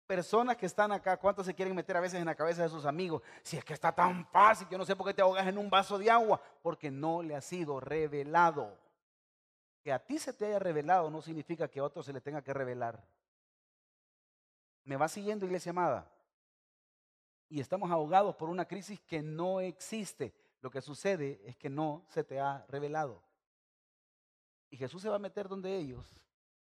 Personas 0.08 0.58
que 0.58 0.66
están 0.66 0.91
acá, 0.91 1.18
¿cuántos 1.18 1.45
se 1.45 1.54
quieren 1.54 1.76
meter 1.76 1.98
a 1.98 2.00
veces 2.00 2.20
en 2.20 2.26
la 2.26 2.34
cabeza 2.34 2.64
de 2.64 2.70
sus 2.70 2.88
amigos? 2.88 3.22
Si 3.43 3.58
es 3.58 3.64
que 3.64 3.76
está 3.76 3.91
tan 3.91 4.26
fácil, 4.26 4.68
yo 4.72 4.78
no 4.80 4.86
sé 4.86 4.95
por 4.95 5.06
qué 5.06 5.14
te 5.14 5.22
ahogas 5.22 5.45
en 5.45 5.60
un 5.60 5.70
vaso 5.70 6.00
de 6.00 6.10
agua, 6.10 6.41
porque 6.64 6.89
no 6.89 7.22
le 7.22 7.36
ha 7.36 7.41
sido 7.41 7.80
revelado. 7.80 8.86
Que 9.88 9.93
a 9.93 10.05
ti 10.05 10.19
se 10.19 10.33
te 10.33 10.45
haya 10.45 10.59
revelado 10.59 11.09
no 11.09 11.21
significa 11.21 11.69
que 11.69 11.79
a 11.79 11.85
otro 11.85 12.03
se 12.03 12.11
le 12.11 12.19
tenga 12.19 12.41
que 12.41 12.53
revelar. 12.53 13.01
¿Me 14.83 14.97
va 14.97 15.07
siguiendo, 15.07 15.45
iglesia 15.45 15.69
amada? 15.69 16.11
Y 17.47 17.61
estamos 17.61 17.89
ahogados 17.89 18.35
por 18.35 18.49
una 18.49 18.67
crisis 18.67 18.99
que 18.99 19.21
no 19.21 19.61
existe. 19.61 20.35
Lo 20.59 20.69
que 20.69 20.81
sucede 20.81 21.41
es 21.45 21.55
que 21.55 21.69
no 21.69 22.05
se 22.09 22.25
te 22.25 22.38
ha 22.38 22.65
revelado. 22.67 23.23
Y 24.69 24.75
Jesús 24.75 25.01
se 25.01 25.07
va 25.07 25.15
a 25.15 25.19
meter 25.19 25.47
donde 25.47 25.73
ellos 25.77 26.05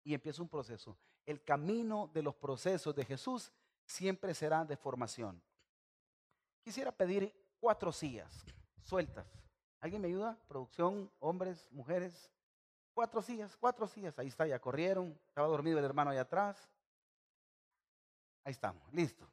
y 0.04 0.14
empieza 0.14 0.44
un 0.44 0.48
proceso. 0.48 0.96
El 1.26 1.44
camino 1.44 2.12
de 2.14 2.22
los 2.22 2.36
procesos 2.36 2.94
de 2.94 3.06
Jesús 3.06 3.52
siempre 3.88 4.36
será 4.36 4.64
de 4.66 4.78
formación. 4.78 5.42
Quisiera 6.62 6.92
pedir 6.92 7.34
cuatro 7.60 7.92
sillas 7.92 8.46
sueltas. 8.84 9.26
¿Alguien 9.80 10.00
me 10.00 10.10
ayuda? 10.10 10.38
Producción, 10.48 11.12
hombres, 11.18 11.68
mujeres. 11.72 12.30
Cuatro 13.00 13.22
sillas, 13.22 13.56
cuatro 13.56 13.88
sillas. 13.88 14.20
Ahí 14.20 14.28
está, 14.28 14.46
ya 14.46 14.60
corrieron. 14.60 15.18
Estaba 15.30 15.48
dormido 15.48 15.80
el 15.80 15.86
hermano 15.86 16.12
allá 16.12 16.24
atrás. 16.24 16.70
Ahí 18.44 18.52
estamos, 18.52 18.94
listo. 18.94 19.26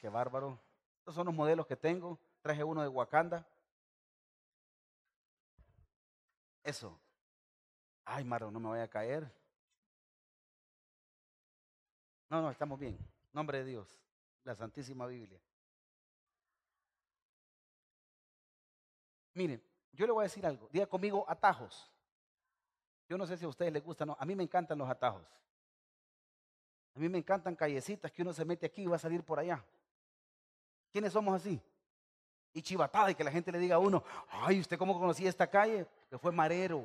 Qué 0.00 0.08
bárbaro. 0.08 0.58
Estos 0.98 1.14
son 1.14 1.26
los 1.26 1.34
modelos 1.36 1.64
que 1.64 1.76
tengo. 1.76 2.18
Traje 2.42 2.64
uno 2.64 2.82
de 2.82 2.88
Wakanda. 2.88 3.46
Eso. 6.64 6.98
Ay, 8.04 8.24
Maro, 8.24 8.50
no 8.50 8.58
me 8.58 8.70
vaya 8.70 8.82
a 8.82 8.88
caer. 8.88 9.32
No, 12.28 12.42
no, 12.42 12.50
estamos 12.50 12.80
bien. 12.80 12.98
Nombre 13.32 13.58
de 13.58 13.64
Dios. 13.64 13.96
La 14.42 14.56
Santísima 14.56 15.06
Biblia. 15.06 15.40
Miren, 19.34 19.62
yo 19.96 20.06
le 20.06 20.12
voy 20.12 20.22
a 20.22 20.24
decir 20.24 20.46
algo. 20.46 20.68
Diga 20.70 20.86
conmigo 20.86 21.24
atajos. 21.28 21.90
Yo 23.08 23.16
no 23.16 23.26
sé 23.26 23.36
si 23.36 23.44
a 23.44 23.48
ustedes 23.48 23.72
les 23.72 23.82
gustan, 23.82 24.08
no. 24.08 24.16
A 24.18 24.24
mí 24.24 24.34
me 24.34 24.42
encantan 24.42 24.78
los 24.78 24.88
atajos. 24.88 25.26
A 26.94 26.98
mí 26.98 27.08
me 27.08 27.18
encantan 27.18 27.54
callecitas 27.54 28.10
que 28.12 28.22
uno 28.22 28.32
se 28.32 28.44
mete 28.44 28.66
aquí 28.66 28.82
y 28.82 28.86
va 28.86 28.96
a 28.96 28.98
salir 29.00 29.22
por 29.22 29.38
allá. 29.38 29.62
¿Quiénes 30.90 31.12
somos 31.12 31.34
así? 31.34 31.60
Y 32.52 32.62
chivatada 32.62 33.10
y 33.10 33.14
que 33.14 33.24
la 33.24 33.30
gente 33.30 33.52
le 33.52 33.58
diga 33.58 33.76
a 33.76 33.78
uno, 33.78 34.02
ay, 34.30 34.60
¿usted 34.60 34.78
cómo 34.78 34.98
conocía 34.98 35.28
esta 35.28 35.46
calle? 35.46 35.86
Que 36.08 36.18
fue 36.18 36.32
marero. 36.32 36.82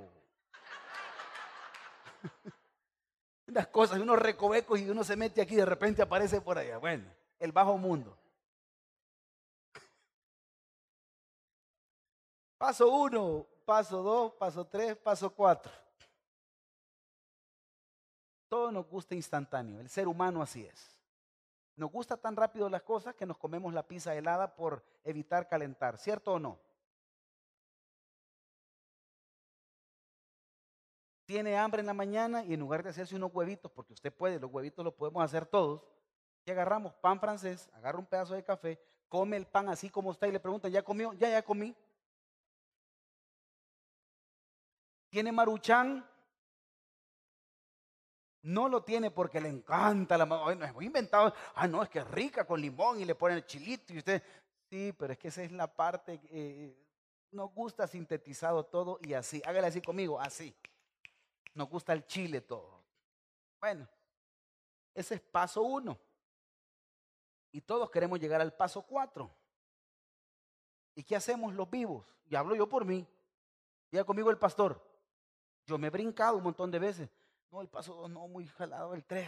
Unas 3.47 3.67
cosas, 3.67 3.99
unos 3.99 4.17
recovecos 4.17 4.79
y 4.79 4.89
uno 4.89 5.03
se 5.03 5.17
mete 5.17 5.41
aquí 5.41 5.55
y 5.55 5.57
de 5.57 5.65
repente 5.65 6.01
aparece 6.01 6.39
por 6.39 6.57
allá. 6.57 6.77
Bueno, 6.77 7.03
el 7.37 7.51
bajo 7.51 7.77
mundo. 7.77 8.17
Paso 12.61 12.91
uno, 12.91 13.47
paso 13.65 14.03
dos, 14.03 14.33
paso 14.33 14.63
tres, 14.63 14.95
paso 14.95 15.33
cuatro. 15.33 15.71
Todo 18.47 18.71
nos 18.71 18.87
gusta 18.87 19.15
instantáneo. 19.15 19.79
El 19.79 19.89
ser 19.89 20.07
humano 20.07 20.43
así 20.43 20.63
es. 20.63 21.01
Nos 21.75 21.91
gusta 21.91 22.17
tan 22.17 22.35
rápido 22.35 22.69
las 22.69 22.83
cosas 22.83 23.15
que 23.15 23.25
nos 23.25 23.39
comemos 23.39 23.73
la 23.73 23.87
pizza 23.87 24.13
helada 24.13 24.55
por 24.55 24.85
evitar 25.03 25.47
calentar, 25.47 25.97
¿cierto 25.97 26.33
o 26.33 26.39
no? 26.39 26.59
Tiene 31.25 31.57
hambre 31.57 31.79
en 31.79 31.87
la 31.87 31.95
mañana 31.95 32.43
y 32.43 32.53
en 32.53 32.59
lugar 32.59 32.83
de 32.83 32.91
hacerse 32.91 33.15
unos 33.15 33.33
huevitos, 33.33 33.71
porque 33.71 33.93
usted 33.93 34.13
puede, 34.13 34.39
los 34.39 34.51
huevitos 34.51 34.85
los 34.85 34.93
podemos 34.93 35.23
hacer 35.23 35.47
todos, 35.47 35.81
y 36.45 36.51
agarramos 36.51 36.93
pan 36.93 37.19
francés, 37.19 37.71
agarra 37.73 37.97
un 37.97 38.05
pedazo 38.05 38.35
de 38.35 38.43
café, 38.43 38.79
come 39.09 39.35
el 39.35 39.47
pan 39.47 39.67
así 39.67 39.89
como 39.89 40.11
está 40.11 40.27
y 40.27 40.31
le 40.31 40.39
pregunta, 40.39 40.69
¿ya 40.69 40.83
comió? 40.83 41.13
Ya, 41.13 41.27
ya 41.27 41.41
comí. 41.41 41.75
¿Tiene 45.11 45.31
maruchan? 45.33 46.07
No 48.43 48.69
lo 48.69 48.83
tiene 48.83 49.11
porque 49.11 49.41
le 49.41 49.49
encanta 49.49 50.17
la 50.17 50.25
no 50.25 50.49
Hemos 50.49 50.83
inventado, 50.83 51.33
ah, 51.53 51.67
no, 51.67 51.83
es 51.83 51.89
que 51.89 51.99
es 51.99 52.07
rica 52.07 52.47
con 52.47 52.59
limón 52.59 52.99
y 52.99 53.05
le 53.05 53.13
ponen 53.13 53.37
el 53.37 53.45
chilito 53.45 53.93
y 53.93 53.99
usted, 53.99 54.23
sí, 54.69 54.95
pero 54.97 55.13
es 55.13 55.19
que 55.19 55.27
esa 55.27 55.43
es 55.43 55.51
la 55.51 55.67
parte, 55.67 56.19
eh, 56.31 56.75
nos 57.31 57.53
gusta 57.53 57.87
sintetizado 57.87 58.65
todo 58.65 58.99
y 59.01 59.13
así. 59.13 59.41
Hágale 59.45 59.67
así 59.67 59.81
conmigo, 59.81 60.19
así. 60.19 60.55
Nos 61.53 61.69
gusta 61.69 61.91
el 61.91 62.05
chile 62.07 62.39
todo. 62.39 62.81
Bueno, 63.59 63.87
ese 64.93 65.15
es 65.15 65.21
paso 65.21 65.61
uno. 65.61 65.99
Y 67.51 67.59
todos 67.59 67.91
queremos 67.91 68.17
llegar 68.17 68.39
al 68.39 68.53
paso 68.53 68.81
cuatro. 68.81 69.29
¿Y 70.95 71.03
qué 71.03 71.17
hacemos 71.17 71.53
los 71.53 71.69
vivos? 71.69 72.05
Y 72.29 72.35
hablo 72.35 72.55
yo 72.55 72.67
por 72.67 72.85
mí. 72.85 73.05
Ya 73.91 74.05
conmigo 74.05 74.29
el 74.29 74.37
pastor. 74.37 74.90
Yo 75.65 75.77
me 75.77 75.87
he 75.87 75.89
brincado 75.89 76.37
un 76.37 76.43
montón 76.43 76.71
de 76.71 76.79
veces. 76.79 77.09
No, 77.51 77.61
el 77.61 77.67
paso 77.67 77.93
2 77.95 78.09
no, 78.09 78.27
muy 78.27 78.47
jalado 78.47 78.93
el 78.93 79.03
3. 79.03 79.27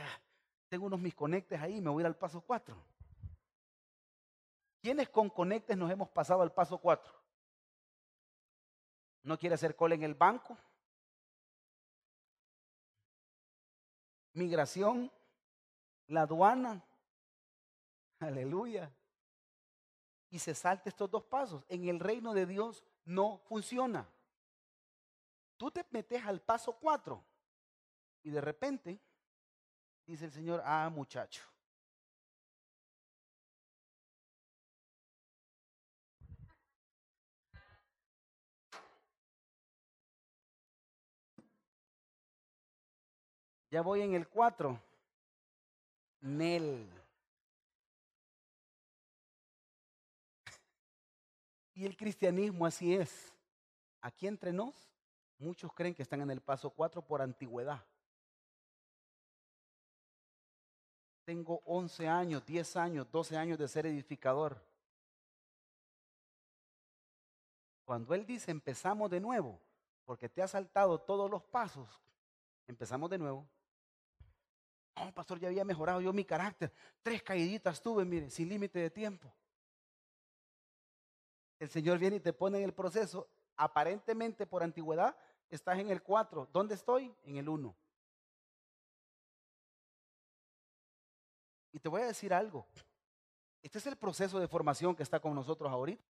Tengo 0.69 0.85
unos 0.85 0.99
mis 0.99 1.13
conectes 1.13 1.61
ahí, 1.61 1.81
me 1.81 1.89
voy 1.89 2.01
a 2.01 2.03
ir 2.03 2.07
al 2.07 2.15
paso 2.15 2.41
4. 2.41 2.75
¿Quiénes 4.81 5.09
con 5.09 5.29
conectes 5.29 5.77
nos 5.77 5.91
hemos 5.91 6.09
pasado 6.09 6.41
al 6.41 6.51
paso 6.51 6.77
4? 6.77 7.13
¿No 9.23 9.37
quiere 9.37 9.55
hacer 9.55 9.75
cola 9.75 9.95
en 9.95 10.03
el 10.03 10.15
banco? 10.15 10.57
Migración, 14.33 15.11
la 16.07 16.21
aduana. 16.21 16.83
Aleluya. 18.19 18.91
y 20.29 20.39
se 20.39 20.55
salte 20.55 20.89
estos 20.89 21.11
dos 21.11 21.23
pasos. 21.23 21.63
En 21.69 21.87
el 21.87 21.99
reino 21.99 22.33
de 22.33 22.47
Dios 22.47 22.83
no 23.05 23.37
funciona. 23.45 24.07
Tú 25.63 25.71
te 25.71 25.85
metes 25.91 26.21
al 26.25 26.41
paso 26.41 26.77
cuatro 26.77 27.23
y 28.21 28.29
de 28.31 28.41
repente 28.41 28.99
dice 30.05 30.25
el 30.25 30.33
Señor, 30.33 30.61
ah 30.65 30.89
muchacho, 30.89 31.41
Ya 43.71 43.81
voy 43.81 44.01
en 44.01 44.15
el 44.15 44.27
4. 44.27 44.77
Nel. 46.19 46.91
Y 51.73 51.85
el 51.85 51.95
cristianismo 51.95 52.65
así 52.65 52.93
es. 52.93 53.33
Aquí 54.01 54.27
entre 54.27 54.51
nos, 54.51 54.92
muchos 55.43 55.71
creen 55.73 55.93
que 55.93 56.03
están 56.03 56.21
en 56.21 56.31
el 56.31 56.41
paso 56.41 56.69
4 56.69 57.01
por 57.05 57.21
antigüedad. 57.21 57.85
Tengo 61.25 61.61
11 61.65 62.07
años, 62.07 62.45
10 62.45 62.75
años, 62.75 63.11
12 63.11 63.37
años 63.37 63.57
de 63.57 63.67
ser 63.67 63.85
edificador. 63.85 64.61
Cuando 67.85 68.13
Él 68.13 68.25
dice 68.25 68.51
empezamos 68.51 69.09
de 69.09 69.19
nuevo, 69.19 69.59
porque 70.05 70.29
te 70.29 70.41
ha 70.41 70.47
saltado 70.47 70.99
todos 70.99 71.29
los 71.29 71.43
pasos, 71.43 71.87
empezamos 72.67 73.09
de 73.09 73.17
nuevo, 73.17 73.47
no, 74.95 75.13
pastor, 75.13 75.39
ya 75.39 75.47
había 75.47 75.65
mejorado 75.65 76.01
yo 76.01 76.13
mi 76.13 76.23
carácter. 76.23 76.71
Tres 77.01 77.23
caíditas 77.23 77.81
tuve, 77.81 78.05
mire, 78.05 78.29
sin 78.29 78.49
límite 78.49 78.79
de 78.79 78.89
tiempo. 78.89 79.33
El 81.59 81.69
Señor 81.69 81.97
viene 81.97 82.17
y 82.17 82.19
te 82.19 82.33
pone 82.33 82.59
en 82.59 82.65
el 82.65 82.73
proceso. 82.73 83.27
Aparentemente 83.55 84.45
por 84.45 84.63
antigüedad 84.63 85.15
estás 85.55 85.79
en 85.79 85.89
el 85.89 86.01
cuatro. 86.01 86.47
¿Dónde 86.51 86.75
estoy? 86.75 87.13
En 87.23 87.37
el 87.37 87.47
uno. 87.47 87.75
Y 91.71 91.79
te 91.79 91.89
voy 91.89 92.01
a 92.01 92.05
decir 92.05 92.33
algo. 92.33 92.67
Este 93.61 93.77
es 93.77 93.87
el 93.87 93.95
proceso 93.95 94.39
de 94.39 94.47
formación 94.47 94.95
que 94.95 95.03
está 95.03 95.19
con 95.19 95.33
nosotros 95.33 95.71
ahorita. 95.71 96.03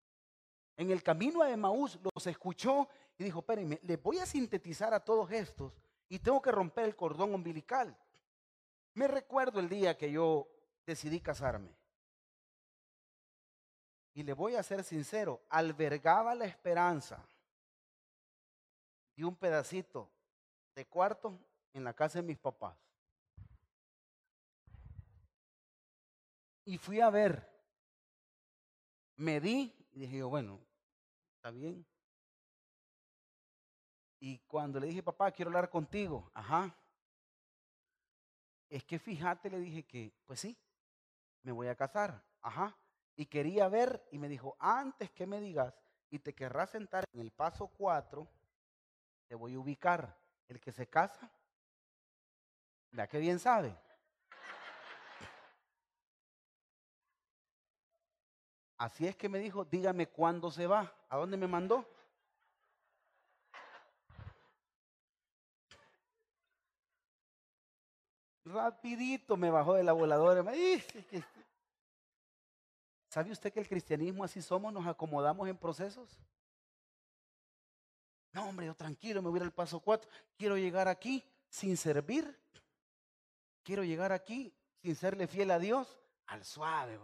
En 0.76 0.90
el 0.90 1.02
camino 1.02 1.40
a 1.42 1.50
Emaús 1.50 1.98
los 2.02 2.26
escuchó 2.26 2.88
y 3.16 3.24
dijo, 3.24 3.38
espérenme, 3.38 3.78
les 3.82 4.02
voy 4.02 4.18
a 4.18 4.26
sintetizar 4.26 4.92
a 4.92 5.00
todos 5.00 5.30
estos 5.30 5.72
y 6.08 6.18
tengo 6.18 6.42
que 6.42 6.50
romper 6.50 6.86
el 6.86 6.96
cordón 6.96 7.32
umbilical. 7.32 7.96
Me 8.94 9.06
recuerdo 9.06 9.60
el 9.60 9.68
día 9.68 9.96
que 9.96 10.10
yo 10.10 10.48
decidí 10.84 11.20
casarme. 11.20 11.70
Y 14.14 14.22
le 14.22 14.32
voy 14.32 14.56
a 14.56 14.62
ser 14.62 14.84
sincero, 14.84 15.42
albergaba 15.48 16.34
la 16.34 16.44
esperanza 16.44 17.24
de 19.16 19.24
un 19.24 19.36
pedacito 19.36 20.10
de 20.74 20.86
cuarto 20.86 21.38
en 21.72 21.84
la 21.84 21.94
casa 21.94 22.20
de 22.20 22.26
mis 22.26 22.38
papás. 22.38 22.76
Y 26.64 26.78
fui 26.78 27.00
a 27.00 27.10
ver, 27.10 27.46
me 29.16 29.40
di 29.40 29.74
y 29.92 30.00
dije 30.00 30.18
yo, 30.18 30.28
bueno, 30.28 30.60
está 31.36 31.50
bien. 31.50 31.86
Y 34.18 34.38
cuando 34.46 34.80
le 34.80 34.86
dije, 34.86 35.02
papá, 35.02 35.30
quiero 35.30 35.50
hablar 35.50 35.68
contigo, 35.68 36.30
ajá, 36.32 36.74
es 38.74 38.82
que 38.84 38.98
fíjate, 38.98 39.50
le 39.50 39.60
dije 39.60 39.84
que, 39.84 40.12
pues 40.24 40.40
sí, 40.40 40.58
me 41.42 41.52
voy 41.52 41.68
a 41.68 41.76
casar. 41.76 42.24
Ajá. 42.40 42.76
Y 43.14 43.26
quería 43.26 43.68
ver 43.68 44.04
y 44.10 44.18
me 44.18 44.28
dijo, 44.28 44.56
antes 44.58 45.10
que 45.12 45.26
me 45.26 45.40
digas 45.40 45.72
y 46.10 46.18
te 46.18 46.34
querrás 46.34 46.70
sentar 46.70 47.04
en 47.12 47.20
el 47.20 47.30
paso 47.30 47.68
4, 47.68 48.28
te 49.28 49.34
voy 49.34 49.54
a 49.54 49.58
ubicar. 49.58 50.16
El 50.46 50.60
que 50.60 50.72
se 50.72 50.86
casa, 50.86 51.30
ya 52.92 53.06
que 53.06 53.18
bien 53.18 53.38
sabe. 53.38 53.74
Así 58.76 59.06
es 59.06 59.16
que 59.16 59.28
me 59.28 59.38
dijo, 59.38 59.64
dígame 59.64 60.06
cuándo 60.06 60.50
se 60.50 60.66
va. 60.66 60.92
¿A 61.08 61.16
dónde 61.16 61.38
me 61.38 61.46
mandó? 61.46 61.88
Rapidito 68.44 69.38
me 69.38 69.50
bajó 69.50 69.74
de 69.74 69.84
la 69.84 69.92
voladora. 69.92 70.44
¿Sabe 73.08 73.30
usted 73.30 73.52
que 73.52 73.60
el 73.60 73.68
cristianismo 73.68 74.24
así 74.24 74.42
somos? 74.42 74.72
¿Nos 74.72 74.86
acomodamos 74.86 75.48
en 75.48 75.56
procesos? 75.56 76.20
No, 78.34 78.48
hombre, 78.48 78.66
yo 78.66 78.74
tranquilo, 78.74 79.22
me 79.22 79.30
voy 79.30 79.40
al 79.40 79.52
paso 79.52 79.78
cuatro. 79.78 80.10
Quiero 80.36 80.58
llegar 80.58 80.88
aquí 80.88 81.24
sin 81.48 81.76
servir. 81.76 82.36
Quiero 83.62 83.84
llegar 83.84 84.10
aquí 84.10 84.52
sin 84.82 84.96
serle 84.96 85.28
fiel 85.28 85.52
a 85.52 85.60
Dios. 85.60 86.00
Al 86.26 86.44
suave. 86.44 86.98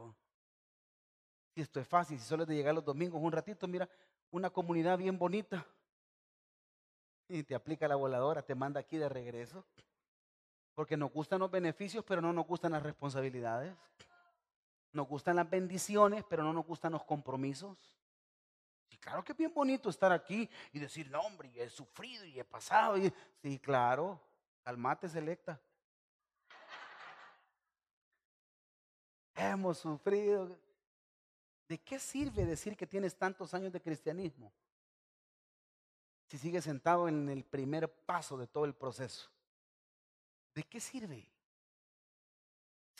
Si 1.54 1.60
esto 1.60 1.78
es 1.78 1.86
fácil, 1.86 2.18
si 2.18 2.24
solo 2.24 2.42
es 2.42 2.48
de 2.48 2.56
llegar 2.56 2.74
los 2.74 2.84
domingos 2.84 3.22
un 3.22 3.30
ratito, 3.30 3.68
mira, 3.68 3.88
una 4.32 4.50
comunidad 4.50 4.98
bien 4.98 5.16
bonita. 5.16 5.64
Y 7.28 7.44
te 7.44 7.54
aplica 7.54 7.86
la 7.86 7.94
voladora, 7.94 8.42
te 8.42 8.56
manda 8.56 8.80
aquí 8.80 8.96
de 8.96 9.08
regreso. 9.08 9.64
Porque 10.74 10.96
nos 10.96 11.12
gustan 11.12 11.38
los 11.38 11.50
beneficios, 11.50 12.04
pero 12.04 12.20
no 12.20 12.32
nos 12.32 12.44
gustan 12.44 12.72
las 12.72 12.82
responsabilidades. 12.82 13.72
Nos 14.92 15.06
gustan 15.06 15.36
las 15.36 15.48
bendiciones, 15.48 16.24
pero 16.28 16.42
no 16.42 16.52
nos 16.52 16.66
gustan 16.66 16.90
los 16.90 17.04
compromisos. 17.04 17.78
Y 18.90 18.96
claro 18.98 19.24
que 19.24 19.32
es 19.32 19.38
bien 19.38 19.52
bonito 19.54 19.88
estar 19.88 20.12
aquí 20.12 20.48
y 20.72 20.78
decir, 20.78 21.10
no, 21.10 21.20
hombre, 21.20 21.50
he 21.54 21.68
sufrido 21.70 22.24
y 22.24 22.38
he 22.38 22.44
pasado. 22.44 22.98
Y... 22.98 23.12
Sí, 23.42 23.58
claro, 23.58 24.20
calmate, 24.62 25.08
selecta. 25.08 25.60
Hemos 29.34 29.78
sufrido. 29.78 30.58
¿De 31.66 31.78
qué 31.78 31.98
sirve 31.98 32.44
decir 32.44 32.76
que 32.76 32.86
tienes 32.86 33.16
tantos 33.16 33.54
años 33.54 33.72
de 33.72 33.80
cristianismo? 33.80 34.52
Si 36.26 36.36
sigues 36.36 36.64
sentado 36.64 37.08
en 37.08 37.28
el 37.28 37.44
primer 37.44 37.88
paso 38.04 38.36
de 38.36 38.46
todo 38.46 38.64
el 38.64 38.74
proceso. 38.74 39.30
¿de 40.54 40.62
qué 40.64 40.80
sirve? 40.80 41.26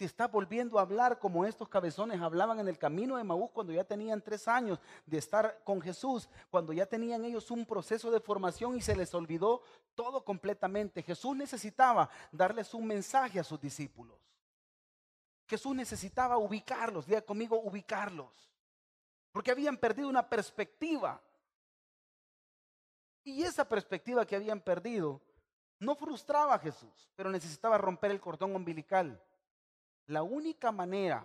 Si 0.01 0.07
está 0.07 0.29
volviendo 0.29 0.79
a 0.79 0.81
hablar 0.81 1.19
como 1.19 1.45
estos 1.45 1.69
cabezones 1.69 2.23
hablaban 2.23 2.59
en 2.59 2.69
el 2.69 2.79
camino 2.79 3.19
de 3.19 3.23
Maús 3.23 3.51
cuando 3.51 3.71
ya 3.71 3.85
tenían 3.85 4.23
tres 4.23 4.49
años 4.49 4.81
de 5.05 5.19
estar 5.19 5.63
con 5.63 5.79
Jesús, 5.83 6.27
cuando 6.49 6.73
ya 6.73 6.87
tenían 6.87 7.23
ellos 7.23 7.51
un 7.51 7.67
proceso 7.67 8.11
de 8.11 8.19
formación 8.19 8.79
y 8.79 8.81
se 8.81 8.97
les 8.97 9.13
olvidó 9.13 9.61
todo 9.95 10.25
completamente. 10.25 11.03
Jesús 11.03 11.37
necesitaba 11.37 12.09
darles 12.33 12.73
un 12.73 12.87
mensaje 12.87 13.39
a 13.39 13.45
sus 13.45 13.61
discípulos. 13.61 14.17
Jesús 15.47 15.77
necesitaba 15.77 16.39
ubicarlos, 16.39 17.05
diga 17.05 17.21
conmigo, 17.21 17.61
ubicarlos. 17.61 18.51
Porque 19.33 19.51
habían 19.51 19.77
perdido 19.77 20.09
una 20.09 20.27
perspectiva. 20.27 21.21
Y 23.23 23.43
esa 23.43 23.69
perspectiva 23.69 24.25
que 24.25 24.37
habían 24.37 24.63
perdido 24.63 25.21
no 25.79 25.95
frustraba 25.95 26.55
a 26.55 26.59
Jesús, 26.59 27.11
pero 27.15 27.29
necesitaba 27.29 27.77
romper 27.77 28.13
el 28.13 28.21
cordón 28.23 28.57
umbilical. 28.57 29.23
La 30.11 30.25
única 30.25 30.73
manera 30.73 31.25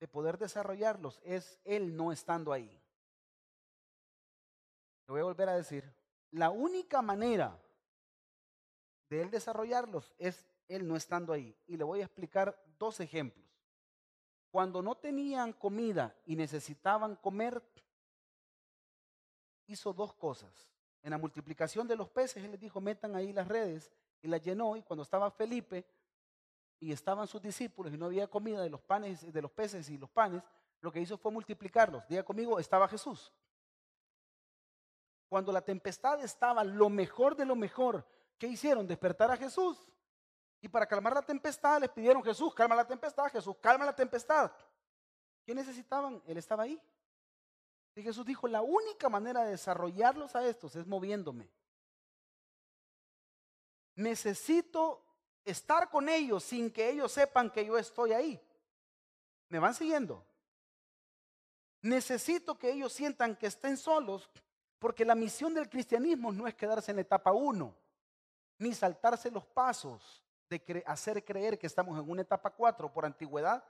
de 0.00 0.08
poder 0.08 0.38
desarrollarlos 0.38 1.20
es 1.24 1.58
Él 1.62 1.94
no 1.94 2.10
estando 2.10 2.54
ahí. 2.54 2.80
Lo 5.06 5.12
voy 5.12 5.20
a 5.20 5.24
volver 5.24 5.50
a 5.50 5.56
decir. 5.56 5.84
La 6.30 6.48
única 6.48 7.02
manera 7.02 7.54
de 9.10 9.20
Él 9.20 9.30
desarrollarlos 9.30 10.14
es 10.16 10.46
Él 10.68 10.88
no 10.88 10.96
estando 10.96 11.34
ahí. 11.34 11.54
Y 11.66 11.76
le 11.76 11.84
voy 11.84 12.00
a 12.00 12.04
explicar 12.06 12.58
dos 12.78 12.98
ejemplos. 13.00 13.44
Cuando 14.50 14.80
no 14.80 14.94
tenían 14.94 15.52
comida 15.52 16.16
y 16.24 16.34
necesitaban 16.34 17.16
comer, 17.16 17.62
hizo 19.66 19.92
dos 19.92 20.14
cosas. 20.14 20.50
En 21.02 21.10
la 21.10 21.18
multiplicación 21.18 21.86
de 21.86 21.96
los 21.96 22.08
peces, 22.08 22.42
él 22.42 22.52
les 22.52 22.60
dijo, 22.60 22.80
metan 22.80 23.16
ahí 23.16 23.34
las 23.34 23.48
redes 23.48 23.92
y 24.22 24.28
las 24.28 24.40
llenó. 24.40 24.76
Y 24.76 24.82
cuando 24.82 25.02
estaba 25.02 25.30
Felipe 25.30 25.84
y 26.84 26.92
estaban 26.92 27.26
sus 27.26 27.40
discípulos 27.40 27.94
y 27.94 27.96
no 27.96 28.06
había 28.06 28.26
comida 28.26 28.60
de 28.60 28.68
los 28.68 28.82
panes, 28.82 29.32
de 29.32 29.42
los 29.42 29.50
peces 29.50 29.88
y 29.88 29.96
los 29.96 30.10
panes, 30.10 30.42
lo 30.82 30.92
que 30.92 31.00
hizo 31.00 31.16
fue 31.16 31.32
multiplicarlos. 31.32 32.06
Diga 32.06 32.22
conmigo, 32.22 32.58
estaba 32.58 32.86
Jesús. 32.86 33.32
Cuando 35.30 35.50
la 35.50 35.62
tempestad 35.62 36.22
estaba 36.22 36.62
lo 36.62 36.90
mejor 36.90 37.36
de 37.36 37.46
lo 37.46 37.56
mejor, 37.56 38.06
¿qué 38.36 38.48
hicieron? 38.48 38.86
Despertar 38.86 39.30
a 39.30 39.36
Jesús. 39.38 39.78
Y 40.60 40.68
para 40.68 40.86
calmar 40.86 41.14
la 41.14 41.22
tempestad 41.22 41.80
les 41.80 41.88
pidieron, 41.88 42.22
Jesús, 42.22 42.54
calma 42.54 42.74
la 42.74 42.86
tempestad, 42.86 43.30
Jesús, 43.32 43.56
calma 43.62 43.86
la 43.86 43.96
tempestad. 43.96 44.52
¿Qué 45.46 45.54
necesitaban? 45.54 46.22
Él 46.26 46.36
estaba 46.36 46.64
ahí. 46.64 46.78
Y 47.94 48.02
Jesús 48.02 48.26
dijo, 48.26 48.46
la 48.46 48.60
única 48.60 49.08
manera 49.08 49.42
de 49.44 49.52
desarrollarlos 49.52 50.36
a 50.36 50.46
estos 50.46 50.76
es 50.76 50.86
moviéndome. 50.86 51.50
Necesito 53.94 55.03
estar 55.44 55.90
con 55.90 56.08
ellos 56.08 56.42
sin 56.44 56.70
que 56.70 56.90
ellos 56.90 57.12
sepan 57.12 57.50
que 57.50 57.64
yo 57.64 57.76
estoy 57.76 58.12
ahí. 58.12 58.40
¿Me 59.48 59.58
van 59.58 59.74
siguiendo? 59.74 60.24
Necesito 61.82 62.58
que 62.58 62.72
ellos 62.72 62.92
sientan 62.92 63.36
que 63.36 63.46
estén 63.46 63.76
solos, 63.76 64.30
porque 64.78 65.04
la 65.04 65.14
misión 65.14 65.54
del 65.54 65.68
cristianismo 65.68 66.32
no 66.32 66.46
es 66.46 66.54
quedarse 66.54 66.90
en 66.90 66.96
la 66.96 67.02
etapa 67.02 67.32
1, 67.32 67.74
ni 68.58 68.72
saltarse 68.72 69.30
los 69.30 69.44
pasos 69.44 70.22
de 70.48 70.82
hacer 70.86 71.24
creer 71.24 71.58
que 71.58 71.66
estamos 71.66 71.98
en 71.98 72.08
una 72.08 72.22
etapa 72.22 72.50
4 72.50 72.92
por 72.92 73.04
antigüedad, 73.04 73.64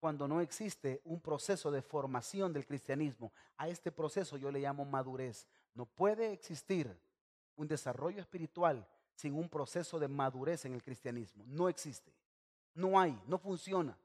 cuando 0.00 0.28
no 0.28 0.40
existe 0.40 1.00
un 1.04 1.20
proceso 1.20 1.70
de 1.70 1.80
formación 1.80 2.52
del 2.52 2.66
cristianismo. 2.66 3.32
A 3.56 3.68
este 3.68 3.90
proceso 3.90 4.36
yo 4.36 4.50
le 4.50 4.60
llamo 4.60 4.84
madurez. 4.84 5.46
No 5.74 5.86
puede 5.86 6.32
existir 6.32 6.94
un 7.56 7.66
desarrollo 7.66 8.20
espiritual 8.20 8.86
sin 9.14 9.34
un 9.34 9.48
proceso 9.48 9.98
de 9.98 10.08
madurez 10.08 10.64
en 10.64 10.74
el 10.74 10.82
cristianismo. 10.82 11.44
No 11.46 11.68
existe. 11.68 12.12
No 12.74 12.98
hay, 12.98 13.20
no 13.26 13.38
funciona. 13.38 13.96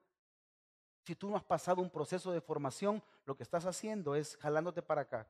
Si 1.04 1.16
tú 1.16 1.30
no 1.30 1.38
has 1.38 1.44
pasado 1.44 1.82
un 1.82 1.90
proceso 1.90 2.32
de 2.32 2.42
formación, 2.42 3.02
lo 3.26 3.36
que 3.36 3.44
estás 3.44 3.66
haciendo 3.66 4.16
es 4.16 4.38
jalándote 4.38 4.82
para 4.82 5.02
acá. 5.02 5.28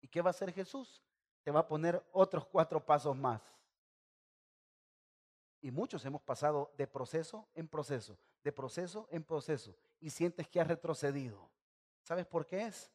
¿Y 0.00 0.08
qué 0.08 0.22
va 0.22 0.30
a 0.30 0.30
hacer 0.30 0.52
Jesús? 0.52 1.02
Te 1.42 1.50
va 1.50 1.60
a 1.60 1.68
poner 1.68 2.02
otros 2.12 2.46
cuatro 2.46 2.84
pasos 2.84 3.16
más. 3.16 3.42
Y 5.60 5.70
muchos 5.70 6.04
hemos 6.04 6.22
pasado 6.22 6.72
de 6.76 6.86
proceso 6.86 7.46
en 7.54 7.68
proceso, 7.68 8.16
de 8.44 8.52
proceso 8.52 9.08
en 9.10 9.24
proceso, 9.24 9.74
y 10.00 10.10
sientes 10.10 10.48
que 10.48 10.60
has 10.60 10.68
retrocedido. 10.68 11.48
¿Sabes 12.02 12.26
por 12.26 12.46
qué 12.46 12.66
es? 12.66 12.90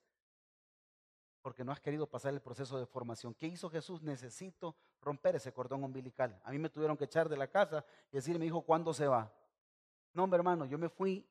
Porque 1.44 1.64
no 1.64 1.72
has 1.72 1.80
querido 1.80 2.08
pasar 2.08 2.34
el 2.34 2.41
proceso 2.41 2.80
de 2.80 2.88
formación. 2.88 3.36
¿Qué 3.36 3.46
hizo 3.46 3.70
Jesús? 3.70 4.02
Necesito 4.02 4.76
romper 5.02 5.36
ese 5.36 5.54
cordón 5.54 5.84
umbilical. 5.84 6.41
A 6.44 6.50
mí 6.50 6.58
me 6.58 6.70
tuvieron 6.70 6.98
que 6.98 7.04
echar 7.04 7.30
de 7.30 7.38
la 7.38 7.48
casa 7.48 7.86
y 8.12 8.16
decirme, 8.16 8.48
hijo, 8.48 8.62
¿cuándo 8.62 8.91
se 8.94 9.06
va? 9.06 9.32
No, 10.14 10.24
hombre, 10.24 10.38
hermano, 10.38 10.66
yo 10.66 10.80
me 10.80 10.89
fui 10.89 11.30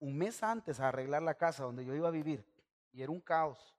un 0.00 0.18
mes 0.18 0.42
antes 0.42 0.80
a 0.80 0.88
arreglar 0.88 1.22
la 1.22 1.34
casa 1.34 1.62
donde 1.62 1.84
yo 1.84 1.94
iba 1.94 2.08
a 2.08 2.10
vivir 2.10 2.44
y 2.92 3.02
era 3.02 3.12
un 3.12 3.20
caos. 3.20 3.74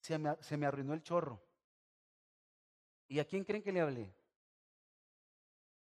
Se 0.00 0.18
me, 0.18 0.36
se 0.40 0.56
me 0.56 0.66
arruinó 0.66 0.92
el 0.92 1.02
chorro. 1.02 1.40
¿Y 3.08 3.20
a 3.20 3.24
quién 3.24 3.44
creen 3.44 3.62
que 3.62 3.72
le 3.72 3.80
hablé? 3.80 4.12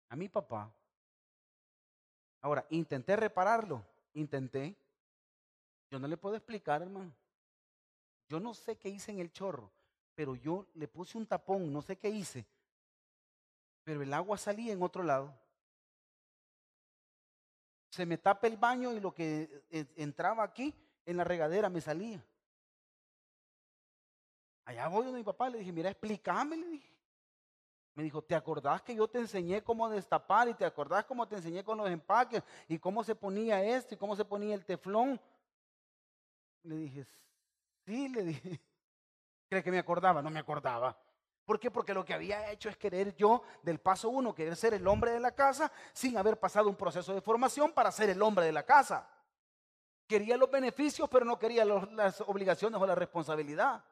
A 0.09 0.15
mi 0.15 0.27
papá. 0.27 0.73
Ahora, 2.41 2.65
intenté 2.71 3.15
repararlo, 3.15 3.85
intenté. 4.13 4.75
Yo 5.91 5.99
no 5.99 6.07
le 6.07 6.17
puedo 6.17 6.35
explicar, 6.35 6.81
hermano. 6.81 7.13
Yo 8.31 8.39
no 8.39 8.53
sé 8.53 8.77
qué 8.77 8.87
hice 8.87 9.11
en 9.11 9.19
el 9.19 9.33
chorro, 9.33 9.69
pero 10.15 10.35
yo 10.35 10.65
le 10.75 10.87
puse 10.87 11.17
un 11.17 11.27
tapón, 11.27 11.73
no 11.73 11.81
sé 11.81 11.97
qué 11.97 12.09
hice. 12.09 12.45
Pero 13.83 14.01
el 14.01 14.13
agua 14.13 14.37
salía 14.37 14.71
en 14.71 14.81
otro 14.81 15.03
lado 15.03 15.33
se 17.91 18.05
me 18.05 18.17
tapa 18.17 18.47
el 18.47 18.55
baño 18.55 18.93
y 18.93 19.01
lo 19.01 19.13
que 19.13 19.65
eh, 19.69 19.85
entraba 19.97 20.43
aquí 20.43 20.73
en 21.05 21.17
la 21.17 21.25
regadera 21.25 21.69
me 21.69 21.81
salía. 21.81 22.25
Allá 24.63 24.87
voy 24.87 25.03
donde 25.03 25.19
mi 25.19 25.25
papá, 25.25 25.49
le 25.49 25.59
dije, 25.59 25.73
mira, 25.73 25.89
explícame, 25.89 26.55
le 26.55 26.67
dije. 26.67 26.89
Me 27.95 28.03
dijo, 28.03 28.21
¿te 28.21 28.33
acordás 28.33 28.81
que 28.81 28.95
yo 28.95 29.09
te 29.09 29.19
enseñé 29.19 29.61
cómo 29.61 29.89
destapar 29.89 30.47
y 30.47 30.53
te 30.53 30.63
acordás 30.63 31.03
cómo 31.03 31.27
te 31.27 31.35
enseñé 31.35 31.65
con 31.65 31.77
los 31.77 31.89
empaques 31.89 32.41
y 32.69 32.79
cómo 32.79 33.03
se 33.03 33.13
ponía 33.13 33.61
esto 33.61 33.93
y 33.93 33.97
cómo 33.97 34.15
se 34.15 34.23
ponía 34.23 34.55
el 34.55 34.63
teflón? 34.63 35.19
Le 36.63 36.77
dije, 36.77 37.05
sí, 37.91 38.07
le 38.07 38.23
dije. 38.23 38.61
¿Cree 39.49 39.63
que 39.63 39.71
me 39.71 39.79
acordaba? 39.79 40.21
No 40.21 40.29
me 40.29 40.39
acordaba. 40.39 40.97
¿Por 41.43 41.59
qué? 41.59 41.69
Porque 41.69 41.93
lo 41.93 42.05
que 42.05 42.13
había 42.13 42.49
hecho 42.49 42.69
es 42.69 42.77
querer 42.77 43.13
yo, 43.15 43.43
del 43.63 43.79
paso 43.79 44.07
uno, 44.09 44.33
querer 44.33 44.55
ser 44.55 44.73
el 44.73 44.87
hombre 44.87 45.11
de 45.11 45.19
la 45.19 45.31
casa 45.31 45.69
sin 45.91 46.17
haber 46.17 46.39
pasado 46.39 46.69
un 46.69 46.75
proceso 46.75 47.13
de 47.13 47.19
formación 47.19 47.73
para 47.73 47.91
ser 47.91 48.09
el 48.09 48.21
hombre 48.21 48.45
de 48.45 48.53
la 48.53 48.63
casa. 48.63 49.09
Quería 50.07 50.37
los 50.37 50.49
beneficios, 50.49 51.09
pero 51.09 51.25
no 51.25 51.37
quería 51.37 51.65
las 51.65 52.21
obligaciones 52.21 52.79
o 52.79 52.85
la 52.85 52.95
responsabilidad. 52.95 53.83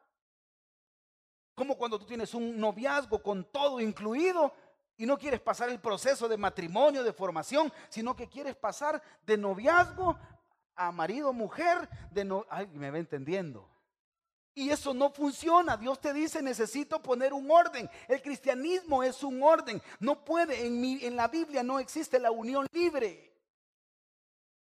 Como 1.55 1.77
cuando 1.77 1.99
tú 1.99 2.05
tienes 2.05 2.33
un 2.33 2.57
noviazgo 2.57 3.21
con 3.21 3.43
todo 3.51 3.81
incluido 3.81 4.53
y 4.95 5.05
no 5.05 5.17
quieres 5.17 5.41
pasar 5.41 5.69
el 5.69 5.81
proceso 5.81 6.29
de 6.29 6.37
matrimonio, 6.37 7.03
de 7.03 7.11
formación, 7.11 7.71
sino 7.89 8.15
que 8.15 8.29
quieres 8.29 8.55
pasar 8.55 9.01
de 9.25 9.37
noviazgo 9.37 10.17
a 10.75 10.93
marido, 10.93 11.33
mujer, 11.33 11.89
de 12.11 12.23
no... 12.23 12.45
Ay, 12.49 12.67
me 12.67 12.89
va 12.89 12.97
entendiendo. 12.97 13.68
Y 14.55 14.69
eso 14.69 14.93
no 14.93 15.09
funciona. 15.11 15.77
Dios 15.77 15.99
te 15.99 16.13
dice, 16.13 16.41
necesito 16.41 17.01
poner 17.01 17.33
un 17.33 17.49
orden. 17.49 17.89
El 18.07 18.21
cristianismo 18.21 19.03
es 19.03 19.23
un 19.23 19.41
orden. 19.41 19.81
No 19.99 20.23
puede, 20.25 20.65
en, 20.65 20.81
mi, 20.81 20.99
en 21.03 21.15
la 21.15 21.27
Biblia 21.27 21.63
no 21.63 21.79
existe 21.79 22.19
la 22.19 22.31
unión 22.31 22.67
libre. 22.71 23.29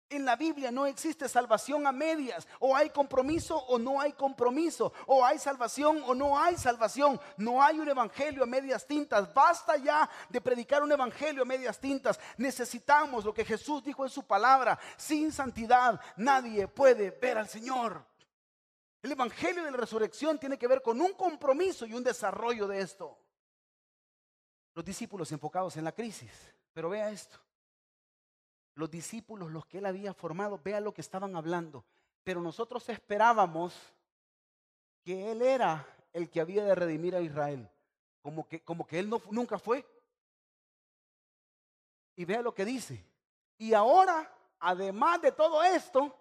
En 0.10 0.24
la 0.24 0.38
Biblia 0.38 0.72
no 0.72 0.86
existe 0.86 1.28
salvación 1.28 1.86
a 1.86 1.92
medias. 1.92 2.48
O 2.60 2.76
hay 2.76 2.90
compromiso 2.90 3.58
o 3.58 3.78
no 3.78 4.00
hay 4.00 4.14
compromiso. 4.14 4.94
O 5.06 5.26
hay 5.26 5.40
salvación 5.40 6.02
o 6.06 6.14
no 6.14 6.40
hay 6.40 6.56
salvación. 6.58 7.20
No 7.36 7.62
hay 7.62 7.80
un 7.80 7.90
evangelio 7.90 8.44
a 8.44 8.46
medias 8.48 8.86
tintas. 8.86 9.34
Basta 9.34 9.78
ya 9.78 10.10
de 10.30 10.40
predicar 10.40 10.84
un 10.84 10.92
evangelio 10.92 11.42
a 11.42 11.46
medias 11.46 11.80
tintas. 11.80 12.20
Necesitamos 12.38 13.26
lo 13.26 13.34
que 13.34 13.44
Jesús 13.44 13.84
dijo 13.84 14.06
en 14.06 14.10
su 14.10 14.24
palabra. 14.24 14.80
Sin 14.96 15.32
santidad 15.32 16.00
nadie 16.16 16.68
puede 16.68 17.12
ver 17.12 17.38
al 17.38 17.50
Señor. 17.50 18.06
El 19.02 19.12
Evangelio 19.12 19.64
de 19.64 19.72
la 19.72 19.78
Resurrección 19.78 20.40
tiene 20.40 20.58
que 20.58 20.68
ver 20.68 20.82
con 20.82 21.00
un 21.00 21.14
compromiso 21.14 21.86
y 21.86 21.94
un 21.94 22.04
desarrollo 22.04 22.68
de 22.68 22.82
esto. 22.82 23.18
Los 24.74 24.84
discípulos 24.84 25.32
enfocados 25.32 25.78
en 25.78 25.84
la 25.84 25.92
crisis. 25.92 26.32
Pero 26.74 26.90
vea 26.90 27.10
esto. 27.10 27.40
Los 28.76 28.92
discípulos, 28.92 29.52
los 29.52 29.66
que 29.66 29.80
él 29.80 29.86
había 29.86 30.14
formado, 30.14 30.60
vea 30.64 30.80
lo 30.80 30.94
que 30.94 31.02
estaban 31.02 31.36
hablando. 31.36 31.84
Pero 32.24 32.42
nosotros 32.42 32.88
esperábamos 32.90 33.74
que 35.04 35.32
él 35.32 35.42
era 35.42 35.88
el 36.14 36.30
que 36.30 36.42
había 36.42 36.64
de 36.64 36.76
redimir 36.76 37.16
a 37.16 37.22
Israel. 37.22 37.68
Como 38.22 38.48
que, 38.48 38.62
como 38.62 38.86
que 38.86 39.00
él 39.00 39.10
no, 39.10 39.22
nunca 39.32 39.58
fue. 39.58 39.86
Y 42.16 42.26
vea 42.26 42.42
lo 42.42 42.54
que 42.54 42.66
dice. 42.66 43.04
Y 43.58 43.74
ahora, 43.74 44.32
además 44.60 45.22
de 45.22 45.32
todo 45.32 45.64
esto, 45.64 46.16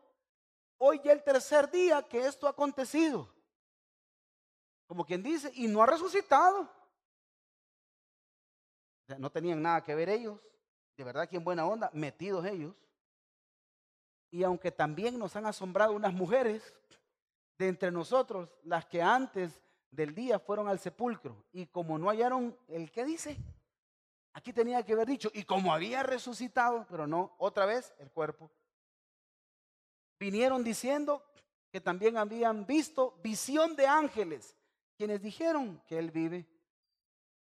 Hoy 0.79 1.01
ya 1.03 1.13
el 1.13 1.23
tercer 1.23 1.71
día 1.71 2.03
que 2.03 2.27
esto 2.27 2.47
ha 2.47 2.51
acontecido. 2.51 3.29
Como 4.87 5.05
quien 5.05 5.23
dice, 5.23 5.51
y 5.55 5.67
no 5.67 5.83
ha 5.83 5.87
resucitado. 5.87 6.71
no 9.19 9.31
tenían 9.31 9.63
nada 9.63 9.83
que 9.83 9.95
ver 9.95 10.09
ellos. 10.09 10.41
De 10.97 11.05
verdad 11.05 11.29
que 11.29 11.37
en 11.37 11.45
buena 11.45 11.67
onda, 11.67 11.91
metidos 11.93 12.45
ellos. 12.47 12.75
Y 14.31 14.43
aunque 14.43 14.71
también 14.71 15.19
nos 15.19 15.37
han 15.37 15.47
asombrado 15.47 15.93
unas 15.93 16.13
mujeres 16.13 16.75
de 17.59 17.69
entre 17.69 17.91
nosotros, 17.91 18.51
las 18.65 18.85
que 18.87 19.01
antes 19.01 19.63
del 19.91 20.15
día 20.15 20.39
fueron 20.39 20.69
al 20.69 20.79
sepulcro 20.79 21.45
y 21.53 21.67
como 21.67 21.99
no 21.99 22.09
hallaron 22.09 22.57
el 22.69 22.91
que 22.91 23.05
dice, 23.05 23.37
aquí 24.35 24.53
tenía 24.53 24.85
que 24.85 24.93
haber 24.93 25.07
dicho, 25.07 25.31
y 25.33 25.45
como 25.45 25.73
había 25.73 26.03
resucitado, 26.03 26.87
pero 26.91 27.07
no, 27.07 27.35
otra 27.39 27.65
vez 27.65 27.95
el 27.99 28.11
cuerpo 28.11 28.51
vinieron 30.19 30.65
diciendo 30.65 31.23
que 31.71 31.81
también 31.81 32.17
habían 32.17 32.67
visto 32.67 33.19
visión 33.23 33.77
de 33.77 33.87
ángeles, 33.87 34.57
quienes 34.97 35.21
dijeron 35.21 35.83
que 35.87 35.99
Él 35.99 36.11
vive. 36.11 36.47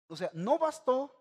O 0.06 0.16
sea, 0.16 0.30
no 0.34 0.58
bastó 0.58 1.14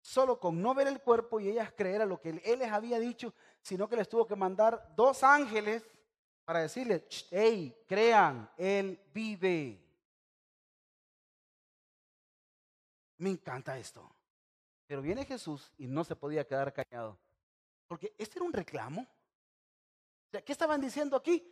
solo 0.00 0.38
con 0.38 0.60
no 0.60 0.74
ver 0.74 0.88
el 0.88 1.00
cuerpo 1.00 1.40
y 1.40 1.48
ellas 1.48 1.72
creer 1.72 2.02
a 2.02 2.06
lo 2.06 2.20
que 2.20 2.30
Él 2.44 2.58
les 2.58 2.72
había 2.72 2.98
dicho, 2.98 3.34
sino 3.62 3.88
que 3.88 3.96
les 3.96 4.08
tuvo 4.08 4.26
que 4.26 4.36
mandar 4.36 4.92
dos 4.96 5.22
ángeles 5.22 5.86
para 6.44 6.60
decirles, 6.60 7.04
hey, 7.30 7.84
crean, 7.86 8.50
Él 8.56 9.00
vive. 9.12 9.80
Me 13.18 13.30
encanta 13.30 13.78
esto. 13.78 14.10
Pero 14.86 15.02
viene 15.02 15.24
Jesús 15.24 15.72
y 15.78 15.86
no 15.86 16.02
se 16.02 16.16
podía 16.16 16.44
quedar 16.44 16.72
callado. 16.72 17.16
Porque 17.86 18.12
este 18.18 18.38
era 18.38 18.46
un 18.46 18.52
reclamo. 18.52 19.06
¿Qué 20.30 20.52
estaban 20.52 20.80
diciendo 20.80 21.16
aquí? 21.16 21.44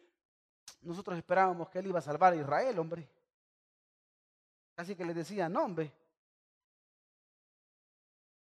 Nosotros 0.83 1.19
esperábamos 1.19 1.69
que 1.69 1.81
él 1.81 1.89
iba 1.89 1.99
a 1.99 2.03
salvar 2.03 2.33
a 2.33 2.37
Israel, 2.37 2.79
hombre. 2.79 3.09
Así 4.77 4.95
que 4.95 5.05
les 5.05 5.17
decía, 5.17 5.49
no, 5.49 5.65
hombre. 5.65 5.93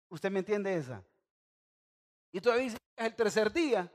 ¿Usted 0.08 0.30
me 0.30 0.40
entiende 0.40 0.74
esa? 0.74 1.02
Y 2.32 2.40
todavía 2.40 2.64
dice, 2.64 2.78
es 2.96 3.06
el 3.06 3.14
tercer 3.14 3.52
día. 3.52 3.90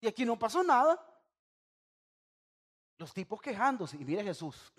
Y 0.00 0.06
aquí 0.06 0.24
no 0.24 0.38
pasó 0.38 0.62
nada. 0.62 0.98
Los 2.96 3.12
tipos 3.12 3.40
quejándose. 3.42 3.98
Y 3.98 4.04
mire 4.04 4.24
Jesús. 4.24 4.72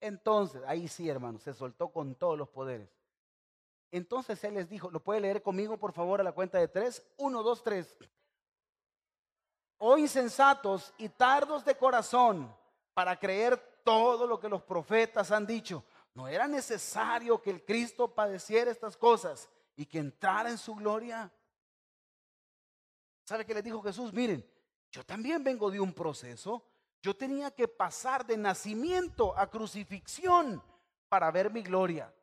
Entonces, 0.00 0.62
ahí 0.66 0.86
sí, 0.88 1.08
hermano, 1.08 1.38
se 1.38 1.54
soltó 1.54 1.90
con 1.90 2.14
todos 2.14 2.36
los 2.36 2.48
poderes. 2.50 2.90
Entonces 3.90 4.42
él 4.44 4.54
les 4.54 4.68
dijo, 4.68 4.90
¿lo 4.90 5.00
puede 5.00 5.20
leer 5.20 5.42
conmigo, 5.42 5.78
por 5.78 5.92
favor, 5.92 6.20
a 6.20 6.24
la 6.24 6.32
cuenta 6.32 6.58
de 6.58 6.68
tres? 6.68 7.02
Uno, 7.16 7.42
dos, 7.42 7.62
tres 7.62 7.96
oh 9.84 9.98
insensatos 9.98 10.94
y 10.96 11.08
tardos 11.08 11.64
de 11.64 11.76
corazón 11.76 12.54
para 12.94 13.18
creer 13.18 13.58
todo 13.82 14.28
lo 14.28 14.38
que 14.38 14.48
los 14.48 14.62
profetas 14.62 15.32
han 15.32 15.44
dicho. 15.44 15.84
No 16.14 16.28
era 16.28 16.46
necesario 16.46 17.42
que 17.42 17.50
el 17.50 17.64
Cristo 17.64 18.14
padeciera 18.14 18.70
estas 18.70 18.96
cosas 18.96 19.48
y 19.74 19.84
que 19.86 19.98
entrara 19.98 20.50
en 20.50 20.58
su 20.58 20.76
gloria. 20.76 21.32
¿Sabe 23.24 23.44
qué 23.44 23.54
le 23.54 23.62
dijo 23.62 23.82
Jesús? 23.82 24.12
Miren, 24.12 24.48
Yo 24.92 25.04
también 25.04 25.42
vengo 25.42 25.68
de 25.70 25.80
un 25.80 25.92
proceso. 25.92 26.62
Yo 27.02 27.16
tenía 27.16 27.50
que 27.50 27.66
pasar 27.66 28.24
de 28.24 28.36
nacimiento 28.36 29.36
a 29.36 29.48
crucifixión 29.50 30.62
para 31.08 31.30
ver 31.32 31.50
mi 31.50 31.62
gloria. 31.62 32.14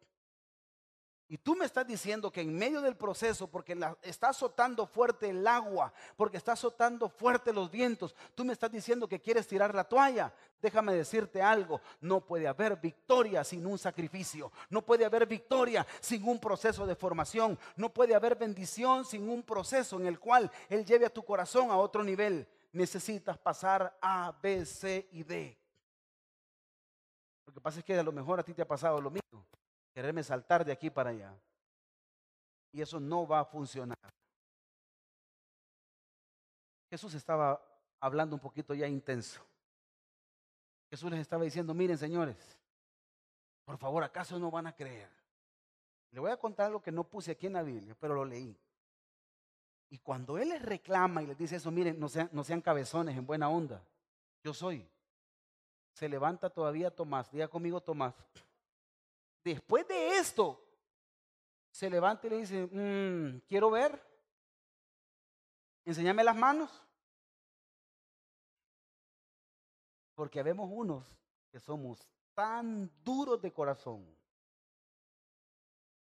Y 1.32 1.38
tú 1.38 1.56
me 1.56 1.66
estás 1.66 1.86
diciendo 1.86 2.32
que 2.32 2.42
en 2.42 2.58
medio 2.58 2.82
del 2.82 2.98
proceso, 2.98 3.46
porque 3.46 3.78
está 4.02 4.30
azotando 4.30 4.88
fuerte 4.88 5.30
el 5.30 5.46
agua, 5.46 5.94
porque 6.18 6.38
está 6.38 6.54
azotando 6.54 7.08
fuerte 7.08 7.54
los 7.54 7.70
vientos, 7.70 8.16
tú 8.34 8.44
me 8.44 8.52
estás 8.52 8.72
diciendo 8.72 9.08
que 9.08 9.22
quieres 9.22 9.48
tirar 9.48 9.76
la 9.76 9.84
toalla. 9.84 10.34
Déjame 10.60 10.92
decirte 10.96 11.40
algo, 11.40 11.82
no 12.02 12.20
puede 12.20 12.48
haber 12.48 12.78
victoria 12.78 13.44
sin 13.44 13.64
un 13.68 13.78
sacrificio, 13.78 14.52
no 14.72 14.82
puede 14.82 15.06
haber 15.06 15.28
victoria 15.28 15.86
sin 16.00 16.28
un 16.28 16.40
proceso 16.40 16.88
de 16.88 16.96
formación, 16.96 17.60
no 17.76 17.94
puede 17.94 18.16
haber 18.16 18.36
bendición 18.36 19.06
sin 19.06 19.30
un 19.30 19.44
proceso 19.44 20.00
en 20.00 20.08
el 20.08 20.20
cual 20.20 20.50
Él 20.68 20.84
lleve 20.84 21.06
a 21.06 21.14
tu 21.14 21.24
corazón 21.24 21.70
a 21.70 21.78
otro 21.78 22.04
nivel. 22.04 22.48
Necesitas 22.72 23.38
pasar 23.38 23.96
A, 24.02 24.36
B, 24.42 24.66
C 24.66 25.08
y 25.12 25.22
D. 25.22 25.56
Lo 27.46 27.54
que 27.54 27.62
pasa 27.62 27.78
es 27.78 27.86
que 27.86 28.00
a 28.00 28.02
lo 28.02 28.12
mejor 28.12 28.40
a 28.40 28.44
ti 28.44 28.56
te 28.56 28.64
ha 28.64 28.68
pasado 28.68 29.00
lo 29.00 29.12
mismo 29.12 29.46
quererme 29.94 30.24
saltar 30.24 30.66
de 30.66 30.72
aquí 30.72 30.90
para 30.90 31.10
allá. 31.12 31.34
Y 32.72 32.82
eso 32.82 33.00
no 33.00 33.28
va 33.28 33.40
a 33.40 33.46
funcionar. 33.46 33.98
Jesús 36.90 37.14
estaba 37.14 37.62
hablando 38.00 38.36
un 38.36 38.42
poquito 38.42 38.74
ya 38.74 38.88
intenso. 38.88 39.42
Jesús 40.90 41.12
les 41.12 41.20
estaba 41.20 41.44
diciendo, 41.44 41.74
miren 41.74 41.98
señores, 41.98 42.58
por 43.64 43.78
favor, 43.78 44.04
¿acaso 44.04 44.40
no 44.40 44.50
van 44.50 44.68
a 44.68 44.76
creer? 44.76 45.10
Le 46.12 46.20
voy 46.20 46.32
a 46.32 46.38
contar 46.38 46.72
lo 46.72 46.82
que 46.82 46.92
no 46.92 47.04
puse 47.04 47.32
aquí 47.32 47.46
en 47.46 47.54
la 47.54 47.62
Biblia, 47.62 47.96
pero 48.00 48.16
lo 48.16 48.26
leí. 48.26 48.58
Y 49.92 50.00
cuando 50.00 50.38
Él 50.38 50.50
les 50.50 50.62
reclama 50.62 51.22
y 51.22 51.28
les 51.28 51.38
dice 51.38 51.58
eso, 51.58 51.70
miren, 51.70 52.00
no 52.00 52.10
sean, 52.10 52.30
no 52.32 52.44
sean 52.44 52.62
cabezones 52.62 53.16
en 53.16 53.26
buena 53.26 53.50
onda. 53.50 53.84
Yo 54.44 54.54
soy. 54.54 54.88
Se 55.94 56.10
levanta 56.10 56.50
todavía 56.50 56.90
Tomás. 56.90 57.32
Diga 57.32 57.48
conmigo 57.48 57.82
Tomás. 57.82 58.16
Después 59.44 59.88
de 59.88 60.18
esto, 60.18 60.64
se 61.72 61.90
levanta 61.90 62.28
y 62.28 62.30
le 62.30 62.38
dice, 62.38 62.66
mm, 62.66 63.42
quiero 63.48 63.72
ver, 63.72 64.02
enséñame 65.86 66.24
las 66.24 66.36
manos. 66.36 66.70
Porque 70.14 70.44
vemos 70.44 70.70
unos 70.72 71.06
que 71.50 71.60
somos 71.60 72.06
tan 72.34 72.92
duros 73.04 73.42
de 73.42 73.54
corazón 73.54 74.06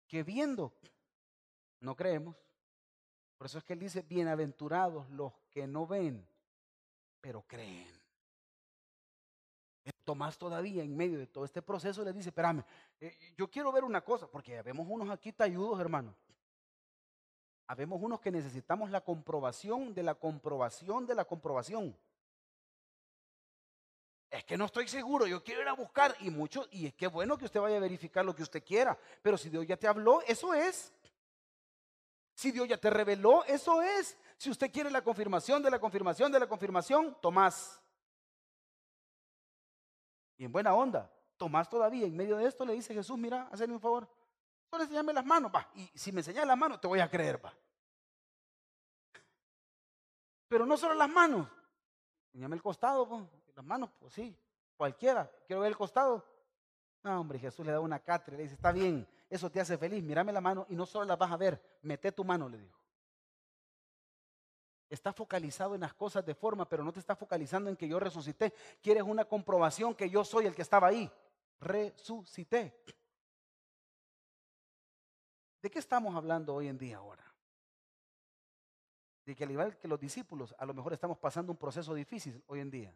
que 0.09 0.23
viendo 0.23 0.75
no 1.81 1.97
creemos. 1.97 2.37
Por 3.39 3.47
eso 3.47 3.59
es 3.59 3.65
que 3.65 3.73
él 3.73 3.81
dice, 3.81 4.03
bienaventurados 4.03 5.09
los 5.11 5.33
que 5.51 5.67
no 5.67 5.87
ven, 5.87 6.27
pero 7.21 7.43
creen. 7.43 8.02
Tomás 10.05 10.37
todavía 10.37 10.83
en 10.83 10.97
medio 10.97 11.19
de 11.19 11.27
todo 11.27 11.45
este 11.45 11.63
proceso 11.63 12.05
le 12.05 12.13
dice, 12.13 12.31
espérame, 12.31 12.65
eh, 13.01 13.35
yo 13.37 13.51
quiero 13.51 13.71
ver 13.73 13.85
una 13.85 14.03
cosa, 14.03 14.27
porque 14.27 14.61
vemos 14.63 14.87
unos 14.89 15.09
aquí 15.11 15.33
talludos, 15.33 15.81
hermano. 15.81 16.15
Habemos 17.67 18.03
unos 18.03 18.21
que 18.21 18.31
necesitamos 18.31 18.91
la 18.91 19.01
comprobación 19.01 19.95
de 19.95 20.03
la 20.03 20.15
comprobación 20.15 21.07
de 21.07 21.15
la 21.15 21.25
comprobación. 21.25 21.97
Es 24.29 24.45
que 24.45 24.57
no 24.57 24.65
estoy 24.65 24.89
seguro, 24.89 25.27
yo 25.27 25.45
quiero 25.45 25.61
ir 25.61 25.69
a 25.69 25.75
buscar 25.75 26.17
y 26.21 26.31
mucho, 26.31 26.67
y 26.71 26.87
es 26.87 26.95
que 26.95 27.07
bueno 27.07 27.37
que 27.37 27.45
usted 27.45 27.61
vaya 27.61 27.77
a 27.77 27.81
verificar 27.81 28.25
lo 28.25 28.35
que 28.35 28.43
usted 28.43 28.65
quiera, 28.65 28.99
pero 29.21 29.37
si 29.37 29.51
Dios 29.51 29.67
ya 29.67 29.77
te 29.77 29.87
habló, 29.87 30.23
eso 30.23 30.55
es. 30.55 30.93
Si 32.35 32.51
Dios 32.51 32.67
ya 32.67 32.79
te 32.79 32.91
reveló, 32.91 33.45
eso 33.45 33.83
es. 33.83 34.17
Si 34.39 34.51
usted 34.51 34.73
quiere 34.73 34.91
la 34.91 35.03
confirmación 35.03 35.63
de 35.63 35.71
la 35.71 35.79
confirmación 35.79 36.33
de 36.33 36.41
la 36.41 36.49
confirmación, 36.49 37.17
Tomás. 37.21 37.79
Y 40.43 40.45
en 40.45 40.51
buena 40.51 40.75
onda, 40.75 41.09
Tomás 41.37 41.69
todavía 41.69 42.05
en 42.05 42.17
medio 42.17 42.37
de 42.37 42.47
esto 42.47 42.67
le 42.67 42.73
dice 42.73 42.93
Jesús, 42.93 43.17
mira, 43.17 43.49
hazme 43.53 43.75
un 43.75 43.79
favor, 43.79 44.09
solo 44.69 44.83
enseñame 44.83 45.13
las 45.13 45.25
manos, 45.25 45.53
va. 45.55 45.69
Y 45.73 45.87
si 45.97 46.11
me 46.11 46.19
enseñas 46.19 46.45
las 46.45 46.59
manos, 46.59 46.81
te 46.81 46.89
voy 46.89 46.99
a 46.99 47.09
creer, 47.09 47.45
va. 47.45 47.55
Pero 50.49 50.67
no 50.67 50.77
solo 50.77 50.95
las 50.95 51.09
manos, 51.09 51.47
enséñame 52.27 52.57
el 52.57 52.63
costado, 52.63 53.09
pues. 53.09 53.23
las 53.55 53.65
manos, 53.65 53.91
pues 54.01 54.15
sí, 54.15 54.37
cualquiera, 54.77 55.31
quiero 55.47 55.63
ver 55.63 55.69
el 55.69 55.77
costado. 55.77 56.27
No, 57.05 57.21
hombre, 57.21 57.39
Jesús 57.39 57.65
le 57.65 57.71
da 57.71 57.79
una 57.79 58.01
cátedra, 58.01 58.37
le 58.37 58.43
dice, 58.43 58.57
está 58.57 58.73
bien, 58.73 59.07
eso 59.31 59.49
te 59.49 59.61
hace 59.61 59.79
feliz, 59.79 60.03
mírame 60.03 60.33
la 60.33 60.41
mano 60.41 60.67
y 60.69 60.75
no 60.75 60.87
solo 60.87 61.05
las 61.05 61.19
vas 61.19 61.31
a 61.31 61.37
ver, 61.37 61.79
mete 61.83 62.11
tu 62.11 62.25
mano, 62.25 62.49
le 62.49 62.59
dijo 62.59 62.82
está 64.95 65.13
focalizado 65.13 65.75
en 65.75 65.81
las 65.81 65.95
cosas 65.95 66.25
de 66.25 66.35
forma, 66.35 66.69
pero 66.69 66.85
no 66.85 66.93
te 66.93 67.01
está 67.01 67.17
focalizando 67.17 67.71
en 67.71 67.77
que 67.77 67.89
yo 67.89 67.99
resucité. 67.99 68.53
Quieres 68.83 69.03
una 69.03 69.25
comprobación 69.25 69.95
que 69.95 70.11
yo 70.11 70.25
soy 70.25 70.47
el 70.47 70.55
que 70.55 70.63
estaba 70.63 70.89
ahí. 70.89 71.11
Resucité. 71.61 72.83
¿De 75.63 75.71
qué 75.71 75.79
estamos 75.79 76.15
hablando 76.15 76.55
hoy 76.55 76.69
en 76.69 76.77
día 76.77 76.99
ahora? 76.99 77.25
De 79.25 79.35
que 79.35 79.45
al 79.45 79.51
igual 79.53 79.79
que 79.79 79.89
los 79.89 79.99
discípulos, 79.99 80.55
a 80.59 80.67
lo 80.67 80.75
mejor 80.75 80.93
estamos 80.93 81.17
pasando 81.19 81.53
un 81.53 81.59
proceso 81.59 81.95
difícil 81.95 82.43
hoy 82.47 82.61
en 82.61 82.71
día. 82.71 82.95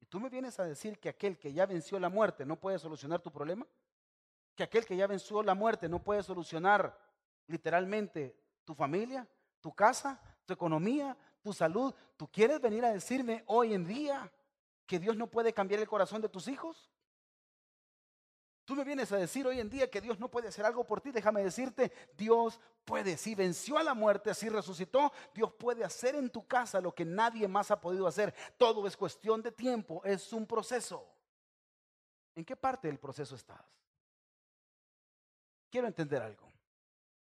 Y 0.00 0.06
tú 0.06 0.20
me 0.20 0.30
vienes 0.30 0.58
a 0.60 0.64
decir 0.64 0.98
que 0.98 1.08
aquel 1.08 1.36
que 1.38 1.52
ya 1.52 1.66
venció 1.66 1.98
la 1.98 2.08
muerte 2.08 2.46
no 2.46 2.56
puede 2.56 2.78
solucionar 2.78 3.20
tu 3.20 3.32
problema. 3.32 3.66
Que 4.54 4.62
aquel 4.62 4.86
que 4.86 4.96
ya 4.96 5.06
venció 5.06 5.42
la 5.42 5.54
muerte 5.54 5.88
no 5.88 6.02
puede 6.02 6.22
solucionar 6.22 6.96
literalmente 7.48 8.36
tu 8.64 8.74
familia, 8.74 9.28
tu 9.60 9.74
casa, 9.74 10.20
tu 10.48 10.54
economía, 10.54 11.14
tu 11.42 11.52
salud. 11.52 11.94
¿Tú 12.16 12.26
quieres 12.26 12.58
venir 12.58 12.82
a 12.84 12.90
decirme 12.90 13.44
hoy 13.46 13.74
en 13.74 13.86
día 13.86 14.32
que 14.86 14.98
Dios 14.98 15.14
no 15.14 15.26
puede 15.26 15.52
cambiar 15.52 15.80
el 15.80 15.86
corazón 15.86 16.22
de 16.22 16.28
tus 16.30 16.48
hijos? 16.48 16.90
Tú 18.64 18.74
me 18.74 18.82
vienes 18.82 19.12
a 19.12 19.18
decir 19.18 19.46
hoy 19.46 19.60
en 19.60 19.68
día 19.68 19.90
que 19.90 20.00
Dios 20.00 20.18
no 20.18 20.30
puede 20.30 20.48
hacer 20.48 20.64
algo 20.64 20.84
por 20.84 21.02
ti. 21.02 21.10
Déjame 21.10 21.44
decirte, 21.44 21.92
Dios 22.16 22.58
puede. 22.86 23.18
Si 23.18 23.34
venció 23.34 23.76
a 23.76 23.82
la 23.82 23.92
muerte, 23.92 24.34
si 24.34 24.48
resucitó, 24.48 25.12
Dios 25.34 25.52
puede 25.52 25.84
hacer 25.84 26.14
en 26.14 26.30
tu 26.30 26.46
casa 26.46 26.80
lo 26.80 26.94
que 26.94 27.04
nadie 27.04 27.46
más 27.46 27.70
ha 27.70 27.78
podido 27.78 28.06
hacer. 28.06 28.34
Todo 28.56 28.86
es 28.86 28.96
cuestión 28.96 29.42
de 29.42 29.52
tiempo, 29.52 30.02
es 30.02 30.32
un 30.32 30.46
proceso. 30.46 31.06
¿En 32.34 32.44
qué 32.44 32.56
parte 32.56 32.88
del 32.88 32.98
proceso 32.98 33.34
estás? 33.34 33.64
Quiero 35.70 35.86
entender 35.86 36.22
algo. 36.22 36.50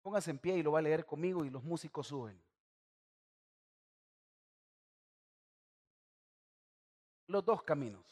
Póngase 0.01 0.31
en 0.31 0.39
pie 0.39 0.57
y 0.57 0.63
lo 0.63 0.71
va 0.71 0.79
a 0.79 0.81
leer 0.81 1.05
conmigo 1.05 1.43
y 1.43 1.49
los 1.49 1.63
músicos 1.63 2.07
suben. 2.07 2.41
Los 7.31 7.43
dos 7.45 7.63
caminos. 7.63 8.05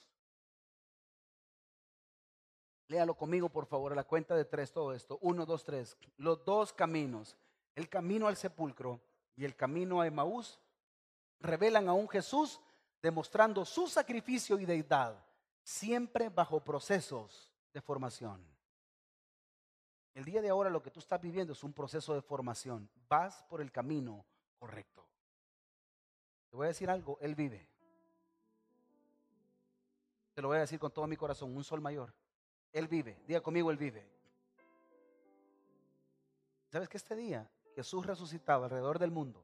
Léalo 2.87 3.13
conmigo, 3.13 3.49
por 3.49 3.67
favor, 3.67 3.91
a 3.91 3.95
la 3.95 4.03
cuenta 4.03 4.35
de 4.35 4.45
tres, 4.45 4.71
todo 4.71 4.93
esto. 4.93 5.19
Uno, 5.21 5.45
dos, 5.45 5.63
tres. 5.63 5.95
Los 6.17 6.43
dos 6.43 6.73
caminos, 6.73 7.37
el 7.75 7.87
camino 7.87 8.27
al 8.27 8.35
sepulcro 8.35 8.99
y 9.35 9.45
el 9.45 9.55
camino 9.55 10.01
a 10.01 10.07
Emaús, 10.07 10.59
revelan 11.39 11.87
a 11.87 11.93
un 11.93 12.09
Jesús 12.09 12.59
demostrando 13.01 13.63
su 13.63 13.87
sacrificio 13.87 14.59
y 14.59 14.65
deidad, 14.65 15.23
siempre 15.61 16.29
bajo 16.29 16.59
procesos 16.61 17.51
de 17.73 17.81
formación. 17.81 18.43
El 20.15 20.25
día 20.25 20.41
de 20.41 20.49
ahora 20.49 20.71
lo 20.71 20.81
que 20.81 20.91
tú 20.91 20.99
estás 20.99 21.21
viviendo 21.21 21.53
es 21.53 21.63
un 21.63 21.73
proceso 21.73 22.15
de 22.15 22.23
formación. 22.23 22.89
Vas 23.07 23.43
por 23.43 23.61
el 23.61 23.71
camino 23.71 24.25
correcto. 24.57 25.07
Te 26.49 26.57
voy 26.57 26.65
a 26.65 26.69
decir 26.69 26.89
algo, 26.89 27.19
Él 27.21 27.35
vive. 27.35 27.68
Te 30.39 30.43
lo 30.43 30.47
voy 30.47 30.55
a 30.55 30.61
decir 30.61 30.79
con 30.79 30.89
todo 30.89 31.05
mi 31.05 31.17
corazón, 31.17 31.53
un 31.53 31.65
sol 31.65 31.81
mayor. 31.81 32.13
Él 32.71 32.87
vive, 32.87 33.21
diga 33.27 33.41
conmigo, 33.41 33.71
Él 33.71 33.77
vive. 33.77 34.07
¿Sabes 36.69 36.87
que 36.87 36.95
este 36.95 37.13
día 37.17 37.51
Jesús 37.75 38.05
resucitado 38.05 38.63
alrededor 38.63 38.99
del 38.99 39.11
mundo? 39.11 39.43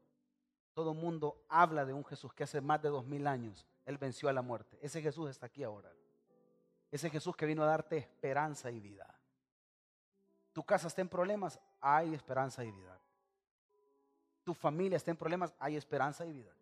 Todo 0.74 0.94
el 0.94 0.98
mundo 0.98 1.44
habla 1.50 1.84
de 1.84 1.92
un 1.92 2.06
Jesús 2.06 2.34
que 2.34 2.46
hace 2.46 2.62
más 2.62 2.82
de 2.82 2.88
dos 2.88 3.06
mil 3.06 3.28
años 3.28 3.68
Él 3.84 3.98
venció 3.98 4.30
a 4.30 4.32
la 4.32 4.42
muerte. 4.42 4.80
Ese 4.82 5.02
Jesús 5.02 5.30
está 5.30 5.48
aquí 5.48 5.64
ahora. 5.64 5.92
Ese 6.90 7.10
Jesús 7.10 7.36
que 7.36 7.46
vino 7.46 7.64
a 7.64 7.68
darte 7.68 7.98
esperanza 7.98 8.72
y 8.72 8.80
vida. 8.80 9.20
Tu 10.54 10.64
casa 10.64 10.88
está 10.88 11.02
en 11.02 11.10
problemas, 11.10 11.60
hay 11.82 12.14
esperanza 12.14 12.64
y 12.64 12.72
vida. 12.72 12.98
Tu 14.46 14.54
familia 14.54 14.96
está 14.96 15.12
en 15.12 15.18
problemas, 15.18 15.54
hay 15.60 15.76
esperanza 15.76 16.26
y 16.26 16.32
vida. 16.32 16.54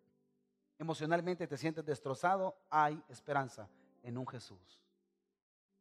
Emocionalmente 0.76 1.46
te 1.46 1.56
sientes 1.56 1.84
destrozado, 1.84 2.56
hay 2.68 3.00
esperanza 3.08 3.68
en 4.04 4.16
un 4.16 4.26
Jesús 4.28 4.80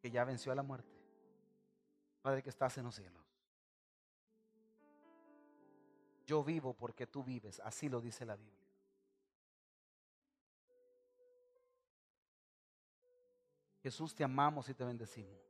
que 0.01 0.09
ya 0.09 0.23
venció 0.23 0.51
a 0.51 0.55
la 0.55 0.63
muerte. 0.63 0.91
Padre 2.21 2.41
que 2.41 2.49
estás 2.49 2.77
en 2.77 2.85
los 2.85 2.95
cielos. 2.95 3.23
Yo 6.25 6.43
vivo 6.43 6.73
porque 6.73 7.05
tú 7.05 7.23
vives, 7.23 7.59
así 7.59 7.89
lo 7.89 8.01
dice 8.01 8.25
la 8.25 8.35
Biblia. 8.35 8.63
Jesús, 13.81 14.15
te 14.15 14.23
amamos 14.23 14.69
y 14.69 14.73
te 14.73 14.85
bendecimos. 14.85 15.41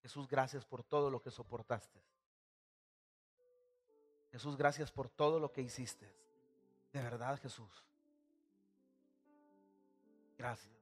Jesús, 0.00 0.28
gracias 0.28 0.64
por 0.64 0.84
todo 0.84 1.10
lo 1.10 1.20
que 1.20 1.32
soportaste. 1.32 2.00
Jesús, 4.30 4.56
gracias 4.56 4.92
por 4.92 5.08
todo 5.08 5.40
lo 5.40 5.52
que 5.52 5.62
hiciste. 5.62 6.14
De 6.92 7.02
verdad, 7.02 7.40
Jesús. 7.40 7.84
Gracias. 10.38 10.75